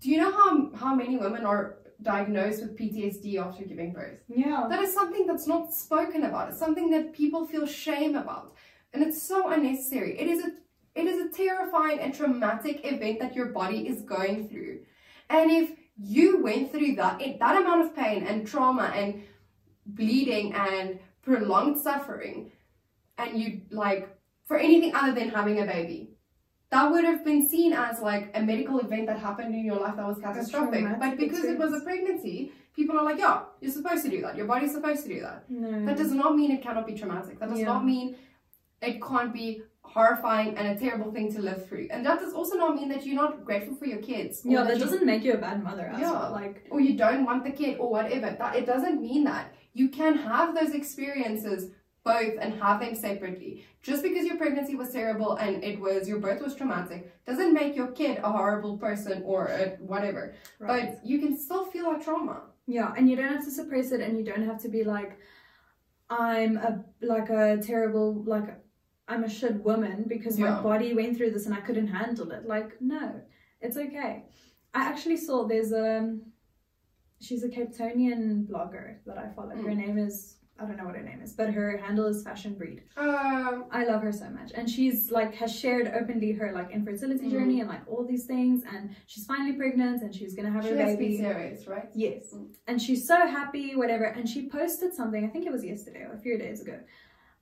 do 0.00 0.10
you 0.10 0.18
know 0.18 0.30
how 0.30 0.70
how 0.74 0.94
many 0.94 1.16
women 1.16 1.44
are 1.46 1.78
diagnosed 2.02 2.60
with 2.62 2.76
PTSD 2.76 3.38
after 3.38 3.64
giving 3.64 3.92
birth? 3.92 4.20
Yeah. 4.28 4.66
That 4.68 4.82
is 4.82 4.92
something 4.92 5.26
that's 5.26 5.46
not 5.46 5.72
spoken 5.72 6.24
about. 6.24 6.50
It's 6.50 6.58
something 6.58 6.90
that 6.90 7.12
people 7.12 7.46
feel 7.46 7.66
shame 7.66 8.14
about. 8.16 8.54
And 8.92 9.02
it's 9.02 9.20
so 9.22 9.48
unnecessary. 9.48 10.18
It 10.18 10.28
is 10.28 10.44
a 10.44 10.50
it 10.94 11.06
is 11.06 11.18
a 11.26 11.28
terrifying 11.36 11.98
and 11.98 12.14
traumatic 12.14 12.84
event 12.84 13.18
that 13.18 13.34
your 13.34 13.46
body 13.46 13.88
is 13.88 14.02
going 14.02 14.48
through. 14.48 14.80
And 15.28 15.50
if 15.50 15.70
you 15.96 16.42
went 16.42 16.70
through 16.70 16.94
that 16.96 17.18
that 17.40 17.56
amount 17.60 17.80
of 17.86 17.96
pain 17.96 18.24
and 18.26 18.46
trauma 18.46 18.92
and 18.94 19.22
bleeding 19.86 20.52
and 20.54 20.98
prolonged 21.22 21.78
suffering 21.78 22.52
and 23.18 23.38
you 23.40 23.60
like 23.70 24.16
for 24.46 24.56
anything 24.58 24.94
other 24.94 25.12
than 25.12 25.28
having 25.30 25.60
a 25.60 25.66
baby 25.66 26.10
that 26.70 26.90
would 26.90 27.04
have 27.04 27.24
been 27.24 27.48
seen 27.48 27.72
as 27.72 28.00
like 28.00 28.30
a 28.34 28.42
medical 28.42 28.78
event 28.80 29.06
that 29.06 29.18
happened 29.18 29.54
in 29.54 29.64
your 29.64 29.76
life 29.76 29.96
that 29.96 30.06
was 30.06 30.18
catastrophic 30.18 30.84
but 30.98 31.16
because 31.16 31.44
it 31.44 31.58
was 31.58 31.72
a 31.72 31.80
pregnancy 31.84 32.52
people 32.74 32.98
are 32.98 33.04
like 33.04 33.18
yeah 33.18 33.42
you're 33.60 33.70
supposed 33.72 34.04
to 34.04 34.10
do 34.10 34.20
that 34.20 34.36
your 34.36 34.46
body's 34.46 34.72
supposed 34.72 35.02
to 35.04 35.08
do 35.08 35.20
that 35.20 35.44
No. 35.48 35.84
that 35.86 35.96
does 35.96 36.10
not 36.12 36.36
mean 36.36 36.50
it 36.50 36.62
cannot 36.62 36.86
be 36.86 36.94
traumatic 36.94 37.38
that 37.38 37.48
does 37.50 37.60
Yeah. 37.60 37.66
not 37.66 37.84
mean 37.84 38.16
it 38.82 39.00
can't 39.02 39.32
be 39.32 39.62
horrifying 39.82 40.56
and 40.58 40.66
a 40.68 40.80
terrible 40.80 41.12
thing 41.12 41.32
to 41.32 41.40
live 41.40 41.66
through 41.68 41.86
and 41.90 42.04
that 42.04 42.18
does 42.18 42.32
also 42.34 42.56
not 42.56 42.74
mean 42.74 42.88
that 42.88 43.06
you're 43.06 43.14
not 43.14 43.44
grateful 43.44 43.76
for 43.76 43.86
your 43.86 43.98
kids 44.02 44.42
yeah, 44.44 44.64
that 44.64 44.76
you- 44.78 44.84
doesn't 44.84 45.06
make 45.06 45.22
you 45.22 45.34
a 45.34 45.38
bad 45.38 45.62
mother 45.62 45.86
as 45.94 46.00
Yeah. 46.00 46.10
well. 46.10 46.32
Like 46.32 46.66
or 46.70 46.80
you 46.80 46.96
don't 46.96 47.24
want 47.24 47.44
the 47.44 47.50
kid 47.50 47.78
or 47.78 47.88
whatever. 47.90 48.34
That 48.38 48.56
it 48.56 48.66
doesn't 48.66 49.00
mean 49.00 49.24
that. 49.24 49.54
You 49.74 49.88
can 49.90 50.16
have 50.16 50.54
those 50.54 50.72
experiences 50.74 51.70
both 52.04 52.34
and 52.40 52.54
have 52.62 52.80
them 52.80 52.94
separately. 52.94 53.64
Just 53.82 54.02
because 54.02 54.26
your 54.26 54.36
pregnancy 54.36 54.74
was 54.76 54.90
terrible 54.90 55.36
and 55.36 55.64
it 55.64 55.80
was 55.80 56.06
your 56.08 56.18
birth 56.18 56.40
was 56.42 56.54
traumatic 56.54 57.12
doesn't 57.26 57.52
make 57.54 57.74
your 57.74 57.88
kid 57.88 58.18
a 58.22 58.30
horrible 58.30 58.76
person 58.78 59.22
or 59.24 59.46
a 59.46 59.70
whatever. 59.80 60.34
right. 60.58 60.92
But 60.92 61.06
you 61.06 61.18
can 61.18 61.36
still 61.38 61.64
feel 61.64 61.90
that 61.90 62.02
trauma. 62.04 62.42
Yeah, 62.66 62.92
and 62.96 63.08
you 63.10 63.16
don't 63.16 63.28
have 63.28 63.44
to 63.44 63.50
suppress 63.50 63.92
it, 63.92 64.00
and 64.00 64.16
you 64.18 64.24
don't 64.24 64.46
have 64.46 64.60
to 64.62 64.68
be 64.68 64.84
like, 64.84 65.18
I'm 66.08 66.56
a 66.56 66.82
like 67.02 67.28
a 67.28 67.58
terrible 67.58 68.22
like 68.26 68.48
I'm 69.08 69.24
a 69.24 69.28
shit 69.28 69.62
woman 69.62 70.04
because 70.08 70.38
my 70.38 70.62
body 70.62 70.94
went 70.94 71.16
through 71.16 71.32
this 71.32 71.44
and 71.46 71.54
I 71.54 71.60
couldn't 71.60 71.88
handle 71.88 72.30
it. 72.32 72.46
Like, 72.46 72.80
no, 72.80 73.20
it's 73.60 73.76
okay. 73.76 74.24
I 74.72 74.84
actually 74.90 75.18
saw 75.18 75.46
there's 75.46 75.72
a 75.72 76.18
she's 77.20 77.44
a 77.44 77.48
Cape 77.50 77.74
Townian 77.76 78.46
blogger 78.46 78.96
that 79.06 79.18
I 79.18 79.28
follow. 79.36 79.50
Her 79.56 79.70
Mm. 79.70 79.76
name 79.76 79.98
is 79.98 80.36
I 80.58 80.64
don't 80.66 80.76
know 80.76 80.84
what 80.84 80.94
her 80.94 81.02
name 81.02 81.20
is, 81.20 81.32
but 81.32 81.52
her 81.52 81.76
handle 81.78 82.06
is 82.06 82.22
Fashion 82.22 82.54
Breed. 82.54 82.82
Um, 82.96 83.64
I 83.72 83.84
love 83.84 84.02
her 84.02 84.12
so 84.12 84.30
much, 84.30 84.52
and 84.54 84.70
she's 84.70 85.10
like 85.10 85.34
has 85.34 85.54
shared 85.54 85.88
openly 85.88 86.30
her 86.32 86.52
like 86.52 86.70
infertility 86.70 87.26
Mhm. 87.26 87.30
journey 87.32 87.60
and 87.60 87.68
like 87.68 87.80
all 87.88 88.04
these 88.04 88.24
things, 88.26 88.62
and 88.72 88.94
she's 89.06 89.26
finally 89.26 89.54
pregnant 89.56 90.02
and 90.02 90.14
she's 90.14 90.34
gonna 90.34 90.50
have 90.50 90.62
she 90.64 90.70
her 90.70 90.76
baby. 90.76 91.18
PCOS, 91.18 91.66
right? 91.66 91.88
Yes. 91.94 92.32
Mm. 92.32 92.54
And 92.68 92.80
she's 92.80 93.04
so 93.06 93.26
happy, 93.26 93.74
whatever. 93.74 94.04
And 94.04 94.28
she 94.28 94.48
posted 94.48 94.94
something, 94.94 95.24
I 95.24 95.28
think 95.28 95.44
it 95.46 95.52
was 95.52 95.64
yesterday 95.64 96.02
or 96.02 96.12
a 96.12 96.18
few 96.18 96.38
days 96.38 96.60
ago. 96.60 96.78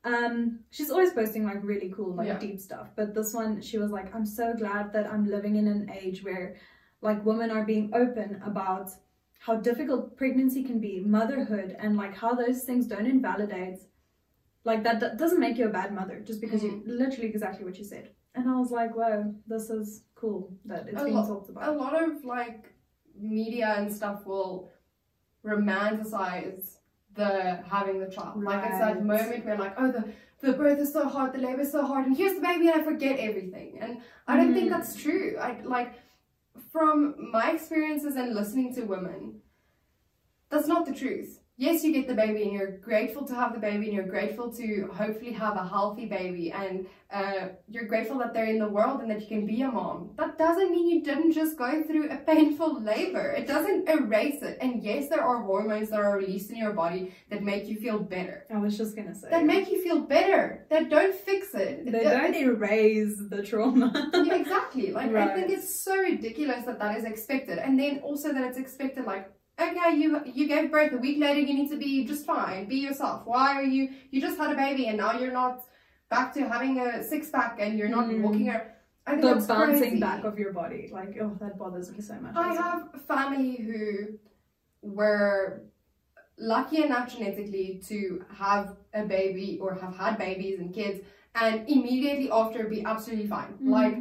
Um, 0.05 0.61
she's 0.71 0.91
always 0.91 1.13
posting 1.13 1.45
like 1.45 1.63
really 1.63 1.93
cool, 1.95 2.15
like 2.15 2.27
Yeah. 2.29 2.39
deep 2.39 2.61
stuff. 2.61 2.91
But 2.97 3.15
this 3.15 3.35
one, 3.35 3.61
she 3.61 3.77
was 3.79 3.91
like, 3.91 4.13
I'm 4.15 4.27
so 4.27 4.55
glad 4.55 4.93
that 4.95 5.07
I'm 5.07 5.27
living 5.27 5.57
in 5.57 5.69
an 5.69 5.91
age 5.91 6.25
where 6.25 6.57
like 7.03 7.25
women 7.27 7.51
are 7.51 7.65
being 7.65 7.91
open 7.95 8.41
about 8.45 8.91
how 9.47 9.55
difficult 9.57 10.17
pregnancy 10.17 10.63
can 10.63 10.79
be, 10.79 11.01
motherhood, 11.01 11.77
and 11.81 11.97
like 11.97 12.15
how 12.23 12.33
those 12.35 12.63
things 12.65 12.87
don't 12.87 13.07
invalidate. 13.07 13.81
Like 14.65 14.85
that, 14.85 15.01
that 15.01 15.19
doesn't 15.19 15.41
make 15.41 15.57
you 15.59 15.67
a 15.67 15.71
bad 15.81 15.93
mother 15.93 16.21
just 16.21 16.41
because 16.41 16.63
you 16.63 16.83
literally 16.87 17.29
exactly 17.29 17.65
what 17.65 17.77
you 17.77 17.85
said. 17.85 18.11
And 18.37 18.49
I 18.49 18.55
was 18.59 18.71
like, 18.71 18.95
wow, 18.95 19.35
this 19.49 19.69
is 19.71 20.05
cool 20.15 20.53
that 20.67 20.87
it's 20.89 21.01
A 21.01 21.05
being 21.05 21.17
lot- 21.17 21.27
talked 21.27 21.51
about. 21.51 21.69
a 21.69 21.73
lot 21.73 22.01
of 22.01 22.25
like 22.25 22.73
media 23.21 23.75
and 23.79 23.93
stuff 23.93 24.25
will 24.27 24.71
romanticize 25.45 26.77
the 27.15 27.61
having 27.69 27.99
the 28.01 28.07
child. 28.07 28.43
Like 28.43 28.65
it's 28.65 28.79
that 28.79 28.97
Right. 28.97 29.05
moment 29.05 29.45
where 29.45 29.59
like, 29.59 29.75
oh 29.79 29.91
the 29.93 30.05
the 30.41 30.53
birth 30.55 30.79
is 30.81 30.93
so 30.93 31.09
hard, 31.09 31.33
the 31.33 31.39
labor 31.39 31.61
is 31.61 31.71
so 31.71 31.85
hard, 31.87 32.07
and 32.07 32.17
here's 32.17 32.35
the 32.35 32.41
baby, 32.41 32.67
and 32.69 32.81
I 32.81 32.85
forget 32.85 33.19
everything. 33.21 33.79
And 33.81 34.01
I 34.27 34.37
don't 34.37 34.53
think 34.55 34.67
Mm. 34.69 34.71
that's 34.71 34.97
true. 34.97 35.37
I 35.41 35.61
like 35.63 35.91
from 36.73 37.31
my 37.31 37.53
experiences 37.53 38.17
and 38.17 38.35
listening 38.35 38.75
to 38.75 38.83
women, 38.83 39.41
that's 40.49 40.67
not 40.67 40.87
the 40.87 40.95
truth. 40.95 41.42
Yes, 41.59 41.85
you 41.85 41.93
get 41.93 42.09
the 42.09 42.15
baby 42.15 42.43
and 42.45 42.53
you're 42.53 42.79
grateful 42.79 43.25
to 43.27 43.35
have 43.35 43.53
the 43.53 43.61
baby 43.61 43.85
and 43.87 43.95
you're 43.95 44.07
grateful 44.07 44.51
to 44.55 44.89
hopefully 44.95 45.33
have 45.33 45.57
a 45.57 45.69
healthy 45.69 46.07
baby 46.07 46.51
and 46.51 46.87
uh, 47.13 47.49
you're 47.69 47.85
grateful 47.87 48.19
that 48.19 48.33
they're 48.33 48.47
in 48.47 48.59
the 48.59 48.67
world 48.69 49.03
and 49.03 49.11
that 49.11 49.21
you 49.21 49.27
can 49.27 49.45
be 49.47 49.61
a 49.61 49.71
mom. 49.71 50.11
That 50.17 50.39
doesn't 50.39 50.71
mean 50.71 50.89
you 50.89 51.03
didn't 51.05 51.33
just 51.33 51.59
go 51.59 51.83
through 51.83 52.11
a 52.11 52.17
painful 52.27 52.83
labor. 52.83 53.31
It 53.33 53.47
doesn't 53.47 53.87
erase 53.87 54.41
it. 54.43 54.57
And 54.63 54.83
yes, 54.83 55.11
there 55.11 55.23
are 55.23 55.43
hormones 55.43 55.91
that 55.91 56.01
are 56.01 56.17
released 56.17 56.51
in 56.51 56.57
your 56.57 56.73
body 56.73 57.13
that 57.31 57.43
make 57.43 57.69
you 57.69 57.77
feel 57.77 57.99
better. 57.99 58.47
I 58.53 58.57
was 58.59 58.79
just 58.79 58.97
gonna 58.97 59.15
say. 59.15 59.29
That 59.31 59.45
make 59.45 59.71
you 59.71 59.83
feel 59.83 60.01
better. 60.01 60.65
That 60.71 60.89
don't 60.89 61.15
fix 61.15 61.55
it. 61.55 61.85
They 61.85 61.91
That- 61.91 62.23
don't 62.23 62.35
erase 62.35 63.15
the 63.29 63.43
trauma. 63.43 63.93
yeah, 64.15 64.37
exactly. 64.37 64.91
Like 64.91 65.15
I 65.15 65.35
think 65.35 65.51
it's 65.51 65.73
so 65.73 65.97
ridiculous 65.97 66.65
that 66.65 66.79
that 66.79 66.97
is 66.99 67.05
expected, 67.05 67.59
and 67.59 67.79
then 67.79 67.99
also 67.99 68.33
that 68.33 68.43
it's 68.43 68.59
expected. 68.59 69.05
Like, 69.05 69.31
okay, 69.69 69.97
you 69.97 70.09
you 70.39 70.47
gave 70.49 70.71
birth 70.71 70.93
a 70.93 70.99
week 70.99 71.19
later, 71.19 71.41
you 71.41 71.55
need 71.61 71.71
to 71.71 71.77
be 71.77 72.05
just 72.05 72.25
fine, 72.27 72.67
be 72.69 72.77
yourself. 72.77 73.23
Why 73.27 73.49
are 73.59 73.69
you? 73.77 73.89
You 74.11 74.21
just 74.21 74.39
had 74.39 74.51
a 74.53 74.57
baby, 74.57 74.87
and 74.89 74.97
now 74.99 75.13
you're 75.19 75.33
not 75.33 75.57
back 76.11 76.33
to 76.35 76.41
having 76.55 76.79
a 76.81 77.03
six 77.03 77.31
pack, 77.31 77.59
and 77.61 77.79
you're 77.79 77.89
not 77.99 78.07
Mm. 78.07 78.23
walking 78.23 78.49
around. 78.51 78.69
I 79.07 79.11
think 79.17 79.23
the 79.23 79.47
bouncing 79.55 79.79
crazy. 79.81 80.01
back 80.01 80.23
of 80.25 80.39
your 80.39 80.53
body. 80.53 80.83
Like, 80.93 81.13
oh, 81.21 81.31
that 81.41 81.59
bothers 81.59 81.91
me 81.91 82.01
so 82.01 82.15
much. 82.25 82.35
I 82.37 82.55
have 82.55 82.81
family 83.13 83.57
who 83.67 84.19
were 84.83 85.63
lucky 86.39 86.83
enough 86.85 87.13
genetically 87.13 87.81
to 87.89 88.25
have 88.45 88.77
a 88.95 89.05
baby 89.05 89.59
or 89.61 89.75
have 89.75 89.97
had 89.97 90.19
babies 90.19 90.59
and 90.61 90.75
kids 90.75 91.05
and 91.35 91.69
immediately 91.69 92.31
after 92.31 92.65
be 92.69 92.85
absolutely 92.85 93.27
fine. 93.27 93.55
Mhm. 93.61 93.69
Like 93.79 93.97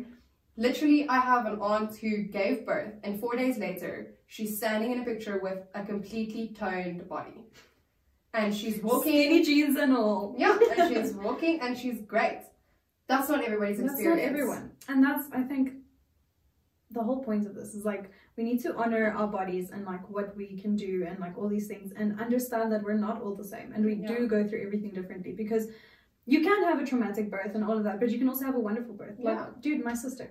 literally 0.58 1.08
I 1.08 1.20
have 1.20 1.46
an 1.46 1.60
aunt 1.60 1.96
who 1.98 2.24
gave 2.24 2.66
birth 2.66 2.94
and 3.04 3.20
4 3.20 3.36
days 3.36 3.58
later 3.58 4.14
she's 4.32 4.56
standing 4.58 4.94
in 4.94 5.02
a 5.02 5.04
picture 5.04 5.40
with 5.40 5.60
a 5.76 5.84
completely 5.84 6.56
toned 6.58 7.08
body. 7.10 7.44
And 8.34 8.56
she's 8.56 8.82
walking 8.82 9.12
skinny 9.12 9.44
jeans 9.44 9.76
and 9.78 9.92
all. 9.96 10.34
Yeah, 10.38 10.58
and 10.78 10.96
she's 10.96 11.12
walking 11.14 11.60
and 11.60 11.78
she's 11.78 12.00
great. 12.02 12.40
That's 13.10 13.28
not 13.28 13.44
everybody's 13.44 13.78
That's 13.80 13.92
experience. 13.92 14.22
not 14.22 14.30
everyone, 14.30 14.72
and 14.88 15.04
that's 15.04 15.28
I 15.34 15.42
think 15.42 15.74
the 16.92 17.04
whole 17.04 17.22
point 17.22 17.46
of 17.46 17.56
this 17.56 17.74
is 17.76 17.84
like 17.84 18.10
we 18.38 18.44
need 18.46 18.62
to 18.62 18.74
honor 18.76 19.14
our 19.18 19.28
bodies 19.28 19.72
and 19.72 19.86
like 19.86 20.10
what 20.10 20.34
we 20.38 20.58
can 20.62 20.78
do 20.78 21.06
and 21.10 21.20
like 21.20 21.38
all 21.38 21.50
these 21.50 21.68
things 21.68 21.92
and 21.98 22.18
understand 22.22 22.72
that 22.72 22.84
we're 22.84 22.94
not 23.08 23.22
all 23.22 23.36
the 23.36 23.44
same 23.56 23.74
and 23.74 23.84
we 23.84 23.96
Yeah. 23.96 24.08
do 24.08 24.28
go 24.28 24.48
through 24.48 24.62
everything 24.64 24.92
differently 24.92 25.34
because 25.34 25.68
you 26.34 26.40
can 26.48 26.64
have 26.70 26.80
a 26.84 26.86
traumatic 26.90 27.26
birth 27.36 27.54
and 27.56 27.64
all 27.68 27.78
of 27.80 27.84
that 27.88 28.00
but 28.02 28.10
you 28.12 28.18
can 28.22 28.30
also 28.32 28.46
have 28.50 28.56
a 28.62 28.64
wonderful 28.70 28.94
birth. 29.02 29.16
Yeah. 29.20 29.32
like 29.32 29.62
dude 29.62 29.84
my 29.90 29.94
sister. 30.06 30.26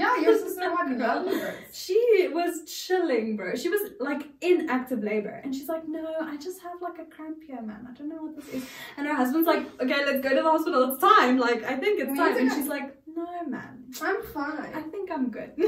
Yeah, 0.00 0.14
your 0.24 0.36
sister 0.44 0.68
had 0.76 0.86
a 0.92 0.96
lovely 1.06 1.38
births. 1.44 1.78
she 1.84 2.00
was 2.38 2.52
chilling 2.80 3.36
bro. 3.38 3.54
She 3.62 3.68
was 3.74 3.82
like 4.08 4.22
in 4.40 4.68
active 4.68 5.02
labor. 5.10 5.34
And 5.44 5.54
she's 5.54 5.68
like 5.74 5.84
no 5.96 6.04
i 6.32 6.36
just 6.48 6.58
have 6.66 6.78
like 6.88 6.98
a 7.04 7.08
cramp 7.14 7.38
here 7.46 7.62
man. 7.70 7.86
I 7.90 7.92
don't 7.96 8.08
know 8.12 8.22
what 8.26 8.34
this 8.36 8.48
is. 8.56 8.62
And 8.96 9.06
her 9.06 9.14
husband's 9.22 9.46
like 9.52 9.64
okay 9.82 10.00
let's 10.08 10.22
go 10.26 10.30
to 10.30 10.42
the 10.42 10.50
hospital. 10.56 10.80
It's 10.92 11.00
time. 11.00 11.38
Like 11.38 11.62
i 11.64 11.76
think 11.82 11.94
it's 12.00 12.10
We 12.10 12.18
time. 12.18 12.36
and 12.36 12.50
she's 12.52 12.70
like 12.76 12.88
no 13.16 13.28
man. 13.46 13.84
I'm 14.08 14.20
fine. 14.38 14.72
i 14.80 14.82
think 14.92 15.06
i'm 15.16 15.26
good. 15.38 15.50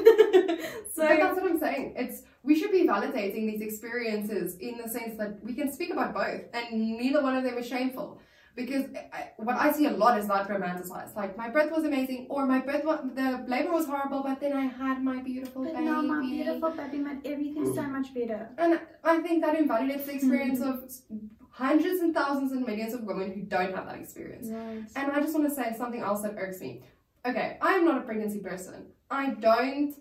So 0.97 1.07
but 1.07 1.19
that's 1.21 1.39
what 1.41 1.51
I'm 1.51 1.61
saying. 1.67 1.95
It's 2.03 2.23
we 2.43 2.55
should 2.59 2.73
be 2.73 2.83
validating 2.87 3.43
these 3.51 3.61
experiences 3.61 4.57
in 4.59 4.79
the 4.83 4.89
sense 4.89 5.19
that 5.19 5.33
we 5.45 5.53
can 5.53 5.71
speak 5.71 5.91
about 5.97 6.15
both, 6.15 6.43
and 6.55 6.65
neither 7.03 7.21
one 7.23 7.37
of 7.37 7.45
them 7.45 7.59
is 7.59 7.67
shameful. 7.69 8.09
Because 8.57 8.87
I, 9.13 9.29
what 9.37 9.57
I 9.57 9.71
see 9.71 9.85
a 9.87 9.91
lot 9.91 10.19
is 10.19 10.29
that 10.29 10.49
romanticized. 10.49 11.15
Like 11.15 11.37
my 11.37 11.49
birth 11.51 11.71
was 11.71 11.85
amazing, 11.85 12.27
or 12.31 12.47
my 12.47 12.61
birth 12.61 12.85
was, 12.85 13.01
the 13.15 13.45
labor 13.47 13.71
was 13.71 13.85
horrible, 13.87 14.23
but 14.23 14.41
then 14.41 14.55
I 14.55 14.65
had 14.65 15.05
my 15.05 15.19
beautiful 15.23 15.65
but 15.65 15.75
baby. 15.75 15.85
now 15.85 16.01
my 16.01 16.21
beautiful 16.21 16.71
baby 16.71 16.99
made 16.99 17.21
everything 17.27 17.67
so 17.75 17.83
much 17.83 18.15
better 18.15 18.49
And 18.57 18.81
I 19.05 19.19
think 19.21 19.45
that 19.45 19.59
invalidates 19.59 20.07
the 20.07 20.15
experience 20.15 20.61
Mm-hmm. 20.61 21.17
of 21.17 21.21
hundreds 21.51 22.01
and 22.01 22.15
thousands 22.15 22.53
and 22.53 22.65
millions 22.67 22.95
of 22.95 23.03
women 23.05 23.33
who 23.33 23.43
don't 23.43 23.75
have 23.75 23.87
that 23.87 23.99
experience. 23.99 24.49
right 24.51 24.85
And 24.97 25.13
I 25.13 25.21
just 25.21 25.35
want 25.35 25.49
to 25.49 25.55
say 25.55 25.75
something 25.77 26.01
else 26.01 26.23
that 26.23 26.35
irks 26.39 26.61
me. 26.61 26.83
Okay, 27.27 27.59
I'm 27.61 27.85
not 27.85 27.99
a 27.99 28.03
pregnancy 28.03 28.39
person. 28.41 28.87
I 29.11 29.31
don't 29.31 29.95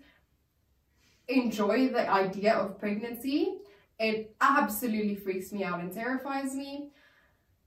enjoy 1.27 1.89
the 1.89 2.09
idea 2.09 2.53
of 2.55 2.79
pregnancy. 2.79 3.57
It 3.99 4.35
absolutely 4.41 5.15
freaks 5.15 5.51
me 5.51 5.63
out 5.63 5.79
and 5.79 5.91
terrifies 5.91 6.53
me. 6.55 6.91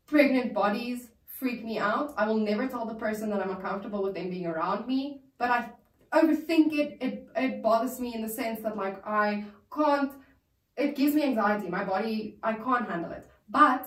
Pregnant 0.08 0.54
bodies 0.54 1.08
freak 1.26 1.64
me 1.64 1.78
out. 1.78 2.14
I 2.16 2.26
will 2.26 2.38
never 2.38 2.66
tell 2.66 2.86
the 2.86 2.94
person 2.94 3.28
that 3.30 3.40
I'm 3.40 3.50
uncomfortable 3.50 4.02
with 4.02 4.14
them 4.14 4.30
being 4.30 4.46
around 4.46 4.86
me, 4.86 5.20
but 5.38 5.50
I 5.50 5.70
overthink 6.12 6.72
it. 6.72 6.96
It 7.00 7.28
it 7.36 7.62
bothers 7.62 8.00
me 8.00 8.14
in 8.14 8.22
the 8.22 8.28
sense 8.28 8.60
that 8.62 8.76
like 8.76 9.06
I 9.06 9.44
can't 9.74 10.12
it 10.76 10.96
gives 10.96 11.14
me 11.14 11.24
anxiety. 11.24 11.68
My 11.68 11.84
body 11.84 12.38
I 12.42 12.54
can't 12.54 12.88
handle 12.88 13.12
it. 13.12 13.26
But 13.50 13.86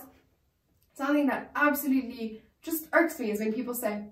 something 0.94 1.26
that 1.26 1.50
absolutely 1.56 2.42
just 2.62 2.86
irks 2.92 3.18
me 3.18 3.32
is 3.32 3.40
when 3.40 3.52
people 3.52 3.74
say 3.74 4.04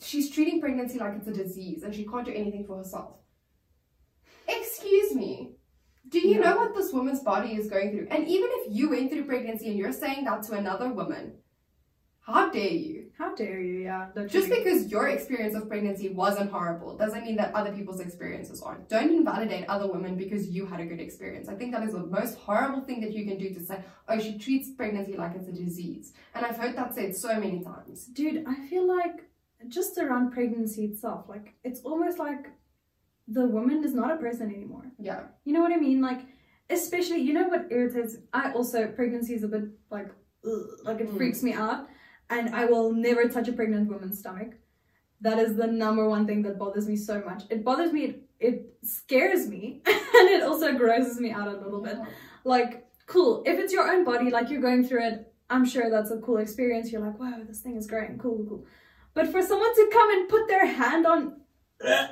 she's 0.00 0.30
treating 0.30 0.60
pregnancy 0.60 0.98
like 0.98 1.14
it's 1.16 1.26
a 1.26 1.32
disease 1.32 1.82
and 1.82 1.94
she 1.94 2.04
can't 2.04 2.26
do 2.26 2.32
anything 2.32 2.66
for 2.66 2.76
herself. 2.76 3.14
Excuse 4.46 5.14
me. 5.14 5.57
Do 6.08 6.18
you 6.26 6.34
Yeah. 6.36 6.40
know 6.50 6.56
what 6.56 6.74
this 6.74 6.92
woman's 6.92 7.20
body 7.20 7.54
is 7.54 7.68
going 7.68 7.90
through? 7.92 8.08
And 8.10 8.26
even 8.28 8.48
if 8.58 8.72
you 8.76 8.90
went 8.90 9.10
through 9.10 9.24
pregnancy 9.24 9.68
and 9.68 9.76
you're 9.78 9.92
saying 9.92 10.24
that 10.24 10.42
to 10.44 10.52
another 10.54 10.88
woman, 10.92 11.34
how 12.20 12.50
dare 12.50 12.70
you? 12.70 13.04
how 13.18 13.34
dare 13.34 13.60
you 13.60 13.80
yeah 13.80 14.10
Just 14.28 14.48
because 14.48 14.86
your 14.92 15.08
experience 15.08 15.54
of 15.56 15.66
pregnancy 15.68 16.08
wasn't 16.10 16.48
horrible 16.52 16.96
doesn't 16.96 17.24
mean 17.24 17.34
that 17.36 17.52
other 17.52 17.72
people's 17.72 17.98
experiences 18.00 18.62
aren't. 18.62 18.88
Don't 18.88 19.10
invalidate 19.10 19.64
other 19.68 19.88
women 19.90 20.14
because 20.16 20.48
you 20.48 20.64
had 20.66 20.78
a 20.78 20.86
good 20.86 21.00
experience. 21.00 21.48
I 21.48 21.56
think 21.56 21.72
that 21.72 21.82
is 21.82 21.94
the 21.94 22.06
most 22.18 22.38
horrible 22.38 22.82
thing 22.82 23.00
that 23.00 23.12
you 23.12 23.24
can 23.28 23.38
do 23.38 23.48
to 23.54 23.60
say, 23.60 23.82
oh, 24.08 24.18
she 24.20 24.38
treats 24.38 24.70
pregnancy 24.70 25.16
like 25.16 25.34
it's 25.34 25.48
a 25.48 25.52
disease. 25.52 26.12
And 26.34 26.46
I've 26.46 26.56
heard 26.58 26.76
that 26.76 26.94
said 26.94 27.16
so 27.16 27.40
many 27.40 27.58
times. 27.72 27.96
dude 28.06 28.44
i 28.46 28.56
feel 28.68 28.86
like 28.98 29.16
just 29.66 29.98
around 29.98 30.30
pregnancy 30.30 30.84
itself 30.90 31.28
like 31.28 31.46
it's 31.64 31.80
almost 31.80 32.18
like 32.20 32.44
the 33.30 33.46
woman 33.46 33.84
is 33.84 33.94
not 33.94 34.10
a 34.10 34.16
person 34.16 34.46
anymore 34.54 34.86
Yeah. 34.98 35.20
You 35.44 35.52
know 35.52 35.60
what 35.60 35.72
I 35.72 35.76
mean? 35.76 36.00
Like, 36.00 36.20
especially, 36.70 37.20
you 37.20 37.32
know 37.32 37.48
what 37.48 37.66
irritates? 37.70 38.16
I 38.32 38.52
also 38.52 38.86
pregnancy 38.88 39.34
is 39.34 39.42
a 39.42 39.48
bit 39.48 39.64
like, 39.90 40.08
ugh, 40.46 40.66
like 40.84 41.00
it 41.00 41.08
Mm. 41.10 41.16
freaks 41.16 41.42
me 41.42 41.52
out, 41.52 41.88
and 42.30 42.54
I 42.54 42.64
will 42.66 42.92
never 42.92 43.28
touch 43.28 43.48
a 43.48 43.52
pregnant 43.52 43.88
woman's 43.88 44.18
stomach. 44.18 44.52
That 45.20 45.38
is 45.38 45.56
the 45.56 45.66
number 45.66 46.08
one 46.08 46.26
thing 46.26 46.42
that 46.42 46.58
bothers 46.58 46.86
me 46.88 46.96
so 46.96 47.22
much. 47.28 47.42
It 47.50 47.64
bothers 47.64 47.92
me. 47.92 48.02
It, 48.04 48.22
it 48.40 48.56
scares 48.82 49.48
me, 49.48 49.82
and 49.86 50.28
it 50.36 50.42
also 50.42 50.72
grosses 50.82 51.18
me 51.20 51.30
out 51.32 51.48
a 51.48 51.58
little 51.64 51.82
bit. 51.82 51.96
Like, 52.44 52.86
cool. 53.06 53.42
If 53.46 53.58
it's 53.58 53.72
your 53.72 53.90
own 53.92 54.04
body, 54.04 54.30
like 54.30 54.48
you're 54.50 54.60
going 54.70 54.84
through 54.86 55.04
it, 55.08 55.32
I'm 55.50 55.64
sure 55.64 55.90
that's 55.90 56.10
a 56.12 56.18
cool 56.18 56.36
experience. 56.38 56.92
You're 56.92 57.00
like, 57.08 57.18
wow, 57.18 57.40
this 57.48 57.60
thing 57.60 57.76
is 57.76 57.86
growing. 57.86 58.18
Cool, 58.18 58.36
cool, 58.36 58.46
cool. 58.46 58.66
But 59.14 59.26
for 59.32 59.42
someone 59.42 59.74
to 59.74 59.88
come 59.92 60.10
and 60.14 60.28
put 60.28 60.46
their 60.46 60.66
hand 60.66 61.04
on 61.06 61.40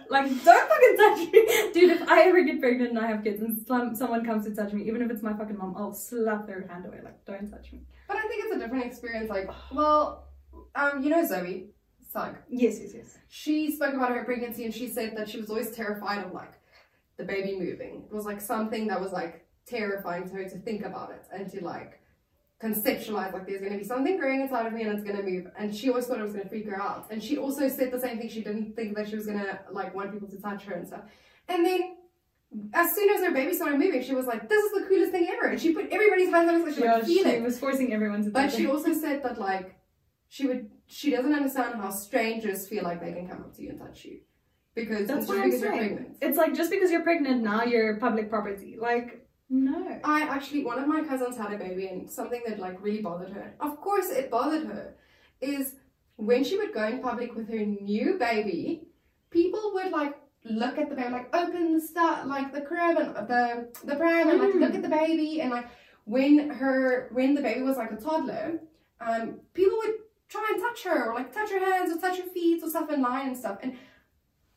like, 0.08 0.44
don't 0.44 0.68
fucking 0.70 0.96
touch 0.96 1.32
me. 1.32 1.72
Dude, 1.72 2.00
if 2.00 2.08
I 2.08 2.22
ever 2.28 2.42
get 2.42 2.60
pregnant 2.60 2.90
and 2.90 2.98
I 2.98 3.06
have 3.06 3.24
kids 3.24 3.42
and 3.42 3.58
some, 3.66 3.94
someone 3.94 4.24
comes 4.24 4.44
to 4.44 4.54
touch 4.54 4.72
me, 4.72 4.82
even 4.86 5.02
if 5.02 5.10
it's 5.10 5.22
my 5.22 5.32
fucking 5.32 5.58
mom, 5.58 5.74
I'll 5.76 5.92
slap 5.92 6.46
their 6.46 6.66
hand 6.68 6.86
away. 6.86 7.00
Like, 7.02 7.24
don't 7.24 7.50
touch 7.50 7.72
me. 7.72 7.80
But 8.06 8.18
I 8.18 8.22
think 8.28 8.44
it's 8.44 8.56
a 8.56 8.58
different 8.58 8.84
experience. 8.84 9.28
Like, 9.28 9.50
well, 9.72 10.28
um, 10.74 11.02
you 11.02 11.10
know 11.10 11.24
Zoe, 11.26 11.70
Sugg. 12.12 12.36
Yes, 12.48 12.78
yes, 12.80 12.92
yes. 12.94 13.18
She 13.28 13.72
spoke 13.72 13.94
about 13.94 14.10
her 14.10 14.24
pregnancy 14.24 14.64
and 14.64 14.74
she 14.74 14.88
said 14.88 15.16
that 15.16 15.28
she 15.28 15.40
was 15.40 15.50
always 15.50 15.70
terrified 15.72 16.24
of 16.24 16.32
like 16.32 16.54
the 17.16 17.24
baby 17.24 17.58
moving. 17.58 18.04
It 18.10 18.14
was 18.14 18.24
like 18.24 18.40
something 18.40 18.86
that 18.88 19.00
was 19.00 19.12
like 19.12 19.46
terrifying 19.66 20.28
to 20.28 20.34
her 20.36 20.44
to 20.44 20.58
think 20.58 20.84
about 20.84 21.10
it 21.10 21.26
and 21.32 21.50
to 21.50 21.64
like 21.64 22.00
conceptualize 22.62 23.32
like 23.32 23.46
there's 23.46 23.60
gonna 23.60 23.76
be 23.76 23.84
something 23.84 24.18
growing 24.18 24.40
inside 24.40 24.66
of 24.66 24.72
me 24.72 24.82
and 24.82 24.92
it's 24.92 25.04
gonna 25.04 25.22
move. 25.22 25.46
And 25.58 25.74
she 25.74 25.88
always 25.90 26.06
thought 26.06 26.18
it 26.18 26.22
was 26.22 26.32
gonna 26.32 26.48
freak 26.48 26.66
her 26.68 26.80
out. 26.80 27.06
And 27.10 27.22
she 27.22 27.36
also 27.36 27.68
said 27.68 27.90
the 27.92 28.00
same 28.00 28.18
thing. 28.18 28.28
She 28.28 28.42
didn't 28.42 28.74
think 28.74 28.96
that 28.96 29.08
she 29.08 29.16
was 29.16 29.26
gonna 29.26 29.60
like 29.70 29.94
want 29.94 30.12
people 30.12 30.28
to 30.28 30.38
touch 30.40 30.64
her 30.64 30.74
and 30.74 30.86
stuff. 30.86 31.02
And 31.48 31.64
then 31.66 31.96
as 32.72 32.94
soon 32.94 33.10
as 33.10 33.20
her 33.20 33.32
baby 33.32 33.52
started 33.54 33.78
moving, 33.78 34.02
she 34.02 34.14
was 34.14 34.26
like, 34.26 34.48
"This 34.48 34.62
is 34.64 34.72
the 34.72 34.86
coolest 34.88 35.12
thing 35.12 35.28
ever!" 35.28 35.46
And 35.48 35.60
she 35.60 35.72
put 35.74 35.88
everybody's 35.90 36.30
hands 36.30 36.48
on 36.48 36.60
her 36.60 36.70
so 36.70 36.74
she 36.74 36.82
Yeah, 36.82 36.98
could 36.98 37.06
feel 37.06 37.24
she 37.24 37.28
it. 37.30 37.42
was 37.42 37.58
forcing 37.58 37.92
everyone 37.92 38.24
to 38.24 38.30
But 38.30 38.50
she 38.52 38.64
her. 38.64 38.70
also 38.72 38.92
said 38.94 39.22
that 39.24 39.38
like 39.38 39.74
she 40.28 40.46
would 40.46 40.70
she 40.86 41.10
doesn't 41.10 41.34
understand 41.34 41.74
how 41.74 41.90
strangers 41.90 42.66
feel 42.68 42.84
like 42.84 43.00
they 43.00 43.12
can 43.12 43.28
come 43.28 43.38
up 43.40 43.54
to 43.56 43.62
you 43.62 43.70
and 43.70 43.80
touch 43.80 44.04
you. 44.06 44.20
Because 44.74 45.06
That's 45.06 45.20
it's 45.20 45.28
what 45.28 45.34
just 45.36 45.44
I'm 45.44 45.50
because 45.50 45.62
you're 45.62 45.72
saying. 45.72 45.94
pregnant. 45.96 46.16
It's 46.22 46.36
like, 46.38 46.54
just 46.54 46.70
because 46.70 46.90
you're 46.90 47.02
pregnant 47.02 47.42
now, 47.42 47.64
you're 47.64 47.96
public 47.96 48.28
property. 48.28 48.76
Like, 48.78 49.25
no. 49.48 50.00
I 50.04 50.22
actually 50.22 50.64
one 50.64 50.78
of 50.78 50.88
my 50.88 51.02
cousins 51.04 51.36
had 51.36 51.52
a 51.52 51.58
baby 51.58 51.86
and 51.88 52.10
something 52.10 52.42
that 52.46 52.58
like 52.58 52.82
really 52.82 53.02
bothered 53.02 53.32
her. 53.32 53.54
Of 53.60 53.80
course 53.80 54.10
it 54.10 54.30
bothered 54.30 54.66
her. 54.66 54.94
Is 55.40 55.74
when 56.16 56.44
she 56.44 56.56
would 56.58 56.72
go 56.72 56.84
in 56.86 57.00
public 57.00 57.34
with 57.34 57.48
her 57.48 57.64
new 57.64 58.16
baby, 58.18 58.88
people 59.30 59.72
would 59.74 59.92
like 59.92 60.14
look 60.44 60.78
at 60.78 60.88
the 60.88 60.94
baby, 60.94 61.10
like 61.10 61.34
open 61.34 61.74
the 61.74 61.80
start 61.80 62.26
like 62.26 62.52
the 62.52 62.60
crib 62.60 62.96
and 62.98 63.14
the 63.28 63.68
the 63.84 63.96
pram 63.96 64.28
and 64.30 64.40
like 64.40 64.54
Mm. 64.54 64.60
look 64.60 64.74
at 64.74 64.82
the 64.82 64.88
baby 64.88 65.40
and 65.40 65.50
like 65.50 65.68
when 66.04 66.50
her 66.50 67.08
when 67.12 67.34
the 67.34 67.42
baby 67.42 67.62
was 67.62 67.76
like 67.76 67.92
a 67.92 67.96
toddler, 67.96 68.60
um, 69.00 69.40
people 69.54 69.76
would 69.78 69.94
try 70.28 70.46
and 70.52 70.60
touch 70.60 70.82
her 70.84 71.10
or 71.10 71.14
like 71.14 71.32
touch 71.32 71.50
her 71.50 71.58
hands 71.58 71.94
or 71.94 72.00
touch 72.00 72.18
her 72.18 72.28
feet 72.30 72.62
or 72.62 72.68
stuff 72.70 72.90
in 72.90 73.00
line 73.02 73.28
and 73.28 73.36
stuff. 73.36 73.58
And 73.62 73.76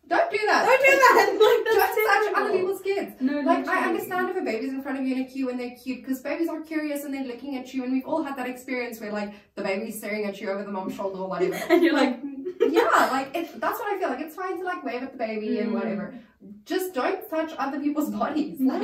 don't 0.10 0.32
do 0.32 0.40
that. 0.48 0.66
Don't 0.66 0.82
do 0.82 0.92
that! 0.98 1.16
Like, 1.40 1.66
Don't 1.66 2.34
touch 2.34 2.34
other 2.44 2.52
people's 2.58 2.82
kids. 2.82 3.14
No, 3.22 3.40
Like 3.42 3.68
I 3.68 3.88
understand 3.90 4.30
if 4.30 4.38
a 4.38 4.42
baby's 4.42 4.74
in 4.74 4.82
front 4.82 5.00
of 5.00 5.06
you 5.06 5.16
in 5.16 5.22
a 5.22 5.26
queue 5.26 5.50
and 5.50 5.60
they're 5.60 5.76
cute 5.82 6.02
because 6.02 6.22
babies 6.22 6.50
are 6.50 6.62
curious 6.62 7.04
and 7.04 7.14
they're 7.14 7.24
looking 7.24 7.56
at 7.58 7.74
you 7.74 7.84
and 7.84 7.92
we've 7.94 8.06
all 8.06 8.24
had 8.24 8.36
that 8.38 8.48
experience 8.50 9.00
where 9.00 9.12
like 9.12 9.34
the 9.56 9.62
baby's 9.62 9.98
staring 9.98 10.26
at 10.26 10.42
you 10.42 10.50
over 10.50 10.64
the 10.64 10.72
mom's 10.72 10.96
shoulder 10.96 11.20
or 11.20 11.30
whatever. 11.30 11.56
And 11.70 11.84
you're 11.84 11.94
like, 11.94 12.20
yeah, 12.70 13.10
like 13.12 13.30
it's 13.36 13.54
that's 13.54 13.80
what 13.80 13.94
I 13.94 14.00
feel 14.00 14.10
like. 14.10 14.20
It's 14.22 14.36
fine 14.36 14.58
to 14.58 14.64
like 14.64 14.84
wave 14.84 15.04
at 15.04 15.12
the 15.14 15.18
baby 15.18 15.60
and 15.60 15.70
Mm. 15.72 15.74
whatever. 15.74 16.14
Just 16.66 16.94
don't 16.94 17.30
touch 17.30 17.52
other 17.58 17.80
people's 17.80 18.10
bodies. 18.24 18.60
no, 18.60 18.80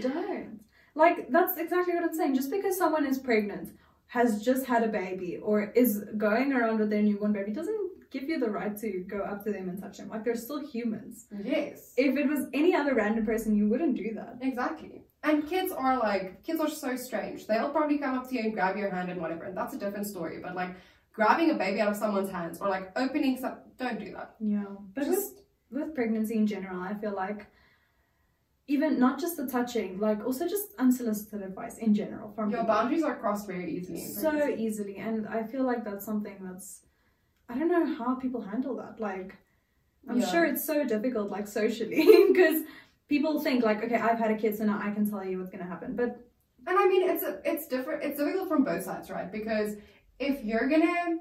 don't. 0.00 0.60
Like, 0.94 1.30
that's 1.30 1.56
exactly 1.58 1.94
what 1.94 2.04
I'm 2.04 2.14
saying. 2.14 2.34
Just 2.34 2.50
because 2.50 2.76
someone 2.76 3.06
is 3.06 3.18
pregnant, 3.18 3.70
has 4.08 4.42
just 4.42 4.66
had 4.66 4.82
a 4.82 4.88
baby, 4.88 5.36
or 5.38 5.70
is 5.82 6.04
going 6.16 6.52
around 6.52 6.78
with 6.80 6.90
their 6.90 7.02
newborn 7.02 7.32
baby, 7.32 7.52
doesn't 7.52 7.89
give 8.10 8.24
you 8.24 8.38
the 8.40 8.50
right 8.50 8.76
to 8.78 9.04
go 9.08 9.20
up 9.20 9.44
to 9.44 9.52
them 9.52 9.68
and 9.68 9.80
touch 9.80 9.98
them. 9.98 10.08
Like, 10.08 10.24
they're 10.24 10.34
still 10.34 10.64
humans. 10.66 11.26
yes. 11.44 11.92
If 11.96 12.16
it 12.16 12.28
was 12.28 12.46
any 12.52 12.74
other 12.74 12.94
random 12.94 13.24
person, 13.24 13.54
you 13.54 13.68
wouldn't 13.68 13.96
do 13.96 14.12
that. 14.14 14.38
Exactly. 14.40 15.02
And 15.22 15.46
kids 15.48 15.70
are 15.70 15.98
like 15.98 16.42
kids 16.44 16.60
are 16.60 16.68
so 16.70 16.96
strange. 16.96 17.46
They'll 17.46 17.68
probably 17.70 17.98
come 17.98 18.16
up 18.18 18.28
to 18.30 18.34
you 18.34 18.40
and 18.40 18.54
grab 18.54 18.76
your 18.76 18.90
hand 18.90 19.10
and 19.10 19.20
whatever, 19.20 19.44
and 19.44 19.56
that's 19.56 19.74
a 19.74 19.78
different 19.78 20.06
story. 20.06 20.38
But 20.42 20.54
like 20.54 20.70
grabbing 21.12 21.50
a 21.50 21.54
baby 21.54 21.78
out 21.80 21.90
of 21.90 21.96
someone's 21.96 22.30
hands 22.30 22.58
or 22.58 22.68
like 22.70 22.90
opening 22.96 23.36
some 23.36 23.58
don't 23.76 23.98
do 24.00 24.12
that. 24.14 24.36
Yeah. 24.40 24.64
But 24.94 25.06
with 25.08 25.14
Just 25.16 25.40
with 25.70 25.94
pregnancy 25.94 26.36
in 26.36 26.46
general, 26.46 26.80
I 26.80 26.94
feel 26.94 27.14
like 27.14 27.46
even 28.66 28.98
not 28.98 29.20
just 29.20 29.36
the 29.36 29.46
touching, 29.46 29.98
like 29.98 30.24
also 30.24 30.48
just 30.48 30.68
unsolicited 30.78 31.42
advice 31.42 31.76
in 31.78 31.92
general 31.94 32.32
from 32.34 32.50
your 32.50 32.60
people. 32.60 32.74
boundaries 32.74 33.02
are 33.02 33.16
crossed 33.16 33.46
very 33.46 33.76
easily. 33.76 34.00
so 34.00 34.48
easily, 34.48 34.96
and 34.96 35.26
I 35.28 35.42
feel 35.42 35.64
like 35.64 35.84
that's 35.84 36.06
something 36.06 36.36
that's 36.40 36.82
I 37.50 37.58
don't 37.58 37.68
know 37.68 37.86
how 38.04 38.14
people 38.14 38.40
handle 38.40 38.76
that. 38.76 39.00
Like, 39.00 39.36
I'm 40.08 40.18
Yeah. 40.20 40.26
sure 40.30 40.44
it's 40.44 40.64
so 40.66 40.84
difficult, 40.84 41.30
like 41.30 41.46
socially, 41.48 42.04
because 42.32 42.62
people 43.08 43.40
think 43.40 43.64
like, 43.64 43.82
okay, 43.84 43.96
I've 43.96 44.18
had 44.18 44.30
a 44.30 44.36
kid, 44.36 44.56
so 44.56 44.64
now 44.64 44.78
I 44.82 44.90
can 44.92 45.08
tell 45.10 45.24
you 45.24 45.38
what's 45.38 45.50
gonna 45.50 45.64
happen. 45.74 45.96
But 45.96 46.10
And 46.66 46.78
I 46.78 46.86
mean, 46.88 47.08
it's 47.10 47.22
a, 47.22 47.40
it's 47.44 47.66
different. 47.66 48.04
It's 48.04 48.18
difficult 48.18 48.48
from 48.48 48.62
both 48.64 48.84
sides, 48.84 49.10
right? 49.10 49.30
Because 49.32 49.76
if 50.18 50.44
you're 50.44 50.68
gonna 50.68 51.18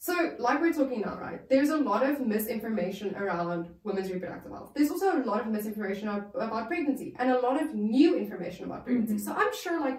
So, 0.00 0.14
like 0.38 0.60
we're 0.60 0.72
talking 0.72 1.00
now, 1.00 1.18
right? 1.18 1.40
There's 1.50 1.70
a 1.70 1.76
lot 1.76 2.08
of 2.08 2.20
misinformation 2.24 3.16
around 3.16 3.68
women's 3.82 4.10
reproductive 4.12 4.52
health. 4.52 4.70
There's 4.76 4.92
also 4.92 5.08
a 5.20 5.24
lot 5.24 5.40
of 5.40 5.48
misinformation 5.48 6.06
about, 6.08 6.68
pregnancy 6.68 7.16
and 7.18 7.30
a 7.32 7.40
lot 7.40 7.60
of 7.60 7.74
new 7.74 8.16
information 8.16 8.64
about 8.66 8.84
pregnancy. 8.84 9.14
Mhm. 9.16 9.20
So, 9.26 9.32
I'm 9.32 9.52
sure, 9.52 9.80
like, 9.80 9.98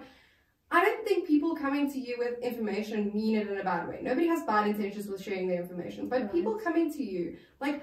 I 0.70 0.84
don't 0.84 1.04
think 1.06 1.26
people 1.26 1.56
coming 1.56 1.90
to 1.92 1.98
you 1.98 2.16
with 2.18 2.38
information 2.40 3.10
mean 3.12 3.36
it 3.38 3.48
in 3.48 3.58
a 3.58 3.64
bad 3.64 3.88
way. 3.88 4.00
Nobody 4.02 4.28
has 4.28 4.44
bad 4.44 4.68
intentions 4.68 5.08
with 5.08 5.20
sharing 5.22 5.48
their 5.48 5.60
information, 5.60 6.08
but 6.08 6.22
Right. 6.22 6.32
people 6.32 6.54
coming 6.54 6.92
to 6.92 7.02
you, 7.02 7.36
like, 7.60 7.82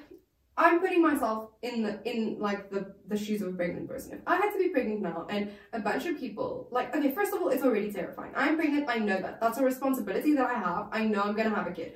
I'm 0.59 0.79
putting 0.79 1.03
myself 1.03 1.51
in 1.61 1.83
the 1.83 1.99
in 2.03 2.39
like 2.39 2.71
the 2.71 2.95
the 3.07 3.15
shoes 3.15 3.43
of 3.43 3.49
a 3.49 3.51
pregnant 3.51 3.87
person. 3.87 4.13
If 4.13 4.21
I 4.25 4.37
had 4.37 4.51
to 4.53 4.57
be 4.57 4.69
pregnant 4.69 5.01
now 5.01 5.27
and 5.29 5.51
a 5.71 5.79
bunch 5.79 6.07
of 6.07 6.17
people 6.17 6.67
like 6.71 6.95
okay, 6.95 7.11
first 7.11 7.31
of 7.31 7.41
all, 7.41 7.49
it's 7.49 7.61
already 7.61 7.91
terrifying. 7.91 8.31
I'm 8.35 8.55
pregnant, 8.55 8.89
I 8.89 8.97
know 8.97 9.21
that. 9.21 9.39
That's 9.39 9.59
a 9.59 9.63
responsibility 9.63 10.33
that 10.33 10.49
I 10.49 10.55
have. 10.55 10.87
I 10.91 11.05
know 11.05 11.21
I'm 11.21 11.35
gonna 11.35 11.53
have 11.53 11.67
a 11.67 11.71
kid. 11.71 11.93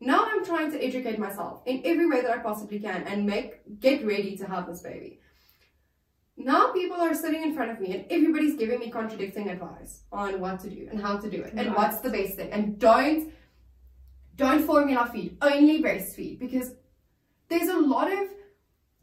Now 0.00 0.24
I'm 0.24 0.42
trying 0.42 0.70
to 0.72 0.82
educate 0.82 1.18
myself 1.18 1.62
in 1.66 1.82
every 1.84 2.08
way 2.08 2.22
that 2.22 2.30
I 2.30 2.38
possibly 2.38 2.78
can 2.78 3.02
and 3.02 3.26
make 3.26 3.78
get 3.78 4.06
ready 4.06 4.38
to 4.38 4.46
have 4.46 4.66
this 4.66 4.80
baby. 4.80 5.20
Now 6.38 6.72
people 6.72 6.96
are 7.00 7.14
sitting 7.14 7.42
in 7.42 7.52
front 7.52 7.72
of 7.72 7.80
me 7.80 7.94
and 7.94 8.04
everybody's 8.10 8.54
giving 8.56 8.78
me 8.78 8.90
contradicting 8.90 9.50
advice 9.50 10.02
on 10.12 10.40
what 10.40 10.60
to 10.60 10.70
do 10.70 10.88
and 10.90 11.00
how 11.00 11.18
to 11.18 11.28
do 11.28 11.42
it 11.42 11.52
and 11.54 11.66
Right. 11.68 11.76
what's 11.76 11.98
the 12.00 12.10
best 12.10 12.36
thing. 12.36 12.52
And 12.52 12.78
don't 12.78 13.32
don't 14.36 14.62
formula 14.64 15.10
feed, 15.12 15.36
only 15.42 15.82
breastfeed 15.82 16.38
because 16.38 16.74
there's 17.48 17.68
a 17.68 17.76
lot 17.76 18.12
of 18.12 18.28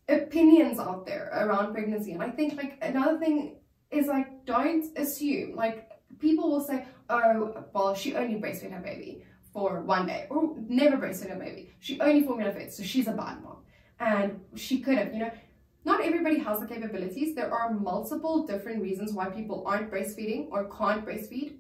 opinions 0.08 0.80
out 0.80 1.06
there 1.06 1.30
around 1.34 1.74
pregnancy. 1.74 2.14
And 2.14 2.24
I 2.24 2.30
think 2.30 2.56
like 2.56 2.78
another 2.82 3.20
thing 3.20 3.58
is 3.92 4.08
like 4.08 4.46
don't 4.46 4.86
assume 4.98 5.56
like 5.56 5.92
people 6.20 6.50
will 6.50 6.62
say, 6.62 6.86
oh 7.10 7.66
well 7.74 7.94
she 7.96 8.16
only 8.16 8.36
breastfed 8.40 8.72
her 8.72 8.80
baby 8.80 9.26
for 9.52 9.82
one 9.82 10.06
day 10.08 10.28
or 10.30 10.56
never 10.70 10.96
breastfed 10.96 11.30
her 11.30 11.36
baby. 11.36 11.70
She 11.80 12.00
only 12.00 12.24
formula 12.24 12.54
fed, 12.54 12.72
so 12.72 12.82
she's 12.84 13.08
a 13.08 13.12
bad 13.12 13.44
mom. 13.44 13.58
And 14.00 14.40
she 14.56 14.80
could 14.80 14.98
have, 14.98 15.14
you 15.14 15.20
know, 15.20 15.32
not 15.86 16.02
everybody 16.04 16.40
has 16.40 16.60
the 16.60 16.66
capabilities. 16.68 17.36
There 17.36 17.52
are 17.54 17.72
multiple 17.74 18.46
different 18.46 18.82
reasons 18.82 19.14
why 19.14 19.30
people 19.30 19.64
aren't 19.68 19.92
breastfeeding 19.92 20.48
or 20.52 20.66
can't 20.66 21.06
breastfeed. 21.06 21.58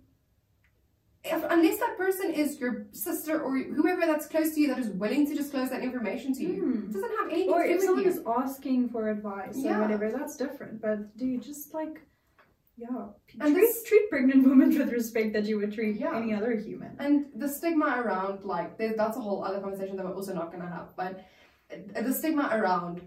If, 1.23 1.43
unless 1.49 1.79
that 1.79 1.97
person 1.97 2.31
is 2.31 2.59
your 2.59 2.85
sister 2.91 3.41
or 3.41 3.57
whoever 3.57 4.01
that's 4.05 4.27
close 4.27 4.53
to 4.53 4.59
you 4.61 4.67
that 4.67 4.77
is 4.77 4.89
willing 4.89 5.25
to 5.27 5.33
disclose 5.35 5.71
that 5.71 5.81
information 5.81 6.33
to 6.35 6.43
you, 6.43 6.83
it 6.87 6.93
doesn't 6.93 7.17
have 7.19 7.31
anything 7.31 7.51
Or 7.51 7.63
to 7.63 7.67
do 7.69 7.73
with 7.73 7.81
you. 7.81 7.87
Or 7.87 8.05
if 8.05 8.05
someone 8.05 8.05
is 8.05 8.21
asking 8.51 8.89
for 8.89 9.09
advice 9.09 9.55
Yeah. 9.57 9.77
or 9.77 9.81
whatever, 9.81 10.11
that's 10.11 10.35
different. 10.37 10.81
But 10.81 11.17
do 11.17 11.25
you 11.25 11.39
just 11.39 11.73
like, 11.73 12.01
yeah, 12.77 13.07
And 13.39 13.55
treat, 13.55 13.61
this- 13.61 13.83
treat 13.83 14.07
pregnant 14.11 14.47
women 14.47 14.69
with 14.77 14.91
respect 14.91 15.33
that 15.33 15.45
you 15.45 15.57
would 15.57 15.73
treat 15.73 15.95
Yeah. 15.95 16.15
any 16.15 16.31
other 16.31 16.55
human. 16.55 16.95
And 16.99 17.25
the 17.35 17.49
stigma 17.49 17.87
around, 18.05 18.43
like, 18.43 18.77
there- 18.77 18.95
that's 18.95 19.17
a 19.17 19.21
whole 19.21 19.43
other 19.43 19.59
conversation 19.61 19.95
that 19.97 20.05
we're 20.05 20.13
also 20.13 20.33
not 20.35 20.51
going 20.51 20.61
to 20.61 20.69
have, 20.69 20.95
but 20.95 21.25
uh, 21.73 22.01
the 22.03 22.13
stigma 22.13 22.49
around 22.53 23.01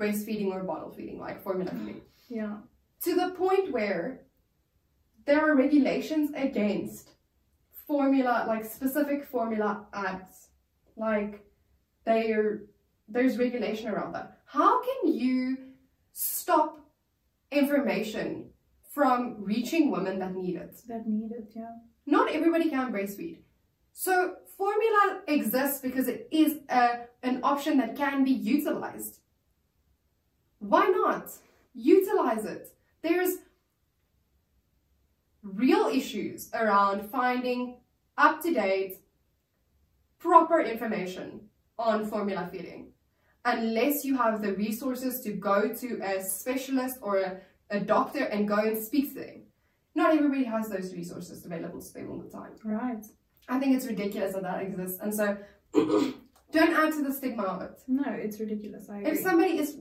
breastfeeding 0.00 0.50
or 0.54 0.62
bottle 0.64 0.90
feeding, 0.90 1.18
like 1.18 1.42
formula 1.42 1.70
feeding, 1.70 2.00
Yeah. 2.28 2.56
to 3.04 3.14
the 3.14 3.30
point 3.30 3.70
where 3.72 4.22
there 5.26 5.40
are 5.46 5.54
regulations 5.54 6.30
against 6.34 7.10
formula, 7.86 8.44
like 8.48 8.64
specific 8.64 9.24
formula 9.26 9.86
ads. 9.92 10.48
Like, 10.96 11.44
there, 12.04 12.62
there's 13.08 13.36
regulation 13.38 13.88
around 13.88 14.12
that. 14.14 14.38
How 14.46 14.82
can 14.82 15.12
you 15.12 15.56
stop 16.12 16.80
information 17.52 18.50
from 18.94 19.36
reaching 19.38 19.90
women 19.90 20.18
that 20.18 20.34
need 20.34 20.56
it? 20.56 20.80
That 20.88 21.06
needed, 21.06 21.48
yeah. 21.54 21.76
not 22.06 22.30
everybody 22.32 22.70
can 22.70 22.92
breastfeed. 22.92 23.38
So 23.92 24.36
formula 24.56 25.20
exists 25.28 25.80
because 25.80 26.08
it 26.08 26.28
is 26.30 26.58
a, 26.68 27.06
an 27.22 27.40
option 27.42 27.76
that 27.78 27.96
can 27.96 28.24
be 28.24 28.32
utilized. 28.32 29.19
Why 30.60 30.86
not? 30.86 31.30
Utilize 31.74 32.44
it. 32.44 32.68
There's 33.02 33.36
real 35.42 35.86
issues 35.86 36.50
around 36.54 37.10
finding 37.10 37.80
up 38.16 38.42
to 38.42 38.52
date, 38.52 38.98
proper 40.18 40.60
information 40.60 41.40
on 41.78 42.06
formula 42.06 42.48
feeding. 42.52 42.92
Unless 43.44 44.04
you 44.04 44.16
have 44.16 44.42
the 44.42 44.52
resources 44.52 45.20
to 45.22 45.32
go 45.32 45.74
to 45.74 46.00
a 46.02 46.22
specialist 46.22 46.98
or 47.02 47.18
a, 47.18 47.40
a 47.70 47.80
doctor 47.80 48.24
and 48.24 48.46
go 48.46 48.56
and 48.56 48.82
speak 48.82 49.14
to 49.14 49.20
them 49.20 49.42
not 49.94 50.14
everybody 50.14 50.44
has 50.44 50.68
those 50.68 50.92
resources 50.94 51.44
available 51.44 51.80
to 51.80 51.92
them 51.92 52.10
all 52.10 52.18
the 52.18 52.30
time. 52.30 52.52
Right. 52.64 53.04
I 53.48 53.58
think 53.58 53.76
it's 53.76 53.86
ridiculous 53.86 54.34
that 54.34 54.42
that 54.42 54.62
exists, 54.62 55.00
and 55.00 55.12
so 55.14 55.36
don't 56.52 56.72
add 56.72 56.92
to 56.92 57.02
the 57.02 57.12
stigma 57.12 57.42
of 57.42 57.62
it. 57.62 57.80
No, 57.88 58.04
it's 58.06 58.38
ridiculous. 58.38 58.88
I 58.88 58.98
agree. 58.98 59.10
If 59.12 59.18
somebody 59.18 59.58
is 59.58 59.76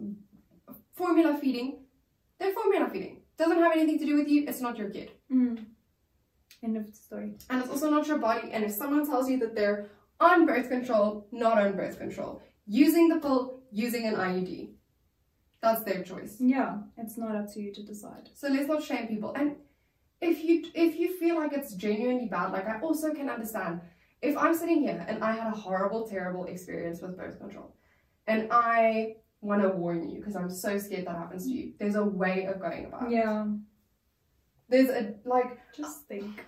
formula 1.01 1.31
feeding, 1.41 1.69
they're 2.37 2.53
formula 2.59 2.87
feeding. 2.93 3.15
Doesn't 3.41 3.61
have 3.65 3.73
anything 3.77 3.99
to 4.01 4.05
do 4.11 4.15
with 4.19 4.27
you. 4.33 4.39
It's 4.49 4.61
not 4.67 4.77
your 4.81 4.89
kid, 4.95 5.09
Mm. 5.37 5.55
End 6.65 6.75
of 6.81 6.85
story. 7.07 7.29
and 7.49 7.55
it's 7.61 7.69
also 7.73 7.89
not 7.95 8.03
your 8.11 8.17
body. 8.27 8.47
And 8.53 8.61
if 8.67 8.71
someone 8.81 9.03
tells 9.11 9.25
you 9.31 9.37
that 9.43 9.53
they're 9.57 9.79
on 10.19 10.45
birth 10.51 10.67
control, 10.75 11.07
not 11.45 11.55
on 11.63 11.69
birth 11.81 11.97
control, 12.03 12.33
using 12.85 13.05
the 13.13 13.19
pill, 13.23 13.41
using 13.85 14.03
an 14.09 14.15
IUD, 14.29 14.51
that's 15.63 15.83
their 15.87 16.01
choice. 16.11 16.33
Yeah, 16.55 16.71
it's 17.01 17.17
not 17.23 17.33
up 17.39 17.47
to 17.53 17.57
you 17.63 17.71
to 17.77 17.81
decide. 17.91 18.25
So 18.41 18.45
let's 18.55 18.67
not 18.73 18.83
shame 18.89 19.05
people. 19.13 19.31
And 19.39 19.47
if 20.29 20.43
you 20.47 20.55
if 20.85 20.91
you 21.01 21.07
feel 21.21 21.35
like 21.41 21.53
it's 21.59 21.71
genuinely 21.85 22.27
bad, 22.35 22.47
like 22.57 22.67
I 22.73 22.75
also 22.87 23.07
can 23.19 23.27
understand. 23.37 23.73
If 24.29 24.35
I'm 24.43 24.53
sitting 24.61 24.81
here 24.87 24.99
and 25.09 25.23
I 25.23 25.31
had 25.39 25.47
a 25.55 25.57
horrible, 25.65 26.01
terrible 26.15 26.43
experience 26.53 26.97
with 27.03 27.13
birth 27.19 27.37
control, 27.43 27.67
and 28.31 28.39
I 28.51 29.15
want 29.41 29.61
to 29.61 29.69
warn 29.69 30.09
you 30.09 30.19
because 30.19 30.35
I'm 30.35 30.49
so 30.49 30.77
scared 30.77 31.07
that 31.07 31.15
happens 31.15 31.45
to 31.45 31.51
you. 31.51 31.73
There's 31.79 31.95
a 31.95 32.03
way 32.03 32.45
of 32.45 32.59
going 32.59 32.85
about 32.85 33.03
it. 33.03 33.11
Yeah, 33.11 33.47
There's 34.67 34.89
a 34.89 35.13
like 35.25 35.59
just 35.75 36.07
think. 36.07 36.45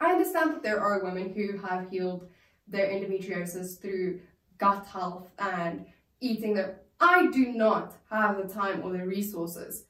I 0.00 0.12
understand 0.12 0.50
that 0.50 0.62
there 0.62 0.80
are 0.80 1.04
women 1.04 1.32
who 1.32 1.58
have 1.58 1.88
healed 1.90 2.28
their 2.68 2.88
endometriosis 2.88 3.80
through 3.80 4.20
gut 4.58 4.86
health 4.86 5.28
and 5.38 5.86
eating 6.20 6.54
their. 6.54 6.80
I 6.98 7.26
do 7.26 7.52
not 7.52 7.94
have 8.10 8.36
the 8.36 8.52
time 8.52 8.82
or 8.82 8.92
the 8.92 9.06
resources 9.06 9.84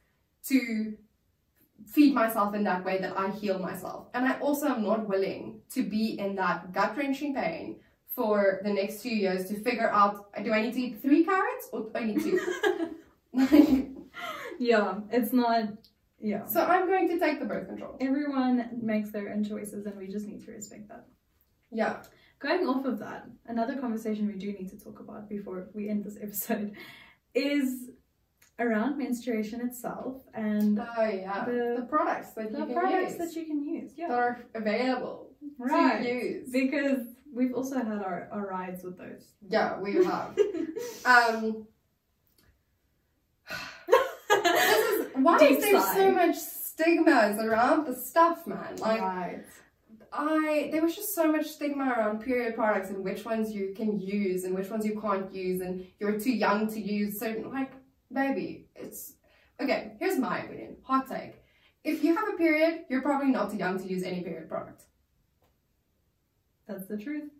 to 0.49 0.97
feed 1.87 2.15
myself 2.15 2.55
in 2.55 2.65
that 2.65 2.85
way 2.85 2.99
that 2.99 3.17
I 3.17 3.31
heal 3.31 3.59
myself. 3.59 4.09
And 4.13 4.27
I 4.27 4.39
also 4.41 4.67
am 4.69 4.83
not 4.83 5.09
willing 5.09 5.61
to 5.71 5.83
be 5.83 6.19
in 6.19 6.35
that 6.37 6.73
gut 6.73 6.97
wrenching 6.97 7.35
pain 7.35 7.77
for 8.17 8.61
the 8.65 8.73
next 8.73 9.03
two 9.03 9.15
years 9.15 9.47
to 9.49 9.55
figure 9.61 9.91
out 9.91 10.15
do 10.43 10.51
I 10.53 10.63
need 10.63 10.75
to 10.75 10.81
eat 10.81 11.03
three 11.03 11.23
carrots 11.25 11.69
or 11.73 11.87
only 11.95 12.15
two? 12.17 12.41
yeah, 14.59 14.95
it's 15.11 15.33
not. 15.33 15.65
Yeah. 16.19 16.47
so 16.47 16.65
I'm 16.65 16.87
going 16.87 17.09
to 17.11 17.19
take 17.19 17.39
the 17.41 17.45
birth 17.45 17.69
control. 17.69 17.97
Everyone 18.01 18.71
makes 18.83 19.11
their 19.11 19.31
own 19.33 19.45
choices, 19.45 19.85
and 19.85 19.97
we 19.99 20.07
just 20.09 20.27
need 20.27 20.45
to 20.47 20.51
respect 20.51 20.89
that. 20.89 21.05
Yeah. 21.71 22.03
Going 22.39 22.67
off 22.67 22.87
of 22.87 22.99
that, 23.01 23.27
another 23.47 23.77
conversation 23.77 24.27
we 24.27 24.35
do 24.35 24.51
need 24.53 24.71
to 24.71 24.79
talk 24.79 24.99
about 25.01 25.29
before 25.29 25.69
we 25.75 25.89
end 25.91 26.05
this 26.05 26.17
episode 26.21 26.73
is 27.35 27.91
around 28.59 28.97
menstruation 28.97 29.61
itself 29.61 30.23
and 30.35 30.79
Oh 30.81 31.03
yeah. 31.05 31.45
The- 31.45 31.77
The, 31.81 31.87
products 31.89 32.33
that 32.33 32.53
the 32.53 32.61
you 32.61 32.65
can 32.67 32.75
products 32.75 33.11
use. 33.11 33.19
that 33.19 33.41
you 33.41 33.47
can 33.47 33.63
use. 33.63 33.93
that 33.99 34.11
are 34.11 34.41
available 34.55 35.33
right. 35.59 36.03
to 36.03 36.09
use. 36.09 36.49
Because 36.51 37.01
we've 37.37 37.55
also 37.55 37.77
had 37.77 38.03
our, 38.03 38.29
our 38.33 38.47
rides 38.47 38.83
with 38.83 38.99
those. 38.99 39.35
Yeah, 39.49 39.79
we 39.79 39.95
have. 40.05 40.37
um, 41.05 41.67
this 44.29 44.89
is 44.89 45.07
why 45.15 45.39
Deep 45.39 45.59
is 45.59 45.65
there 45.65 45.81
so 45.81 46.11
much 46.11 46.37
stigmas 46.37 47.39
around 47.39 47.87
the 47.87 47.95
stuff, 47.95 48.47
man? 48.47 48.77
Like 48.79 49.01
right. 49.01 49.45
I, 50.13 50.71
there 50.73 50.83
was 50.83 50.97
just 50.97 51.15
so 51.15 51.31
much 51.31 51.47
stigma 51.47 51.91
around 51.91 52.23
period 52.23 52.55
products 52.55 52.89
and 52.89 53.05
which 53.05 53.25
ones 53.25 53.53
you 53.53 53.75
can 53.77 54.01
use 54.01 54.45
and 54.45 54.55
which 54.55 54.71
ones 54.71 54.87
you 54.87 54.99
can't 54.99 55.33
use, 55.33 55.61
and 55.61 55.87
you're 56.01 56.19
too 56.19 56.33
young 56.33 56.67
to 56.73 56.81
use 56.81 57.19
certain. 57.19 57.51
Like, 57.51 57.73
baby, 58.11 58.69
it's 58.75 59.13
okay. 59.61 59.93
Here's 60.01 60.19
my 60.19 60.41
opinion. 60.41 60.77
Hot 60.85 61.09
take. 61.09 61.43
If 61.85 62.03
you 62.03 62.17
have 62.17 62.29
a 62.29 62.37
period, 62.37 62.87
you're 62.89 63.03
probably 63.03 63.31
not 63.31 63.51
too 63.51 63.59
young 63.59 63.79
to 63.79 63.87
use 63.87 64.03
any 64.03 64.23
period 64.23 64.49
product. 64.49 64.87
That's 66.67 66.87
the 66.87 66.99
truth. 66.99 67.31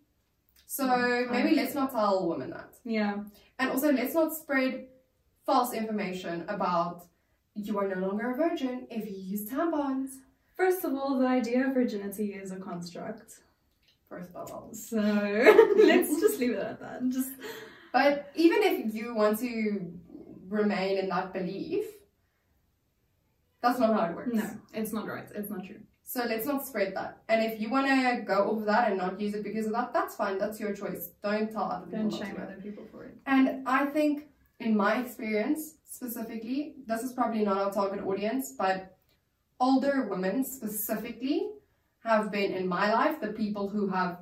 So 0.65 0.85
I 0.85 1.25
maybe 1.31 1.55
let's 1.55 1.75
not 1.75 1.91
tell 1.91 2.27
women 2.27 2.49
that. 2.51 2.73
Yeah. 2.83 3.23
And 3.59 3.69
also, 3.69 3.91
let's 3.91 4.13
not 4.13 4.33
spread 4.33 4.87
false 5.45 5.73
information 5.73 6.45
about 6.49 7.05
you 7.55 7.77
are 7.79 7.87
no 7.87 8.05
longer 8.07 8.31
a 8.31 8.35
virgin 8.35 8.87
if 8.89 9.05
you 9.05 9.15
use 9.15 9.49
tampons. 9.49 10.09
First 10.55 10.83
of 10.83 10.93
all, 10.93 11.17
the 11.17 11.27
idea 11.27 11.67
of 11.67 11.73
virginity 11.73 12.33
is 12.33 12.51
a 12.51 12.57
construct. 12.57 13.39
First 14.09 14.29
of 14.35 14.51
all. 14.51 14.73
So 14.73 14.97
let's 15.77 16.19
just 16.19 16.39
leave 16.39 16.51
it 16.51 16.59
at 16.59 16.79
that. 16.79 17.07
Just 17.09 17.31
But 17.93 18.31
even 18.35 18.63
if 18.63 18.93
you 18.93 19.15
want 19.15 19.39
to 19.39 19.91
remain 20.49 20.97
in 20.97 21.09
that 21.09 21.33
belief, 21.33 21.85
that's 23.61 23.79
not 23.79 23.93
how 23.93 24.05
it 24.09 24.15
works. 24.15 24.33
no, 24.33 24.49
it's 24.73 24.93
not 24.93 25.07
right. 25.07 25.27
It's 25.33 25.49
not 25.49 25.65
true. 25.65 25.81
So 26.09 26.23
let's 26.23 26.45
not 26.45 26.65
spread 26.65 26.95
that. 26.95 27.17
And 27.27 27.43
if 27.43 27.59
you 27.59 27.69
want 27.69 27.87
to 27.87 28.23
go 28.25 28.45
over 28.45 28.63
that 28.63 28.87
and 28.87 28.97
not 28.97 29.19
use 29.19 29.33
it 29.33 29.43
because 29.43 29.65
of 29.65 29.73
that, 29.73 29.91
that's 29.91 30.15
fine. 30.15 30.37
That's 30.37 30.57
your 30.57 30.73
choice. 30.73 31.09
Don't 31.21 31.51
tell 31.51 31.63
other 31.63 31.85
people. 31.85 32.09
Don't 32.09 32.17
shame 32.17 32.37
other 32.41 32.57
people 32.63 32.85
for 32.89 33.03
it. 33.03 33.17
And 33.25 33.67
I 33.67 33.87
think, 33.87 34.27
in 34.61 34.75
my 34.77 35.01
experience 35.01 35.75
specifically, 35.83 36.75
this 36.85 37.03
is 37.03 37.11
probably 37.11 37.43
not 37.43 37.57
our 37.57 37.73
target 37.73 38.05
audience, 38.05 38.53
but 38.57 38.97
older 39.59 40.07
women 40.09 40.45
specifically 40.45 41.49
have 42.05 42.31
been 42.31 42.53
in 42.53 42.69
my 42.69 42.93
life 42.93 43.19
the 43.19 43.33
people 43.33 43.67
who 43.67 43.89
have 43.89 44.19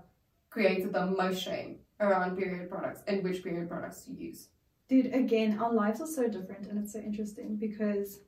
created 0.49 0.91
the 0.91 1.05
most 1.05 1.39
shame 1.39 1.77
around 1.99 2.35
period 2.35 2.67
products 2.67 3.03
and 3.07 3.23
which 3.23 3.43
period 3.43 3.69
products 3.69 4.05
to 4.05 4.11
use. 4.11 4.47
Dude, 4.89 5.13
again, 5.13 5.59
our 5.59 5.71
lives 5.71 6.01
are 6.01 6.07
so 6.07 6.27
different 6.27 6.65
and 6.65 6.83
it's 6.83 6.93
so 6.93 6.99
interesting 6.99 7.57
because 7.57 8.21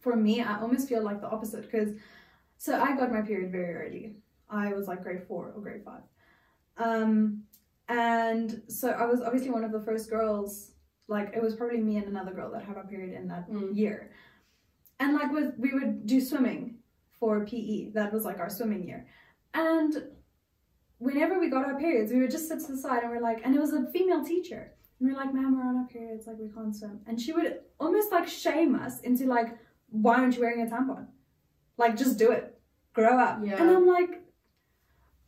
for 0.00 0.14
me, 0.14 0.42
I 0.42 0.60
almost 0.60 0.88
feel 0.88 1.02
like 1.02 1.20
the 1.20 1.28
opposite 1.28 1.62
because 1.62 1.94
so 2.58 2.80
I 2.80 2.96
got 2.96 3.12
my 3.12 3.22
period 3.22 3.52
very 3.52 3.74
early. 3.74 4.16
I 4.50 4.72
was 4.74 4.88
like 4.88 5.02
grade 5.02 5.22
four 5.26 5.52
or 5.54 5.60
grade 5.60 5.82
five. 5.84 6.02
Um, 6.76 7.42
and 7.88 8.62
so 8.68 8.90
I 8.90 9.06
was 9.06 9.20
obviously 9.22 9.50
one 9.50 9.64
of 9.64 9.72
the 9.72 9.80
first 9.80 10.10
girls, 10.10 10.72
like 11.08 11.32
it 11.34 11.42
was 11.42 11.54
probably 11.54 11.78
me 11.80 11.96
and 11.96 12.06
another 12.08 12.32
girl 12.32 12.50
that 12.52 12.64
had 12.64 12.76
our 12.76 12.84
period 12.86 13.14
in 13.14 13.28
that 13.28 13.48
Mm. 13.48 13.74
year. 13.76 14.10
And 15.00 15.14
like 15.14 15.32
with 15.32 15.54
we 15.58 15.72
would 15.72 16.06
do 16.06 16.20
swimming 16.20 16.78
for 17.18 17.44
PE. 17.46 17.90
That 17.92 18.12
was 18.12 18.24
like 18.24 18.38
our 18.38 18.50
swimming 18.50 18.84
year. 18.84 19.06
And 19.54 20.08
whenever 20.98 21.38
we 21.38 21.48
got 21.48 21.64
our 21.66 21.78
periods, 21.78 22.12
we 22.12 22.20
would 22.20 22.30
just 22.30 22.48
sit 22.48 22.60
to 22.60 22.72
the 22.72 22.78
side 22.78 23.02
and 23.02 23.10
we're 23.12 23.20
like, 23.20 23.40
and 23.44 23.54
it 23.54 23.60
was 23.60 23.72
a 23.72 23.86
female 23.92 24.24
teacher. 24.24 24.72
And 24.98 25.08
we're 25.08 25.16
like, 25.16 25.32
ma'am, 25.32 25.56
we're 25.56 25.66
on 25.68 25.76
our 25.76 25.86
periods, 25.86 26.26
like 26.26 26.38
we 26.38 26.48
can't 26.48 26.74
swim. 26.74 27.00
And 27.06 27.20
she 27.20 27.32
would 27.32 27.60
almost 27.78 28.10
like 28.10 28.26
shame 28.28 28.74
us 28.74 29.00
into 29.00 29.26
like, 29.26 29.56
why 29.90 30.16
aren't 30.16 30.34
you 30.34 30.40
wearing 30.42 30.66
a 30.66 30.70
tampon? 30.70 31.06
Like 31.76 31.96
just 31.96 32.18
do 32.18 32.32
it. 32.32 32.47
Grow 32.98 33.14
up. 33.26 33.34
Yeah. 33.44 33.60
And 33.60 33.70
I'm 33.74 33.86
like, 33.86 34.12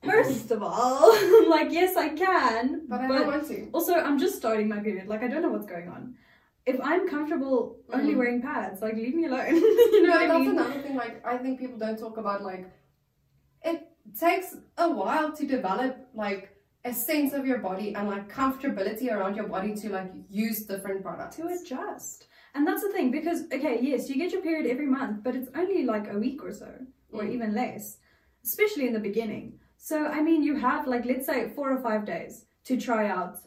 first 0.02 0.50
of 0.50 0.62
all, 0.62 1.12
I'm 1.38 1.48
like, 1.48 1.70
yes, 1.80 1.96
I 1.96 2.08
can. 2.24 2.86
But 2.88 3.00
I 3.02 3.08
don't 3.08 3.26
want 3.26 3.46
to. 3.48 3.68
also, 3.72 3.94
I'm 3.94 4.18
just 4.18 4.34
starting 4.36 4.68
my 4.68 4.80
period. 4.80 5.06
Like, 5.12 5.22
I 5.22 5.28
don't 5.28 5.42
know 5.42 5.50
what's 5.56 5.66
going 5.66 5.88
on. 5.88 6.14
If 6.66 6.78
I'm 6.90 7.08
comfortable 7.08 7.58
only 7.92 8.14
Mhm. 8.14 8.18
wearing 8.18 8.42
pads, 8.42 8.82
like, 8.82 8.94
leave 8.94 9.14
me 9.20 9.24
alone. 9.26 9.54
you 9.94 10.02
know 10.02 10.08
No, 10.08 10.14
what 10.14 10.22
I 10.22 10.28
that's 10.28 10.40
mean? 10.40 10.50
another 10.58 10.80
thing. 10.82 10.96
Like, 11.04 11.14
I 11.32 11.36
think 11.42 11.58
people 11.62 11.78
don't 11.78 11.98
talk 11.98 12.16
about 12.24 12.42
like 12.50 12.64
it 13.70 13.78
takes 14.18 14.48
a 14.78 14.88
while 15.00 15.28
to 15.38 15.46
develop 15.56 15.92
like 16.14 16.42
a 16.84 16.92
sense 16.92 17.32
of 17.38 17.42
your 17.50 17.58
body 17.58 17.88
and 17.94 18.08
like 18.14 18.24
comfortability 18.40 19.06
around 19.14 19.34
your 19.36 19.48
body 19.56 19.72
to 19.82 19.86
like 19.98 20.10
use 20.28 20.58
different 20.72 21.02
products. 21.06 21.36
to 21.36 21.46
adjust. 21.56 22.26
And 22.54 22.66
that's 22.66 22.82
the 22.86 22.92
thing 22.96 23.10
because 23.18 23.38
okay, 23.56 23.74
yes, 23.90 24.08
you 24.08 24.16
get 24.22 24.32
your 24.34 24.42
period 24.48 24.66
every 24.74 24.86
month, 24.98 25.22
but 25.26 25.32
it's 25.38 25.50
only 25.62 25.84
like 25.94 26.06
a 26.14 26.18
week 26.18 26.40
or 26.48 26.52
so, 26.62 26.70
or 27.12 27.22
Mm. 27.22 27.32
even 27.34 27.54
less, 27.54 27.98
especially 28.44 28.86
in 28.86 28.92
the 28.92 29.00
beginning. 29.10 29.58
So 29.76 30.06
I 30.06 30.20
mean, 30.22 30.42
you 30.42 30.54
have 30.56 30.86
like 30.86 31.04
let's 31.04 31.26
say 31.26 31.50
four 31.56 31.68
or 31.72 31.80
five 31.88 32.04
days 32.04 32.44
to 32.64 32.76
try 32.76 33.08
out 33.08 33.38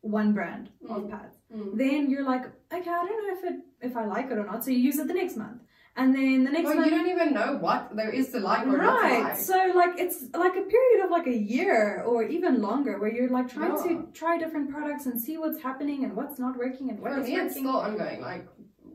one 0.00 0.32
brand 0.32 0.70
of 0.88 1.02
Mm. 1.02 1.10
pads. 1.10 1.36
Mm. 1.54 1.76
Then 1.78 2.10
you're 2.10 2.24
like, 2.24 2.44
okay, 2.72 2.90
I 2.90 3.04
don't 3.08 3.20
know 3.26 3.34
if 3.38 3.44
it 3.50 3.56
if 3.88 3.96
I 3.96 4.04
like 4.04 4.30
it 4.32 4.38
or 4.38 4.46
not. 4.46 4.64
So 4.64 4.70
you 4.70 4.78
use 4.78 4.98
it 4.98 5.06
the 5.08 5.14
next 5.22 5.36
month, 5.36 5.60
and 5.96 6.14
then 6.14 6.44
the 6.44 6.50
next 6.50 6.64
Well, 6.66 6.76
month. 6.76 6.86
you 6.90 6.96
don't 6.96 7.08
even 7.16 7.30
know 7.34 7.50
what 7.66 7.94
there 7.94 8.10
is 8.20 8.30
to 8.32 8.40
like 8.40 8.66
or 8.66 8.78
not 8.78 9.02
Right. 9.02 9.22
like. 9.24 9.36
So 9.36 9.56
like 9.82 9.94
it's 10.04 10.18
like 10.34 10.56
a 10.56 10.66
period 10.74 10.98
of 11.04 11.10
like 11.10 11.26
a 11.26 11.38
year 11.54 12.02
or 12.10 12.18
even 12.36 12.62
longer 12.68 12.94
where 13.00 13.12
you're 13.16 13.28
like 13.38 13.48
trying 13.48 13.76
Yeah. 13.76 13.82
to 13.88 14.08
try 14.20 14.38
different 14.38 14.70
products 14.70 15.04
and 15.06 15.20
see 15.26 15.36
what's 15.42 15.60
happening 15.68 16.04
and 16.04 16.14
what's 16.18 16.38
not 16.44 16.56
working 16.64 16.86
and 16.90 16.98
what 17.00 17.12
For 17.12 17.20
me, 17.20 17.36
it's 17.36 17.56
still 17.56 17.76
ongoing. 17.88 18.20
Like, 18.20 18.44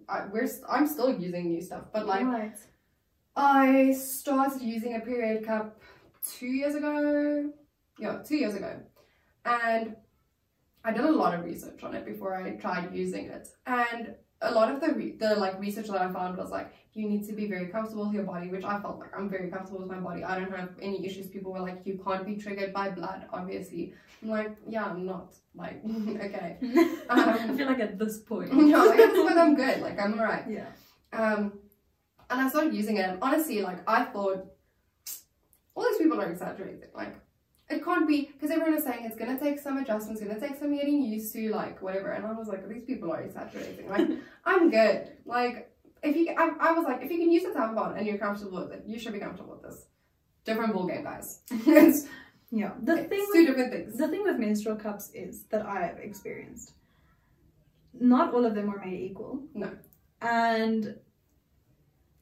I, 0.10 0.18
we're 0.34 0.48
st- 0.48 0.66
I'm 0.76 0.88
still 0.88 1.12
using 1.28 1.44
new 1.54 1.62
stuff, 1.62 1.84
but 1.94 2.06
like 2.14 2.26
right. 2.26 2.58
I 3.36 3.92
started 3.94 4.62
using 4.62 4.96
a 4.96 5.00
period 5.00 5.46
cup 5.46 5.80
two 6.38 6.48
years 6.48 6.76
ago. 6.76 7.52
Yeah, 8.00 8.18
two 8.28 8.36
years 8.38 8.56
ago. 8.56 8.80
And 9.46 9.96
I 10.84 10.92
did 10.92 11.06
a 11.06 11.12
lot 11.12 11.34
of 11.34 11.44
research 11.46 11.84
on 11.84 11.96
it 11.96 12.06
before 12.06 12.36
I 12.36 12.52
tried 12.58 12.94
using 12.94 13.26
it. 13.28 13.48
And 13.66 14.16
a 14.42 14.52
lot 14.52 14.72
of 14.74 14.82
the 14.82 14.94
re- 14.94 15.16
the 15.18 15.36
like 15.36 15.60
research 15.60 15.88
that 15.88 16.02
I 16.02 16.12
found 16.12 16.38
was 16.38 16.50
like 16.50 16.74
you 16.94 17.08
need 17.08 17.26
to 17.28 17.34
be 17.34 17.48
very 17.48 17.68
comfortable 17.68 18.06
with 18.06 18.14
your 18.14 18.24
body, 18.24 18.50
which 18.50 18.66
I 18.66 18.80
felt 18.82 19.00
like 19.00 19.16
I'm 19.16 19.30
very 19.30 19.50
comfortable 19.50 19.80
with 19.80 19.88
my 19.90 20.00
body. 20.00 20.24
I 20.24 20.38
don't 20.40 20.52
have 20.52 20.72
any 20.82 21.06
issues. 21.06 21.28
People 21.28 21.54
were 21.54 21.60
like, 21.62 21.82
you 21.86 22.02
can't 22.06 22.26
be 22.26 22.36
triggered 22.36 22.74
by 22.74 22.90
blood, 22.90 23.28
obviously. 23.32 23.94
I'm 24.22 24.30
like, 24.30 24.58
yeah, 24.68 24.86
I'm 24.86 25.06
not. 25.06 25.34
Like, 25.56 25.82
okay. 26.10 26.58
I 27.10 27.54
feel 27.56 27.68
like 27.68 27.80
at 27.80 27.98
this 27.98 28.20
point. 28.20 28.52
no, 28.54 28.86
like, 28.88 29.00
it's- 29.00 29.16
but 29.30 29.38
I'm 29.38 29.56
good. 29.56 29.80
Like, 29.82 30.00
I'm 30.00 30.20
alright. 30.20 30.44
yeah. 30.50 30.66
Um, 31.14 31.54
and 32.32 32.42
I 32.42 32.50
started 32.50 32.74
using 32.74 32.98
it, 32.98 33.10
and 33.10 33.20
honestly, 33.22 33.62
like 33.62 33.80
I 33.88 34.06
thought, 34.06 34.46
all 35.76 35.84
these 35.84 35.98
people 35.98 36.20
are 36.20 36.30
exaggerating. 36.30 36.90
Like, 36.96 37.16
it 37.70 37.84
can't 37.84 38.08
be 38.08 38.32
because 38.34 38.52
everyone 38.52 38.76
is 38.76 38.84
saying 38.84 39.06
it's 39.06 39.18
gonna 39.18 39.40
take 39.40 39.60
some 39.60 39.78
adjustments, 39.78 40.22
gonna 40.22 40.40
take 40.40 40.58
some 40.58 40.76
getting 40.76 41.04
used 41.04 41.34
to, 41.34 41.50
like 41.52 41.82
whatever. 41.82 42.12
And 42.12 42.26
I 42.26 42.32
was 42.32 42.48
like, 42.48 42.68
these 42.68 42.84
people 42.84 43.12
are 43.12 43.22
exaggerating. 43.22 43.90
Like, 43.90 44.08
I'm 44.46 44.72
good. 44.72 45.12
Like, 45.26 45.72
if 46.02 46.16
you, 46.16 46.34
I, 46.38 46.52
I 46.60 46.72
was 46.72 46.86
like, 46.86 47.04
if 47.04 47.12
you 47.12 47.20
can 47.20 47.32
use 47.32 47.44
a 47.46 47.50
tampon 47.50 47.98
and 47.98 48.08
you're 48.08 48.18
comfortable 48.18 48.64
with 48.64 48.72
it, 48.72 48.84
you 48.88 48.98
should 48.98 49.14
be 49.14 49.20
comfortable 49.20 49.54
with 49.54 49.64
this. 49.64 49.86
Different 50.44 50.74
ball 50.74 50.88
game, 50.88 51.04
guys. 51.04 51.42
Yeah. 52.52 52.74
The 52.84 53.06
thing 53.06 53.26
two 53.34 53.40
with, 53.40 53.48
different 53.48 53.72
things. 53.72 53.98
the 53.98 54.08
thing 54.10 54.24
with 54.24 54.38
menstrual 54.38 54.76
cups 54.76 55.10
is 55.14 55.44
that 55.52 55.66
I 55.66 55.86
have 55.86 56.00
experienced. 56.00 56.74
Not 57.98 58.34
all 58.34 58.46
of 58.46 58.56
them 58.56 58.70
are 58.70 58.86
made 58.86 59.00
equal. 59.00 59.44
No. 59.54 59.72
And 60.22 60.98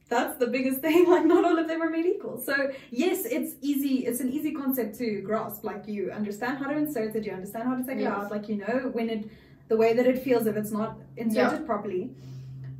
that's 0.10 0.38
the 0.38 0.48
biggest 0.48 0.82
thing. 0.86 1.10
Like 1.10 1.26
not 1.26 1.46
all 1.46 1.58
of 1.58 1.68
them 1.68 1.82
are 1.82 1.90
made 1.90 2.06
equal. 2.06 2.42
So 2.42 2.72
yes, 2.92 3.26
it's 3.26 3.56
easy. 3.62 4.06
It's 4.06 4.20
an 4.20 4.32
easy 4.32 4.52
concept 4.52 4.98
to 4.98 5.22
grasp. 5.22 5.64
Like 5.64 5.88
you 5.88 6.12
understand 6.12 6.58
how 6.58 6.68
to 6.70 6.78
insert 6.78 7.16
it. 7.16 7.26
You 7.26 7.32
understand 7.32 7.68
how 7.68 7.76
to 7.76 7.84
take 7.84 8.00
it 8.00 8.08
out. 8.08 8.32
Like 8.32 8.50
you 8.50 8.58
know 8.58 8.90
when 8.92 9.10
it, 9.10 9.30
the 9.68 9.78
way 9.78 9.94
that 9.94 10.06
it 10.06 10.24
feels 10.24 10.48
if 10.48 10.56
it's 10.58 10.72
not 10.72 10.98
inserted 11.18 11.66
properly. 11.66 12.12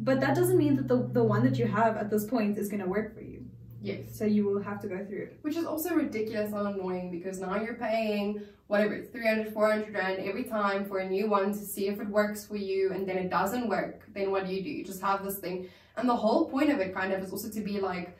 But 0.02 0.22
that 0.22 0.34
doesn't 0.36 0.58
mean 0.58 0.76
that 0.78 0.88
the 0.88 0.98
the 1.20 1.24
one 1.24 1.44
that 1.44 1.58
you 1.58 1.66
have 1.66 1.98
at 1.98 2.10
this 2.10 2.26
point 2.26 2.58
is 2.58 2.70
going 2.70 2.82
to 2.82 2.88
work 2.88 3.14
for 3.16 3.22
you. 3.22 3.40
Yes. 3.82 4.18
So 4.18 4.26
you 4.26 4.46
will 4.46 4.62
have 4.62 4.82
to 4.82 4.88
go 4.88 5.06
through 5.06 5.24
it. 5.24 5.40
Which 5.42 5.56
is 5.56 5.66
also 5.66 5.94
ridiculous 5.94 6.52
and 6.52 6.68
annoying 6.68 7.12
because 7.12 7.40
now 7.40 7.56
you're 7.62 7.76
paying 7.76 8.42
whatever 8.68 8.94
it's 8.94 9.10
300, 9.10 9.52
400 9.54 9.94
rand 9.94 10.20
every 10.20 10.44
time 10.44 10.86
for 10.86 11.00
a 11.00 11.10
new 11.10 11.28
one 11.28 11.52
to 11.52 11.58
see 11.58 11.88
if 11.88 12.00
it 12.00 12.08
works 12.08 12.46
for 12.46 12.56
you 12.56 12.92
and 12.92 13.08
then 13.08 13.18
it 13.18 13.30
doesn't 13.30 13.68
work. 13.68 14.04
Then 14.14 14.32
what 14.32 14.46
do 14.46 14.54
you 14.54 14.62
do? 14.62 14.70
You 14.70 14.84
just 14.86 15.02
have 15.02 15.24
this 15.24 15.40
thing. 15.40 15.70
And 16.00 16.10
the 16.10 16.16
whole 16.16 16.50
point 16.50 16.70
of 16.72 16.80
it 16.80 16.94
kind 16.94 17.12
of 17.14 17.22
is 17.24 17.32
also 17.32 17.50
to 17.50 17.62
be 17.62 17.80
like 17.80 18.18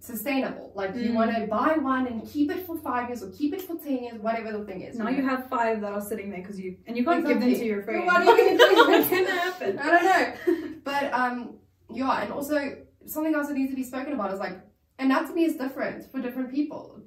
sustainable. 0.00 0.72
Like 0.74 0.94
you 0.94 1.10
Mm. 1.10 1.14
want 1.14 1.34
to 1.34 1.46
buy 1.46 1.76
one 1.78 2.06
and 2.06 2.26
keep 2.26 2.50
it 2.50 2.66
for 2.66 2.76
five 2.78 3.08
years 3.08 3.22
or 3.22 3.30
keep 3.30 3.52
it 3.54 3.62
for 3.62 3.76
10 3.76 3.98
years, 4.04 4.18
whatever 4.20 4.52
the 4.56 4.64
thing 4.64 4.82
is. 4.82 4.96
Now 4.98 5.08
you 5.08 5.22
have 5.22 5.48
five 5.48 5.80
that 5.80 5.92
are 5.92 6.00
sitting 6.00 6.30
there 6.30 6.40
because 6.40 6.60
you 6.60 6.76
and 6.86 6.96
you 6.96 7.04
can't 7.04 7.26
give 7.26 7.40
them 7.40 7.52
to 7.54 7.64
your 7.64 7.82
friend. 7.82 8.06
What 8.06 8.16
are 8.22 8.24
you 8.24 8.58
gonna 8.58 8.58
do? 8.58 8.90
What's 8.90 9.10
gonna 9.10 9.30
happen? 9.30 9.78
I 9.78 9.90
don't 9.90 10.04
know. 10.04 10.68
But 10.84 11.12
um, 11.12 11.54
yeah, 11.92 12.22
and 12.22 12.32
also 12.32 12.76
something 13.06 13.34
else 13.34 13.48
that 13.48 13.54
needs 13.56 13.70
to 13.70 13.76
be 13.76 13.82
spoken 13.82 14.12
about 14.12 14.32
is 14.32 14.38
like 14.38 14.56
anatomy 14.98 15.44
is 15.44 15.56
different 15.56 16.10
for 16.10 16.20
different 16.20 16.50
people. 16.52 17.00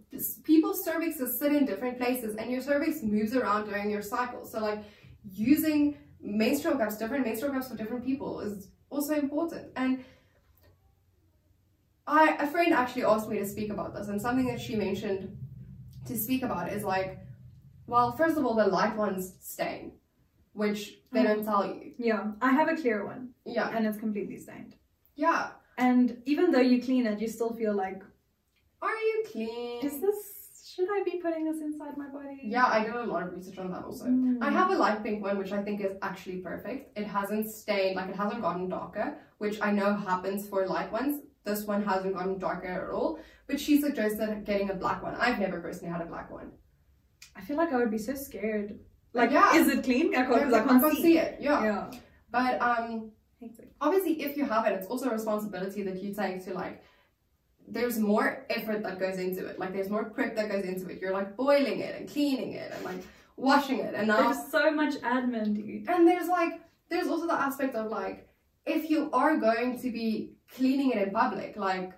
People's 0.43 0.85
cervixes 0.85 1.37
sit 1.37 1.53
in 1.53 1.65
different 1.65 1.97
places, 1.97 2.35
and 2.35 2.51
your 2.51 2.61
cervix 2.61 3.01
moves 3.03 3.35
around 3.35 3.65
during 3.69 3.89
your 3.89 4.01
cycle. 4.01 4.45
So 4.45 4.59
like 4.59 4.83
using 5.31 5.97
menstrual 6.21 6.75
cups, 6.77 6.97
different 6.97 7.25
menstrual 7.25 7.51
cups 7.53 7.69
for 7.69 7.77
different 7.77 8.03
people 8.03 8.41
is 8.41 8.67
also 8.89 9.13
important. 9.15 9.67
And 9.75 10.03
I 12.07 12.35
a 12.39 12.47
friend 12.47 12.73
actually 12.73 13.03
asked 13.03 13.29
me 13.29 13.37
to 13.39 13.45
speak 13.45 13.69
about 13.71 13.93
this, 13.95 14.07
and 14.07 14.21
something 14.21 14.47
that 14.47 14.59
she 14.59 14.75
mentioned 14.75 15.37
to 16.05 16.17
speak 16.17 16.43
about 16.43 16.71
is 16.71 16.83
like, 16.83 17.19
well, 17.87 18.11
first 18.13 18.37
of 18.37 18.45
all, 18.45 18.55
the 18.55 18.65
light 18.67 18.95
ones 18.95 19.33
stain, 19.41 19.91
which 20.53 20.95
they 21.11 21.23
don't 21.23 21.43
tell 21.43 21.65
you. 21.65 21.93
Yeah, 21.97 22.31
I 22.41 22.51
have 22.51 22.67
a 22.69 22.75
clear 22.75 23.05
one 23.05 23.29
Yeah, 23.45 23.69
and 23.75 23.85
it's 23.85 23.97
completely 23.99 24.37
stained. 24.37 24.75
yeah. 25.15 25.51
And 25.77 26.21
even 26.25 26.51
though 26.51 26.59
you 26.59 26.81
clean 26.83 27.05
it, 27.05 27.21
you 27.21 27.29
still 27.29 27.53
feel 27.53 27.73
like, 27.73 28.01
Are 28.81 28.89
you 29.09 29.23
clean? 29.31 29.85
is 29.85 30.01
this? 30.01 30.38
Should 30.79 30.87
I 30.89 31.03
be 31.03 31.17
putting 31.17 31.43
this 31.43 31.59
inside 31.61 31.97
my 31.97 32.07
body? 32.07 32.39
Yeah, 32.41 32.65
I 32.65 32.83
did 32.85 32.95
a 32.95 33.03
lot 33.03 33.23
of 33.23 33.33
research 33.33 33.57
on 33.57 33.69
that 33.71 33.83
also. 33.83 34.05
Mm. 34.05 34.37
I 34.41 34.49
have 34.49 34.71
a 34.71 34.75
light 34.75 35.03
pink 35.03 35.21
one, 35.21 35.37
which 35.37 35.51
I 35.51 35.61
think 35.61 35.81
is 35.81 35.97
actually 36.01 36.37
perfect. 36.37 36.97
It 36.97 37.05
hasn't 37.05 37.51
stained, 37.51 37.97
like 37.97 38.07
it 38.09 38.15
hasn't 38.15 38.41
gotten 38.41 38.69
darker, 38.69 39.17
which 39.39 39.57
I 39.61 39.71
know 39.73 39.93
happens 39.93 40.47
for 40.47 40.65
light 40.67 40.89
ones. 40.89 41.21
This 41.43 41.65
one 41.65 41.83
hasn't 41.83 42.13
gotten 42.15 42.39
darker 42.39 42.67
at 42.67 42.89
all, 42.93 43.19
but 43.47 43.59
she 43.59 43.81
suggested 43.81 44.45
getting 44.45 44.69
a 44.69 44.73
black 44.73 45.03
one. 45.03 45.15
I've 45.15 45.39
never 45.39 45.59
personally 45.59 45.91
had 45.91 46.01
a 46.01 46.05
black 46.05 46.31
one. 46.31 46.51
I 47.35 47.41
feel 47.41 47.57
like 47.57 47.73
I 47.73 47.77
would 47.77 47.91
be 47.91 47.97
so 47.97 48.15
scared. 48.15 48.79
Like, 49.13 49.31
Yeah. 49.31 49.55
is 49.55 49.67
it 49.67 49.83
clean? 49.83 50.15
I 50.15 50.23
can't, 50.27 50.29
Yeah, 50.29 50.45
because 50.45 50.53
I 50.53 50.79
can't 50.79 50.95
see. 50.95 51.01
see 51.01 51.17
it. 51.17 51.37
Yeah. 51.41 51.61
Yeah. 51.63 51.91
But 52.31 52.61
um, 52.61 53.11
obviously, 53.81 54.21
if 54.21 54.37
you 54.37 54.45
have 54.45 54.65
it, 54.65 54.73
it's 54.77 54.87
also 54.87 55.09
a 55.09 55.13
responsibility 55.13 55.83
that 55.83 56.01
you 56.01 56.13
take 56.13 56.45
to 56.45 56.53
like. 56.53 56.81
There's 57.71 57.99
more 57.99 58.45
effort 58.49 58.83
that 58.83 58.99
goes 58.99 59.17
into 59.17 59.45
it. 59.45 59.59
Like 59.59 59.73
there's 59.73 59.89
more 59.89 60.05
prep 60.05 60.35
that 60.35 60.49
goes 60.49 60.65
into 60.65 60.89
it. 60.89 60.99
You're 61.01 61.13
like 61.13 61.35
boiling 61.37 61.79
it 61.79 61.95
and 61.99 62.09
cleaning 62.09 62.53
it 62.53 62.71
and 62.73 62.83
like 62.83 63.03
washing 63.37 63.79
it, 63.79 63.93
and 63.95 64.07
now 64.07 64.31
There's 64.31 64.51
so 64.51 64.71
much 64.71 64.95
admin, 64.95 65.55
dude. 65.55 65.87
And 65.87 66.07
there's 66.07 66.27
like, 66.27 66.61
there's 66.89 67.07
also 67.07 67.27
the 67.27 67.33
aspect 67.33 67.75
of 67.75 67.89
like, 67.89 68.27
if 68.65 68.89
you 68.89 69.09
are 69.13 69.37
going 69.37 69.79
to 69.79 69.91
be 69.91 70.33
cleaning 70.53 70.91
it 70.91 71.07
in 71.07 71.11
public, 71.11 71.55
like, 71.55 71.93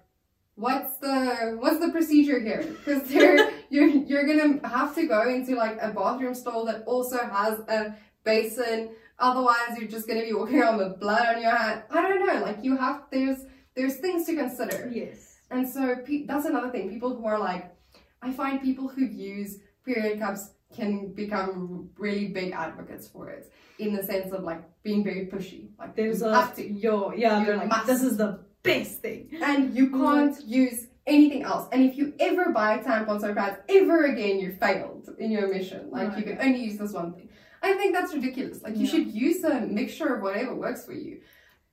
what's 0.55 0.97
the 0.97 1.57
what's 1.59 1.79
the 1.79 1.91
procedure 1.91 2.39
here? 2.39 2.63
Because 2.63 3.03
there 3.09 3.51
you're 3.69 3.87
you're 3.87 4.25
gonna 4.25 4.67
have 4.67 4.93
to 4.95 5.07
go 5.07 5.27
into 5.27 5.55
like 5.55 5.77
a 5.81 5.89
bathroom 5.89 6.35
stall 6.35 6.65
that 6.65 6.83
also 6.85 7.17
has 7.17 7.59
a 7.67 7.95
basin. 8.23 8.91
Otherwise, 9.19 9.77
you're 9.77 9.89
just 9.89 10.07
gonna 10.07 10.23
be 10.23 10.33
walking 10.33 10.61
around 10.61 10.77
with 10.77 10.99
blood 10.99 11.35
on 11.35 11.41
your 11.41 11.55
hand. 11.55 11.83
I 11.89 12.01
don't 12.01 12.25
know. 12.25 12.41
Like 12.41 12.63
you 12.63 12.77
have 12.77 13.03
there's 13.11 13.39
there's 13.75 13.97
things 13.97 14.25
to 14.27 14.35
consider. 14.35 14.89
Yes. 14.93 15.30
And 15.51 15.67
so 15.67 15.95
pe- 16.05 16.25
that's 16.25 16.45
another 16.45 16.69
thing. 16.71 16.89
People 16.89 17.15
who 17.15 17.25
are 17.25 17.39
like, 17.39 17.75
I 18.21 18.31
find 18.31 18.61
people 18.61 18.87
who 18.87 19.03
use 19.05 19.59
period 19.85 20.19
cups 20.19 20.51
can 20.75 21.11
become 21.13 21.89
really 21.97 22.27
big 22.29 22.53
advocates 22.53 23.07
for 23.07 23.29
it 23.29 23.51
in 23.79 23.93
the 23.95 24.01
sense 24.03 24.31
of 24.31 24.43
like 24.43 24.61
being 24.83 25.03
very 25.03 25.25
pushy. 25.27 25.69
Like 25.77 25.95
There's 25.95 26.21
a 26.21 26.51
to. 26.55 26.63
yo 26.71 27.11
yeah. 27.13 27.43
They're 27.43 27.57
like 27.57 27.67
must. 27.67 27.87
this 27.87 28.03
is 28.03 28.15
the 28.17 28.39
best 28.63 29.01
thing. 29.01 29.29
and 29.43 29.75
you 29.75 29.89
can't 29.89 30.35
use 30.45 30.87
anything 31.07 31.43
else. 31.43 31.67
And 31.73 31.83
if 31.83 31.97
you 31.97 32.13
ever 32.19 32.51
buy 32.51 32.77
tampons 32.79 33.23
or 33.23 33.33
pads 33.35 33.57
ever 33.67 34.05
again, 34.05 34.39
you 34.39 34.53
failed 34.53 35.09
in 35.19 35.31
your 35.31 35.47
mission. 35.53 35.89
Like 35.91 36.15
you 36.17 36.23
can 36.23 36.37
only 36.39 36.63
use 36.63 36.77
this 36.77 36.93
one 36.93 37.13
thing. 37.13 37.27
I 37.63 37.73
think 37.73 37.93
that's 37.93 38.13
ridiculous. 38.13 38.61
Like 38.63 38.77
you 38.77 38.85
Yeah. 38.85 38.91
should 38.91 39.07
use 39.11 39.43
a 39.43 39.61
mixture 39.61 40.15
of 40.15 40.21
whatever 40.21 40.55
works 40.55 40.85
for 40.85 40.93
you. 40.93 41.21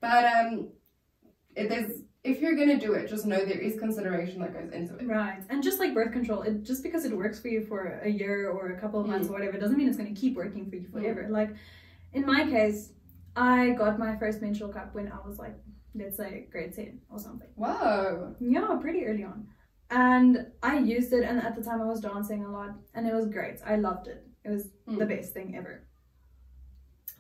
But 0.00 0.24
um, 0.24 0.70
it, 1.54 1.68
there's 1.68 1.92
if 2.24 2.40
you're 2.40 2.54
gonna 2.56 2.78
do 2.78 2.92
it, 2.94 3.08
just 3.08 3.26
know 3.26 3.44
there 3.44 3.58
is 3.60 3.78
consideration 3.78 4.40
that 4.40 4.52
goes 4.52 4.70
into 4.72 4.96
it. 4.96 5.06
Right. 5.06 5.42
And 5.48 5.62
just 5.62 5.78
like 5.78 5.94
birth 5.94 6.12
control, 6.12 6.42
it 6.42 6.62
just 6.62 6.82
because 6.82 7.04
it 7.04 7.16
works 7.16 7.38
for 7.40 7.48
you 7.48 7.64
for 7.64 8.00
a 8.02 8.08
year 8.08 8.50
or 8.50 8.72
a 8.72 8.80
couple 8.80 9.00
of 9.00 9.06
months 9.06 9.28
or 9.28 9.32
whatever, 9.32 9.56
doesn't 9.58 9.76
mean 9.78 9.88
it's 9.88 9.96
going 9.96 10.12
to 10.14 10.20
keep 10.20 10.36
working 10.36 10.68
for 10.68 10.76
you 10.76 10.88
forever. 10.92 11.26
Like 11.30 11.50
in 12.12 12.26
my 12.26 12.44
case, 12.44 12.92
I 13.36 13.70
got 13.70 13.98
my 13.98 14.16
first 14.16 14.42
menstrual 14.42 14.70
cup 14.72 14.94
when 14.94 15.10
I 15.12 15.26
was 15.26 15.38
like, 15.38 15.54
let's 15.94 16.16
say 16.16 16.48
grade 16.50 16.74
10 16.74 17.00
or 17.10 17.18
something. 17.18 17.48
Whoa. 17.54 18.34
Yeah, 18.40 18.76
pretty 18.80 19.06
early 19.06 19.24
on. 19.24 19.46
And 19.90 20.48
I 20.62 20.78
used 20.80 21.12
it, 21.14 21.24
and 21.24 21.38
at 21.40 21.54
the 21.56 21.62
time 21.62 21.80
I 21.80 21.86
was 21.86 22.00
dancing 22.00 22.44
a 22.44 22.50
lot, 22.50 22.70
and 22.94 23.06
it 23.06 23.14
was 23.14 23.26
great. 23.26 23.58
I 23.64 23.76
loved 23.76 24.06
it. 24.08 24.26
It 24.44 24.50
was 24.50 24.68
Hmm. 24.86 24.98
the 24.98 25.06
best 25.06 25.32
thing 25.32 25.56
ever. 25.56 25.84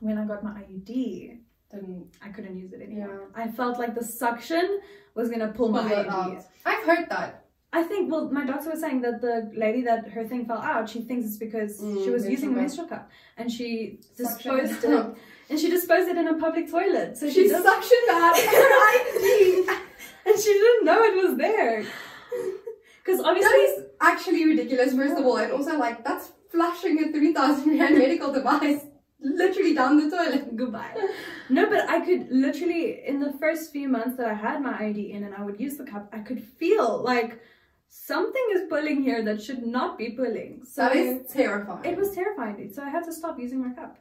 When 0.00 0.18
I 0.18 0.24
got 0.26 0.44
my 0.44 0.50
IUD, 0.62 1.38
Didn't 1.72 2.06
I 2.24 2.28
couldn't 2.30 2.56
use 2.56 2.72
it 2.72 2.80
anymore. 2.82 3.28
I 3.34 3.48
felt 3.48 3.78
like 3.78 3.94
the 3.94 4.04
suction 4.04 4.80
was 5.14 5.28
gonna 5.30 5.48
pull 5.48 5.68
my 5.68 5.82
pull 5.88 6.04
IUD. 6.04 6.08
out. 6.08 6.44
I've 6.64 6.84
heard 6.84 7.08
that. 7.10 7.44
I 7.70 7.82
think, 7.82 8.10
well, 8.10 8.30
my 8.30 8.46
doctor 8.46 8.70
was 8.70 8.80
saying 8.80 9.02
that 9.02 9.20
the 9.20 9.50
lady 9.54 9.82
that 9.82 10.08
her 10.08 10.24
thing 10.26 10.46
fell 10.46 10.56
out, 10.72 10.88
she 10.88 11.02
thinks 11.02 11.26
it's 11.26 11.36
because 11.36 11.78
Mm, 11.82 12.02
she 12.02 12.08
was 12.10 12.26
using 12.26 12.48
a 12.50 12.52
cup. 12.52 12.60
menstrual 12.62 12.86
cup 12.88 13.10
and 13.36 13.52
she 13.52 14.00
disposed 14.16 14.82
it 14.84 14.90
it, 14.90 15.06
and 15.50 15.58
she 15.60 15.68
disposed 15.68 16.08
it 16.08 16.16
in 16.16 16.28
a 16.28 16.34
public 16.38 16.70
toilet. 16.70 17.18
So 17.18 17.28
She 17.28 17.46
she, 17.48 17.54
suctioned 17.54 18.06
that. 18.14 18.34
and 20.26 20.38
she 20.38 20.52
didn't 20.54 20.84
know 20.86 21.02
it 21.02 21.16
was 21.22 21.36
there. 21.36 21.84
Because 23.04 23.20
obviously, 23.20 23.50
that 23.50 23.74
is 23.78 23.84
actually 24.00 24.44
ridiculous, 24.46 24.94
first 24.94 25.16
of 25.18 25.24
all, 25.26 25.36
and 25.38 25.52
also 25.52 25.76
like 25.78 26.04
that's 26.04 26.32
flushing 26.50 27.02
a 27.04 27.12
three 27.12 27.32
thousand 27.34 27.78
rand 27.78 27.98
medical 27.98 28.32
device 28.32 28.80
literally 29.20 29.74
down 29.74 29.96
the 29.98 30.14
toilet. 30.16 30.56
goodbye. 30.62 30.94
No, 31.48 31.68
but 31.68 31.88
I 31.88 32.00
could 32.04 32.28
literally, 32.30 33.04
in 33.06 33.20
the 33.20 33.32
first 33.38 33.72
few 33.72 33.88
months 33.88 34.16
that 34.16 34.26
I 34.28 34.34
had 34.34 34.62
my 34.62 34.72
IUD 34.74 35.10
in 35.10 35.24
and 35.24 35.34
I 35.34 35.42
would 35.44 35.58
use 35.60 35.76
the 35.76 35.84
cup, 35.84 36.08
I 36.12 36.20
could 36.20 36.42
feel 36.42 37.02
like 37.02 37.40
something 37.88 38.46
is 38.52 38.62
pulling 38.68 39.02
here 39.02 39.22
that 39.24 39.42
should 39.42 39.66
not 39.66 39.98
be 39.98 40.10
pulling. 40.10 40.62
So 40.64 40.82
That 40.82 40.96
is 40.96 41.32
terrifying. 41.32 41.84
it 41.84 41.96
was 41.96 42.14
terrifying. 42.14 42.70
So 42.72 42.82
I 42.82 42.88
had 42.90 43.04
to 43.04 43.12
stop 43.12 43.38
using 43.38 43.60
my 43.66 43.74
cup. 43.74 43.98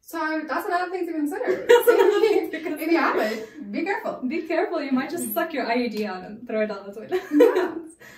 so 0.00 0.18
that's 0.48 0.66
another 0.66 0.90
thing 0.90 1.06
to 1.06 1.12
consider. 1.12 1.66
That's 1.68 1.88
another 1.88 2.20
thing 2.28 2.50
to 2.50 2.82
if 2.82 2.90
you 2.92 2.96
have 2.98 3.18
it, 3.18 3.72
be 3.72 3.82
careful. 3.82 4.20
Be 4.28 4.42
careful, 4.42 4.80
you 4.82 4.92
might 4.92 5.10
just 5.10 5.34
suck 5.34 5.52
your 5.52 5.66
IUD 5.66 6.04
out 6.06 6.22
and 6.24 6.46
throw 6.46 6.62
it 6.62 6.68
down 6.68 6.86
the 6.86 6.92
toilet. 6.94 7.22
Yeah. 7.32 7.74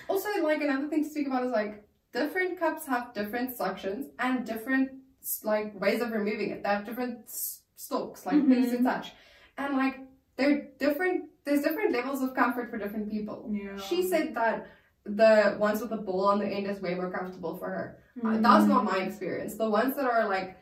Also, 0.09 0.29
like 0.43 0.61
another 0.61 0.89
thing 0.89 1.03
to 1.05 1.11
speak 1.11 1.27
about 1.27 1.45
is 1.45 1.53
like 1.53 1.83
different 2.13 2.59
cups 2.61 2.87
have 2.87 3.13
different 3.15 3.57
suctions 3.57 4.05
and 4.19 4.45
different 4.47 4.91
like 5.45 5.79
ways 5.81 6.01
of 6.01 6.11
removing 6.13 6.51
it. 6.51 6.63
They 6.63 6.69
have 6.69 6.87
different 6.87 7.29
stalks, 7.77 8.27
like 8.27 8.47
things 8.49 8.71
to 8.73 8.83
touch, 8.83 9.13
and 9.57 9.77
like 9.77 9.97
they're 10.37 10.69
different. 10.79 11.25
There's 11.45 11.63
different 11.63 11.93
levels 11.93 12.23
of 12.23 12.35
comfort 12.35 12.71
for 12.71 12.79
different 12.79 13.11
people. 13.11 13.51
Yeah. 13.53 13.77
She 13.77 14.03
said 14.09 14.35
that 14.35 14.67
the 15.05 15.57
ones 15.59 15.81
with 15.81 15.91
the 15.91 15.97
ball 15.97 16.27
on 16.29 16.39
the 16.39 16.47
end 16.47 16.67
is 16.67 16.81
way 16.83 16.95
more 16.95 17.11
comfortable 17.11 17.57
for 17.57 17.69
her. 17.77 17.99
Uh, 18.25 18.37
That's 18.39 18.67
not 18.67 18.85
my 18.85 18.99
experience. 18.99 19.55
The 19.57 19.71
ones 19.71 19.97
that 19.97 20.05
are 20.05 20.29
like 20.29 20.59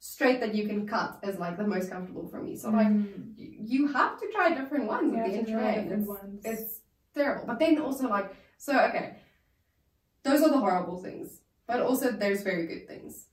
straight 0.00 0.40
that 0.40 0.54
you 0.54 0.66
can 0.66 0.86
cut 0.86 1.20
is 1.22 1.38
like 1.38 1.56
the 1.56 1.66
most 1.66 1.90
comfortable 1.90 2.26
for 2.28 2.40
me. 2.42 2.56
So 2.56 2.70
like 2.70 2.88
Mm. 2.88 3.34
y- 3.38 3.56
you 3.74 3.86
have 3.92 4.18
to 4.20 4.26
try 4.32 4.46
different 4.60 4.86
ones 4.86 5.12
You 5.12 5.18
at 5.18 5.26
the 5.26 5.32
end 5.38 5.46
different 5.46 6.06
ones. 6.08 6.40
it's 6.44 6.80
terrible. 7.14 7.46
But 7.46 7.58
then 7.60 7.78
also 7.78 8.08
like 8.08 8.34
so 8.58 8.72
okay. 8.88 9.16
Those 10.24 10.42
are 10.42 10.50
the 10.50 10.58
horrible 10.58 10.98
things. 11.02 11.40
But 11.66 11.80
also 11.80 12.10
there's 12.12 12.42
very 12.42 12.66
good 12.66 12.88
things. 12.88 13.26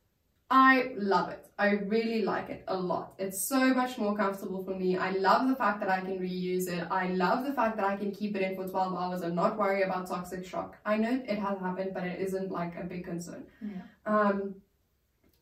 I 0.52 0.92
love 0.98 1.30
it. 1.30 1.48
I 1.58 1.70
really 1.70 2.24
like 2.24 2.50
it 2.50 2.66
a 2.68 2.76
lot. 2.76 3.14
It's 3.18 3.42
so 3.42 3.74
much 3.74 3.98
more 3.98 4.18
comfortable 4.18 4.62
for 4.66 4.72
me. 4.72 4.98
I 4.98 5.12
love 5.12 5.48
the 5.48 5.56
fact 5.56 5.80
that 5.80 5.90
I 5.90 6.02
can 6.02 6.20
reuse 6.20 6.68
it. 6.68 6.86
I 6.92 7.08
love 7.08 7.46
the 7.46 7.54
fact 7.54 7.78
that 7.78 7.86
I 7.86 7.96
can 7.96 8.12
keep 8.12 8.36
it 8.36 8.42
in 8.42 8.58
for 8.58 8.68
12 8.68 8.94
hours 8.94 9.22
and 9.22 9.34
not 9.34 9.58
worry 9.58 9.84
about 9.84 10.08
toxic 10.08 10.46
shock. 10.46 10.76
I 10.86 10.98
know 10.98 11.24
it 11.26 11.40
has 11.40 11.58
happened, 11.58 11.92
but 11.94 12.04
it 12.04 12.20
isn't 12.20 12.52
like 12.52 12.76
a 12.78 12.84
big 12.84 13.06
concern. 13.06 13.46
Yeah. 13.62 13.82
Um, 14.06 14.56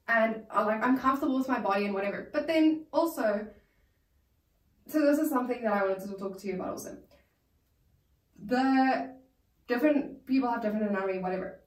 and 0.08 0.44
uh, 0.56 0.64
like 0.64 0.84
I'm 0.84 0.96
comfortable 0.96 1.40
with 1.40 1.48
my 1.48 1.60
body 1.60 1.86
and 1.86 1.96
whatever. 1.96 2.30
But 2.32 2.46
then 2.46 2.86
also, 2.94 3.48
so 4.86 5.00
this 5.00 5.18
is 5.18 5.30
something 5.32 5.64
that 5.64 5.74
I 5.74 5.86
wanted 5.88 6.08
to 6.08 6.18
talk 6.18 6.38
to 6.38 6.48
you 6.48 6.54
about 6.54 6.70
also. 6.70 6.98
The 8.46 9.16
different 9.68 10.28
people 10.28 10.52
have 10.52 10.62
different 10.62 10.88
anatomy, 10.88 11.18
whatever. 11.18 11.62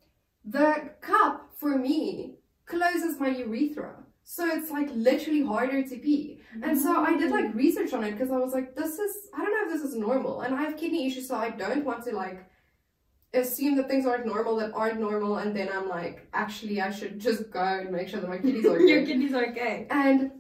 The 0.45 0.91
cup 1.01 1.51
for 1.59 1.77
me 1.77 2.37
closes 2.73 3.15
my 3.25 3.31
urethra. 3.45 3.93
So 4.25 4.43
it's 4.57 4.71
like 4.71 4.89
literally 5.09 5.45
harder 5.53 5.81
to 5.91 5.97
pee. 6.05 6.41
And 6.63 6.79
so 6.85 6.91
I 7.09 7.13
did 7.21 7.31
like 7.39 7.55
research 7.55 7.93
on 7.93 8.03
it 8.05 8.13
because 8.13 8.31
I 8.31 8.39
was 8.39 8.53
like, 8.59 8.69
this 8.81 8.93
is, 9.05 9.13
I 9.35 9.39
don't 9.45 9.53
know 9.57 9.65
if 9.67 9.73
this 9.75 9.91
is 9.91 9.97
normal. 9.97 10.43
And 10.43 10.55
I 10.55 10.63
have 10.63 10.77
kidney 10.83 11.07
issues, 11.09 11.27
so 11.29 11.35
I 11.37 11.51
don't 11.51 11.85
want 11.85 12.05
to 12.07 12.13
like 12.25 12.39
assume 13.35 13.77
that 13.77 13.89
things 13.89 14.07
aren't 14.07 14.27
normal 14.27 14.57
that 14.57 14.73
aren't 14.75 15.01
normal. 15.01 15.39
And 15.39 15.55
then 15.57 15.69
I'm 15.75 15.89
like, 15.89 16.29
actually, 16.33 16.81
I 16.81 16.91
should 16.91 17.19
just 17.19 17.51
go 17.51 17.61
and 17.81 17.91
make 17.91 18.09
sure 18.09 18.21
that 18.21 18.31
my 18.31 18.39
kidneys 18.39 18.67
are 18.67 18.81
Your 18.91 19.01
good. 19.01 19.09
kidneys 19.09 19.35
are 19.35 19.47
okay. 19.51 19.87
and 19.91 20.31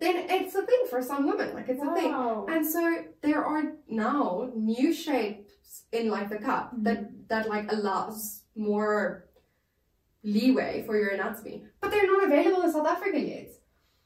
then 0.00 0.14
it's 0.30 0.54
a 0.54 0.64
thing 0.64 0.82
for 0.90 1.02
some 1.02 1.26
women. 1.26 1.54
Like, 1.54 1.68
it's 1.68 1.82
a 1.82 1.92
thing. 1.94 2.12
And 2.48 2.64
so 2.64 3.04
there 3.20 3.44
are 3.44 3.72
now 3.88 4.48
new 4.54 4.92
shapes 4.92 5.84
in 5.92 6.08
like 6.08 6.28
the 6.28 6.38
cup 6.38 6.70
that 6.84 7.28
that 7.28 7.48
like 7.48 7.72
allows 7.72 8.42
more 8.54 9.27
leeway 10.22 10.82
for 10.86 10.96
your 10.98 11.10
anatomy. 11.10 11.64
But 11.80 11.90
they're 11.90 12.06
not 12.06 12.24
available 12.24 12.62
in 12.62 12.72
South 12.72 12.86
Africa 12.86 13.18
yet. 13.20 13.50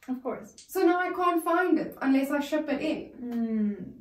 Of 0.08 0.22
course. 0.22 0.54
So 0.68 0.80
now 0.84 0.98
I 0.98 1.10
can't 1.12 1.44
find 1.44 1.78
it 1.78 1.96
unless 2.02 2.30
I 2.30 2.40
ship 2.40 2.68
it 2.68 2.80
in. 2.80 3.10
Mm. 3.22 3.94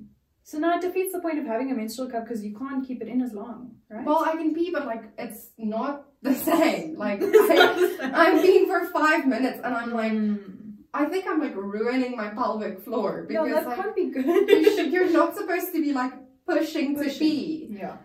So 0.43 0.57
now 0.57 0.75
it 0.77 0.81
defeats 0.81 1.13
the 1.13 1.19
point 1.19 1.37
of 1.39 1.45
having 1.45 1.71
a 1.71 1.75
menstrual 1.75 2.09
cup 2.09 2.23
because 2.25 2.43
you 2.43 2.57
can't 2.57 2.85
keep 2.85 3.01
it 3.01 3.07
in 3.07 3.21
as 3.21 3.31
long, 3.33 3.75
right? 3.89 4.03
Well, 4.05 4.23
I 4.25 4.31
can 4.31 4.53
pee, 4.53 4.71
but 4.71 4.85
like 4.85 5.03
it's 5.17 5.51
not 5.57 6.05
the 6.23 6.33
same. 6.33 6.97
Like 6.97 7.21
I, 7.21 8.11
I'm 8.13 8.39
peeing 8.39 8.65
for 8.67 8.85
five 8.91 9.27
minutes, 9.27 9.59
and 9.63 9.73
I'm 9.73 9.91
like, 9.93 10.11
Mm. 10.11 10.57
I 10.93 11.05
think 11.05 11.25
I'm 11.25 11.39
like 11.39 11.55
ruining 11.55 12.17
my 12.17 12.29
pelvic 12.29 12.81
floor 12.83 13.23
because 13.25 13.49
that 13.53 13.65
like 13.65 13.77
can't 13.77 13.95
be 13.95 14.01
you 14.01 14.11
good. 14.13 14.75
should- 14.75 14.91
you're 14.91 15.09
not 15.11 15.37
supposed 15.37 15.71
to 15.73 15.81
be 15.81 15.93
like 15.93 16.11
pushing 16.45 16.97
to 16.97 17.03
Pushing. 17.03 17.19
pee. 17.19 17.67
yeah. 17.79 17.97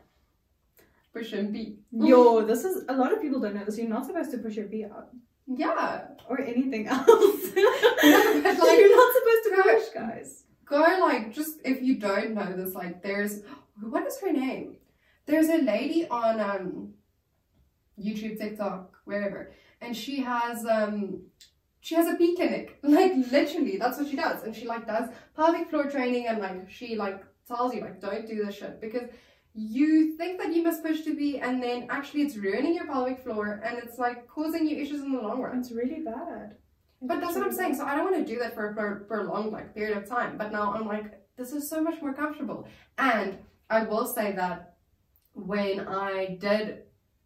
Push 1.17 1.33
and 1.33 1.53
pee. 1.55 1.79
Yo, 1.93 2.45
this 2.45 2.65
is 2.65 2.85
a 2.89 2.95
lot 2.95 3.11
of 3.13 3.23
people 3.23 3.41
don't 3.41 3.55
know 3.55 3.65
this. 3.65 3.79
You're 3.79 3.89
not 3.89 4.05
supposed 4.07 4.31
to 4.33 4.39
push 4.39 4.57
your 4.57 4.67
pee 4.67 4.85
out 4.85 5.09
Yeah. 5.47 6.09
or 6.29 6.41
anything 6.41 6.87
else. 6.95 7.07
like, 7.09 8.79
You're 8.81 8.97
not 8.97 9.15
supposed 9.19 9.45
to 9.47 9.53
go- 9.57 9.63
push, 9.63 9.89
guys. 9.95 10.45
go 10.67 10.81
like 11.01 11.33
just 11.33 11.61
if 11.65 11.81
you 11.83 11.95
don't 11.99 12.35
know 12.35 12.53
this 12.61 12.75
like 12.75 13.03
there's 13.03 13.35
what 13.81 14.05
is 14.07 14.19
her 14.21 14.33
name 14.33 14.77
there's 15.27 15.49
a 15.49 15.59
lady 15.59 16.01
on 16.09 16.41
um 16.41 16.67
youtube 18.07 18.37
tiktok 18.41 18.97
wherever 19.05 19.53
and 19.81 19.97
she 19.97 20.15
has 20.31 20.67
um 20.67 20.97
she 21.81 21.95
has 21.95 22.09
a 22.13 22.17
pee 22.17 22.35
clinic 22.35 22.79
like 22.83 23.13
literally 23.31 23.77
that's 23.83 23.97
what 23.99 24.09
she 24.09 24.17
does 24.17 24.43
and 24.43 24.57
she 24.57 24.67
like 24.67 24.85
does 24.89 25.09
pelvic 25.37 25.71
floor 25.71 25.87
training 25.97 26.27
and 26.27 26.39
like 26.47 26.69
she 26.69 26.89
like 26.97 27.23
tells 27.47 27.73
you 27.75 27.81
like 27.81 28.01
don't 28.01 28.27
do 28.27 28.45
this 28.45 28.57
shit 28.57 28.81
because 28.81 29.09
you 29.57 30.17
think 30.19 30.39
that 30.39 30.55
you 30.55 30.63
must 30.63 30.83
push 30.85 31.01
to 31.01 31.17
be 31.17 31.39
and 31.39 31.63
then 31.63 31.87
actually 31.89 32.21
it's 32.23 32.37
ruining 32.37 32.75
your 32.75 32.87
pelvic 32.87 33.19
floor 33.23 33.63
and 33.65 33.79
it's 33.79 33.99
like 33.99 34.29
causing 34.29 34.69
you 34.69 34.77
issues 34.77 35.01
in 35.01 35.13
the 35.13 35.19
long 35.19 35.41
run 35.41 35.59
It's 35.59 35.73
really 35.73 36.01
bad. 36.01 36.57
but 37.01 37.21
that's 37.21 37.35
what 37.35 37.45
I'm 37.45 37.53
saying. 37.53 37.75
So 37.75 37.87
I 37.87 37.95
don't 37.95 38.05
want 38.11 38.27
to 38.27 38.33
do 38.33 38.39
that 38.41 38.55
for 38.55 38.71
a 38.71 38.75
for, 38.75 39.07
prolonged 39.09 39.53
like 39.53 39.75
period 39.75 39.97
of 39.97 40.07
time. 40.07 40.37
But 40.37 40.53
now 40.53 40.75
I'm 40.75 40.87
like, 40.87 41.23
this 41.37 41.53
is 41.53 41.71
so 41.71 41.83
much 41.83 42.03
more 42.03 42.13
comfortable. 42.13 42.69
And 42.99 43.39
I 43.71 43.85
will 43.85 44.07
say 44.07 44.33
that 44.33 44.75
when 45.33 45.81
I 45.81 46.37
did 46.39 46.83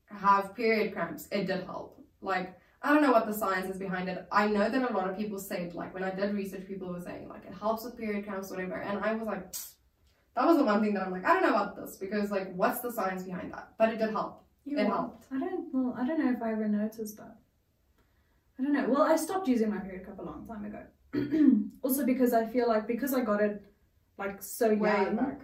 have 0.07 0.55
period 0.55 0.93
cramps, 0.93 1.27
it 1.33 1.47
did 1.47 1.65
help. 1.65 2.01
Like 2.23 2.57
I 2.83 2.93
don't 2.93 3.03
know 3.03 3.13
what 3.13 3.27
the 3.27 3.35
science 3.35 3.69
is 3.69 3.77
behind 3.77 4.09
it. 4.09 4.27
I 4.31 4.47
know 4.47 4.71
that 4.71 4.91
a 4.91 4.95
lot 4.95 5.11
of 5.11 5.17
people 5.17 5.39
said 5.39 5.75
like 5.75 5.93
when 5.93 6.05
I 6.05 6.11
did 6.15 6.33
research, 6.33 6.69
people 6.69 6.93
were 6.93 7.01
saying 7.01 7.29
like 7.29 7.45
it 7.45 7.55
helps 7.55 7.85
with 7.85 7.99
period 7.99 8.25
cramps, 8.25 8.51
whatever. 8.51 8.77
And 8.77 9.05
I 9.05 9.15
was 9.15 9.27
like, 9.27 9.53
That 10.41 10.47
was 10.47 10.57
the 10.57 10.65
one 10.65 10.81
thing 10.81 10.95
that 10.95 11.03
I'm 11.03 11.13
like, 11.13 11.27
I 11.27 11.35
don't 11.35 11.43
know 11.43 11.51
about 11.51 11.77
this 11.77 11.99
because 11.99 12.31
like, 12.31 12.51
what's 12.55 12.81
the 12.81 12.91
science 12.91 13.25
behind 13.25 13.53
that? 13.53 13.75
But 13.77 13.91
it 13.91 13.99
did 13.99 14.09
help. 14.09 14.43
You 14.65 14.79
It 14.79 14.87
helped. 14.87 15.27
I 15.31 15.39
don't. 15.39 15.67
Well, 15.71 15.95
I 15.99 16.07
don't 16.07 16.19
know 16.19 16.33
if 16.33 16.43
I 16.43 16.53
ever 16.53 16.67
noticed 16.67 17.19
that. 17.19 17.37
I 18.59 18.63
don't 18.63 18.73
know. 18.73 18.89
Well, 18.89 19.03
I 19.03 19.17
stopped 19.17 19.49
using 19.49 19.69
my 19.69 19.77
period 19.81 20.07
cup 20.07 20.19
a 20.19 20.23
long 20.23 20.47
time 20.47 20.65
ago. 20.65 21.61
also 21.83 22.07
because 22.07 22.33
I 22.33 22.47
feel 22.47 22.69
like 22.69 22.87
because 22.87 23.13
I 23.13 23.21
got 23.21 23.43
it 23.43 23.63
like 24.17 24.43
so 24.43 24.75
Way 24.75 24.91
young, 24.91 25.17
back. 25.17 25.41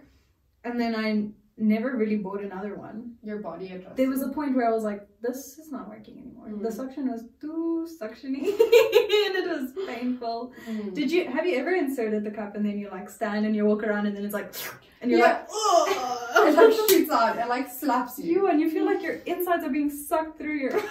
and 0.63 0.81
then 0.81 0.95
I 0.95 1.29
never 1.57 1.95
really 1.97 2.17
bought 2.17 2.41
another 2.43 2.75
one. 2.75 3.13
Your 3.23 3.37
body 3.39 3.67
adjusts. 3.71 3.95
There 3.95 4.09
was 4.09 4.21
a 4.21 4.29
point 4.29 4.55
where 4.55 4.67
I 4.67 4.71
was 4.71 4.83
like, 4.83 5.07
this 5.21 5.57
is 5.57 5.71
not 5.71 5.89
working 5.89 6.19
anymore. 6.19 6.49
The 6.49 6.69
Mm. 6.69 6.73
suction 6.73 7.09
was 7.11 7.23
too 7.41 7.87
suctiony 7.99 8.45
and 9.25 9.33
it 9.41 9.47
was 9.47 9.71
painful. 9.87 10.53
Mm. 10.69 10.93
Did 10.93 11.11
you 11.11 11.27
have 11.27 11.45
you 11.47 11.57
ever 11.57 11.73
inserted 11.75 12.23
the 12.23 12.31
cup 12.31 12.55
and 12.55 12.63
then 12.65 12.77
you 12.77 12.89
like 12.89 13.09
stand 13.09 13.45
and 13.45 13.55
you 13.55 13.65
walk 13.65 13.83
around 13.83 14.05
and 14.05 14.15
then 14.15 14.23
it's 14.23 14.33
like 14.35 14.53
and 15.01 15.09
you're 15.11 15.19
Yeah. 15.19 15.33
like 15.33 15.47
oh 15.51 16.45
it 16.47 16.55
like 16.55 16.73
shoots 16.89 17.11
out. 17.11 17.37
It 17.37 17.47
like 17.47 17.69
slaps 17.71 18.19
you. 18.19 18.25
you 18.33 18.47
and 18.49 18.59
you 18.61 18.69
feel 18.69 18.85
like 18.85 19.01
your 19.01 19.15
insides 19.25 19.63
are 19.63 19.69
being 19.69 19.89
sucked 19.89 20.37
through 20.37 20.55
your 20.57 20.73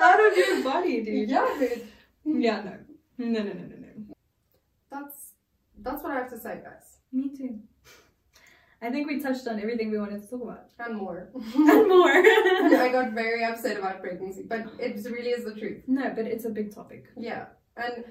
out 0.00 0.20
of 0.26 0.36
your 0.36 0.62
body, 0.64 1.02
dude. 1.04 1.28
Yeah, 1.30 1.48
dude. 1.58 1.86
Yeah, 2.24 2.62
no. 2.62 2.72
No, 3.18 3.26
no, 3.42 3.52
no, 3.52 3.52
no, 3.52 3.76
no. 3.76 4.14
That's 4.90 5.32
that's 5.78 6.02
what 6.02 6.12
I 6.12 6.16
have 6.16 6.30
to 6.30 6.38
say, 6.38 6.60
guys. 6.64 6.98
Me 7.12 7.28
too. 7.36 7.58
I 8.82 8.90
think 8.90 9.06
we 9.06 9.20
touched 9.20 9.46
on 9.46 9.60
everything 9.60 9.90
we 9.90 9.98
wanted 9.98 10.22
to 10.22 10.28
talk 10.28 10.42
about. 10.42 10.64
And 10.80 10.96
more. 10.96 11.28
And 11.54 11.88
more. 11.88 12.10
I 12.84 12.88
got 12.92 13.12
very 13.12 13.44
upset 13.44 13.76
about 13.78 14.00
pregnancy, 14.00 14.42
but 14.48 14.60
it 14.78 14.96
really 15.06 15.30
is 15.30 15.44
the 15.44 15.54
truth. 15.54 15.82
no, 15.86 16.12
but 16.16 16.26
it's 16.26 16.44
a 16.44 16.50
big 16.50 16.74
topic. 16.74 17.04
Yeah, 17.16 17.46
and 17.76 18.04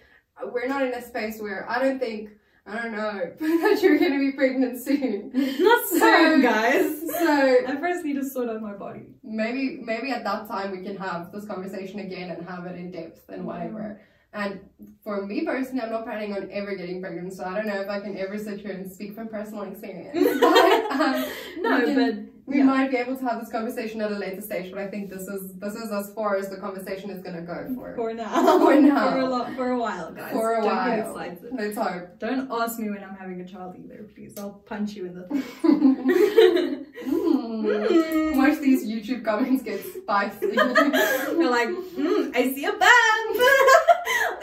we're 0.53 0.67
not 0.67 0.81
in 0.83 0.93
a 0.93 1.01
space 1.01 1.39
where 1.41 1.69
I 1.69 1.77
don't 1.83 1.99
think 1.99 2.29
I 2.65 2.75
don't 2.81 2.91
know 2.93 3.19
that 3.39 3.79
you're 3.81 3.97
gonna 3.97 4.19
be 4.19 4.31
pregnant 4.31 4.81
soon. 4.81 5.31
Not 5.33 5.87
So- 5.87 5.97
soon, 5.99 6.41
guys. 6.41 7.01
So 7.19 7.57
I 7.67 7.75
first 7.79 8.05
need 8.05 8.15
to 8.21 8.23
sort 8.29 8.49
out 8.49 8.61
my 8.61 8.73
body. 8.73 9.07
maybe 9.23 9.81
maybe 9.83 10.11
at 10.11 10.23
that 10.23 10.47
time 10.47 10.71
we 10.71 10.81
can 10.87 10.95
have 10.97 11.31
this 11.33 11.45
conversation 11.45 11.99
again 11.99 12.29
and 12.31 12.47
have 12.47 12.65
it 12.65 12.75
in 12.77 12.91
depth 12.91 13.27
and 13.29 13.45
whatever. 13.45 13.99
And 14.33 14.61
for 15.03 15.25
me 15.25 15.43
personally, 15.45 15.81
I'm 15.81 15.91
not 15.91 16.05
planning 16.05 16.33
on 16.33 16.49
ever 16.51 16.73
getting 16.75 17.01
pregnant, 17.01 17.33
so 17.33 17.43
I 17.43 17.53
don't 17.55 17.67
know 17.67 17.81
if 17.81 17.89
I 17.89 17.99
can 17.99 18.17
ever 18.17 18.37
sit 18.37 18.61
here 18.61 18.71
and 18.71 18.89
speak 18.89 19.13
from 19.13 19.27
personal 19.27 19.63
experience. 19.63 20.13
but 20.39 20.91
um, 20.91 21.25
No, 21.59 21.79
We 21.79 21.85
can- 21.85 21.95
but 21.95 22.31
we 22.47 22.57
Yeah. 22.57 22.63
might 22.63 22.89
be 22.89 22.97
able 22.97 23.15
to 23.17 23.23
have 23.25 23.39
this 23.39 23.49
conversation 23.51 24.01
at 24.01 24.11
a 24.11 24.15
later 24.17 24.41
stage. 24.41 24.71
But 24.71 24.79
I 24.81 24.87
think 24.87 25.09
this 25.09 25.27
is 25.27 25.53
this 25.59 25.75
is 25.75 25.91
as 25.91 26.11
far 26.13 26.37
as 26.37 26.49
the 26.49 26.57
conversation 26.57 27.09
is 27.09 27.21
gonna 27.21 27.41
go 27.43 27.67
for 27.75 27.93
for 27.95 28.13
now. 28.13 28.57
For 28.65 28.75
now. 28.81 29.11
For 29.11 29.19
a, 29.19 29.25
lot, 29.29 29.55
for 29.55 29.69
a 29.71 29.77
while, 29.79 30.11
guys. 30.11 30.31
for 30.31 30.55
a 30.55 30.61
Don't 30.63 30.65
while. 31.13 31.13
Let's 31.51 31.77
hope. 31.77 32.19
Don't 32.19 32.51
ask 32.51 32.79
me 32.79 32.89
when 32.89 33.03
I'm 33.03 33.15
having 33.15 33.39
a 33.41 33.47
child 33.47 33.75
either, 33.77 34.03
please. 34.15 34.33
I'll 34.39 34.61
punch 34.65 34.93
you 34.93 35.05
in 35.07 35.13
the. 35.15 36.81
Mm. 37.01 38.35
Watch 38.37 38.59
these 38.59 38.87
YouTube 38.87 39.23
comments 39.25 39.63
get 39.63 39.83
spicy. 39.83 40.45
You're 40.45 41.49
like, 41.49 41.69
mm, 41.69 42.35
I 42.35 42.53
see 42.53 42.65
a 42.65 42.71
bump. 42.71 43.37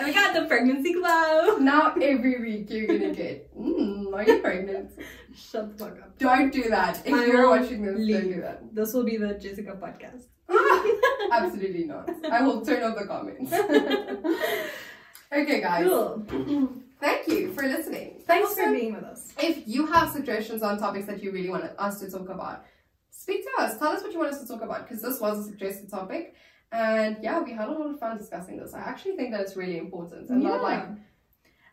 We 0.05 0.13
got 0.13 0.35
the 0.35 0.45
pregnancy 0.47 0.93
glow. 0.95 1.57
now 1.59 1.95
every 2.01 2.41
week 2.41 2.71
you're 2.71 2.87
gonna 2.87 3.15
get, 3.15 3.55
mm, 3.57 4.13
are 4.15 4.23
you 4.23 4.39
pregnant? 4.41 4.91
Shut 5.35 5.77
the 5.77 5.85
fuck 5.85 5.99
up. 6.01 6.19
Don't 6.19 6.53
do 6.53 6.69
that. 6.71 7.07
If 7.07 7.13
I 7.15 7.27
you're 7.27 7.49
watching 7.49 7.83
this, 7.85 7.95
don't 7.97 8.33
do 8.33 8.41
that. 8.41 8.75
This 8.75 8.93
will 8.95 9.05
be 9.05 9.17
the 9.17 9.35
Jessica 9.35 9.73
podcast. 9.81 10.25
Absolutely 11.33 11.85
not. 11.85 12.09
I 12.31 12.43
will 12.43 12.65
turn 12.65 12.83
off 12.83 12.97
the 12.97 13.05
comments. 13.07 13.53
okay, 15.33 15.61
guys. 15.61 15.85
Cool. 15.87 16.73
Thank 17.01 17.29
you 17.29 17.53
for 17.53 17.63
listening. 17.63 18.23
Thanks 18.27 18.51
Also, 18.51 18.65
for 18.65 18.73
being 18.73 18.95
with 18.95 19.05
us. 19.05 19.33
If 19.39 19.69
you 19.69 19.87
have 19.87 20.11
suggestions 20.11 20.63
on 20.63 20.79
topics 20.79 21.07
that 21.07 21.23
you 21.23 21.31
really 21.31 21.51
want 21.51 21.65
us 21.79 22.01
to 22.01 22.11
talk 22.11 22.29
about, 22.29 22.65
speak 23.11 23.45
to 23.45 23.63
us. 23.63 23.79
Tell 23.79 23.89
us 23.89 24.03
what 24.03 24.13
you 24.13 24.19
want 24.19 24.33
us 24.33 24.41
to 24.41 24.49
talk 24.49 24.63
about 24.63 24.89
because 24.89 25.03
this 25.03 25.21
was 25.21 25.39
a 25.41 25.45
suggested 25.51 25.91
topic. 25.91 26.35
And 26.71 27.17
yeah, 27.23 27.41
we 27.41 27.53
had 27.53 27.69
a 27.69 27.73
lot 27.73 27.91
of 27.91 27.99
fun 27.99 28.19
discussing 28.19 28.59
this. 28.59 28.75
I 28.75 28.81
actually 28.81 29.17
think 29.17 29.31
that 29.33 29.41
it's 29.41 29.57
really 29.57 29.79
important 29.79 30.29
and 30.29 30.43
not 30.43 30.63
like, 30.63 30.85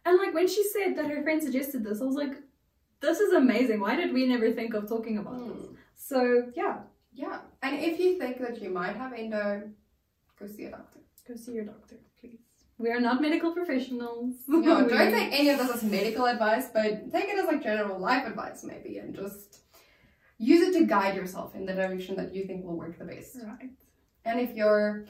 and 0.05 0.17
like 0.17 0.33
when 0.33 0.47
she 0.47 0.63
said 0.63 0.95
that 0.97 1.07
her 1.07 1.21
friend 1.23 1.41
suggested 1.43 1.83
this, 1.83 2.01
I 2.01 2.05
was 2.05 2.15
like, 2.15 2.35
this 3.01 3.19
is 3.19 3.33
amazing. 3.33 3.81
Why 3.81 3.95
did 3.95 4.13
we 4.13 4.25
never 4.25 4.51
think 4.51 4.73
of 4.73 4.87
talking 4.87 5.17
about 5.17 5.37
this? 5.47 5.57
hmm, 5.65 5.73
So 5.95 6.51
yeah, 6.55 6.77
yeah. 7.13 7.39
And 7.61 7.77
if 7.79 7.99
you 7.99 8.17
think 8.17 8.39
that 8.39 8.61
you 8.61 8.69
might 8.69 8.95
have 8.95 9.11
endo, 9.13 9.69
go 10.39 10.47
see 10.47 10.63
a 10.65 10.71
doctor. 10.71 10.99
go 11.27 11.35
see 11.35 11.53
your 11.53 11.65
doctor, 11.65 11.97
please. 12.19 12.39
We 12.77 12.89
are 12.91 12.99
not 13.01 13.21
medical 13.21 13.51
professionals. 13.53 14.35
No, 14.47 14.59
We- 14.59 14.65
don't 14.93 15.11
take 15.11 15.33
any 15.33 15.49
of 15.49 15.57
this 15.59 15.71
as 15.71 15.83
medical 15.83 16.25
advice, 16.25 16.69
but 16.73 17.11
take 17.11 17.25
it 17.29 17.37
as 17.37 17.47
like 17.47 17.61
general 17.63 17.99
life 17.99 18.25
advice 18.25 18.63
maybe 18.63 18.97
and 18.99 19.13
just 19.13 19.59
use 20.37 20.61
it 20.67 20.77
to 20.79 20.85
guide 20.85 21.15
yourself 21.15 21.55
in 21.55 21.65
the 21.65 21.73
direction 21.73 22.15
that 22.17 22.33
you 22.35 22.45
think 22.45 22.63
will 22.65 22.77
work 22.77 22.97
the 22.97 23.05
best. 23.05 23.37
Right. 23.45 23.71
And 24.25 24.39
if 24.39 24.55
you're 24.55 25.05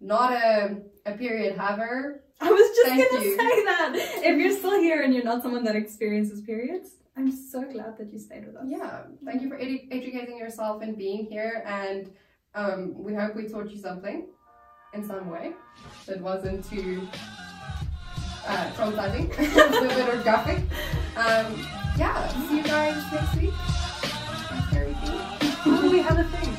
not 0.00 0.32
a, 0.32 0.76
a 1.06 1.12
period 1.12 1.58
haver, 1.58 2.22
I 2.40 2.50
was 2.50 2.76
just 2.76 2.88
gonna 2.88 3.24
you. 3.24 3.36
say 3.36 3.64
that. 3.64 3.92
If 4.24 4.38
you're 4.38 4.56
still 4.56 4.80
here 4.80 5.02
and 5.02 5.12
you're 5.12 5.24
not 5.24 5.42
someone 5.42 5.64
that 5.64 5.76
experiences 5.76 6.40
periods, 6.40 6.90
I'm 7.16 7.30
so 7.30 7.62
glad 7.64 7.98
that 7.98 8.12
you 8.12 8.18
stayed 8.18 8.46
with 8.46 8.56
us. 8.56 8.64
yeah, 8.66 9.02
thank 9.24 9.42
you 9.42 9.48
for 9.50 9.58
edu- 9.58 9.88
educating 9.90 10.38
yourself 10.38 10.80
and 10.82 10.96
being 10.96 11.26
here. 11.26 11.62
And 11.66 12.10
um, 12.54 12.94
we 12.96 13.12
hope 13.14 13.34
we 13.36 13.46
taught 13.48 13.70
you 13.70 13.76
something 13.78 14.28
in 14.94 15.06
some 15.06 15.28
way 15.28 15.52
that 16.06 16.20
wasn't 16.20 16.64
too 16.68 17.06
uh, 18.46 18.70
traumatizing, 18.76 19.36
a 19.38 19.70
little 19.70 19.88
bit 19.88 20.08
or 20.14 20.22
graphic. 20.22 20.58
Um, 21.16 21.66
yeah, 21.98 22.26
see 22.48 22.56
you 22.58 22.62
guys 22.62 23.02
next 23.12 23.36
week. 23.36 23.52
Oh, 25.66 25.88
we 25.90 25.98
have 26.00 26.18
a 26.18 26.24
thing 26.24 26.56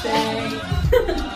stay. 0.00 1.26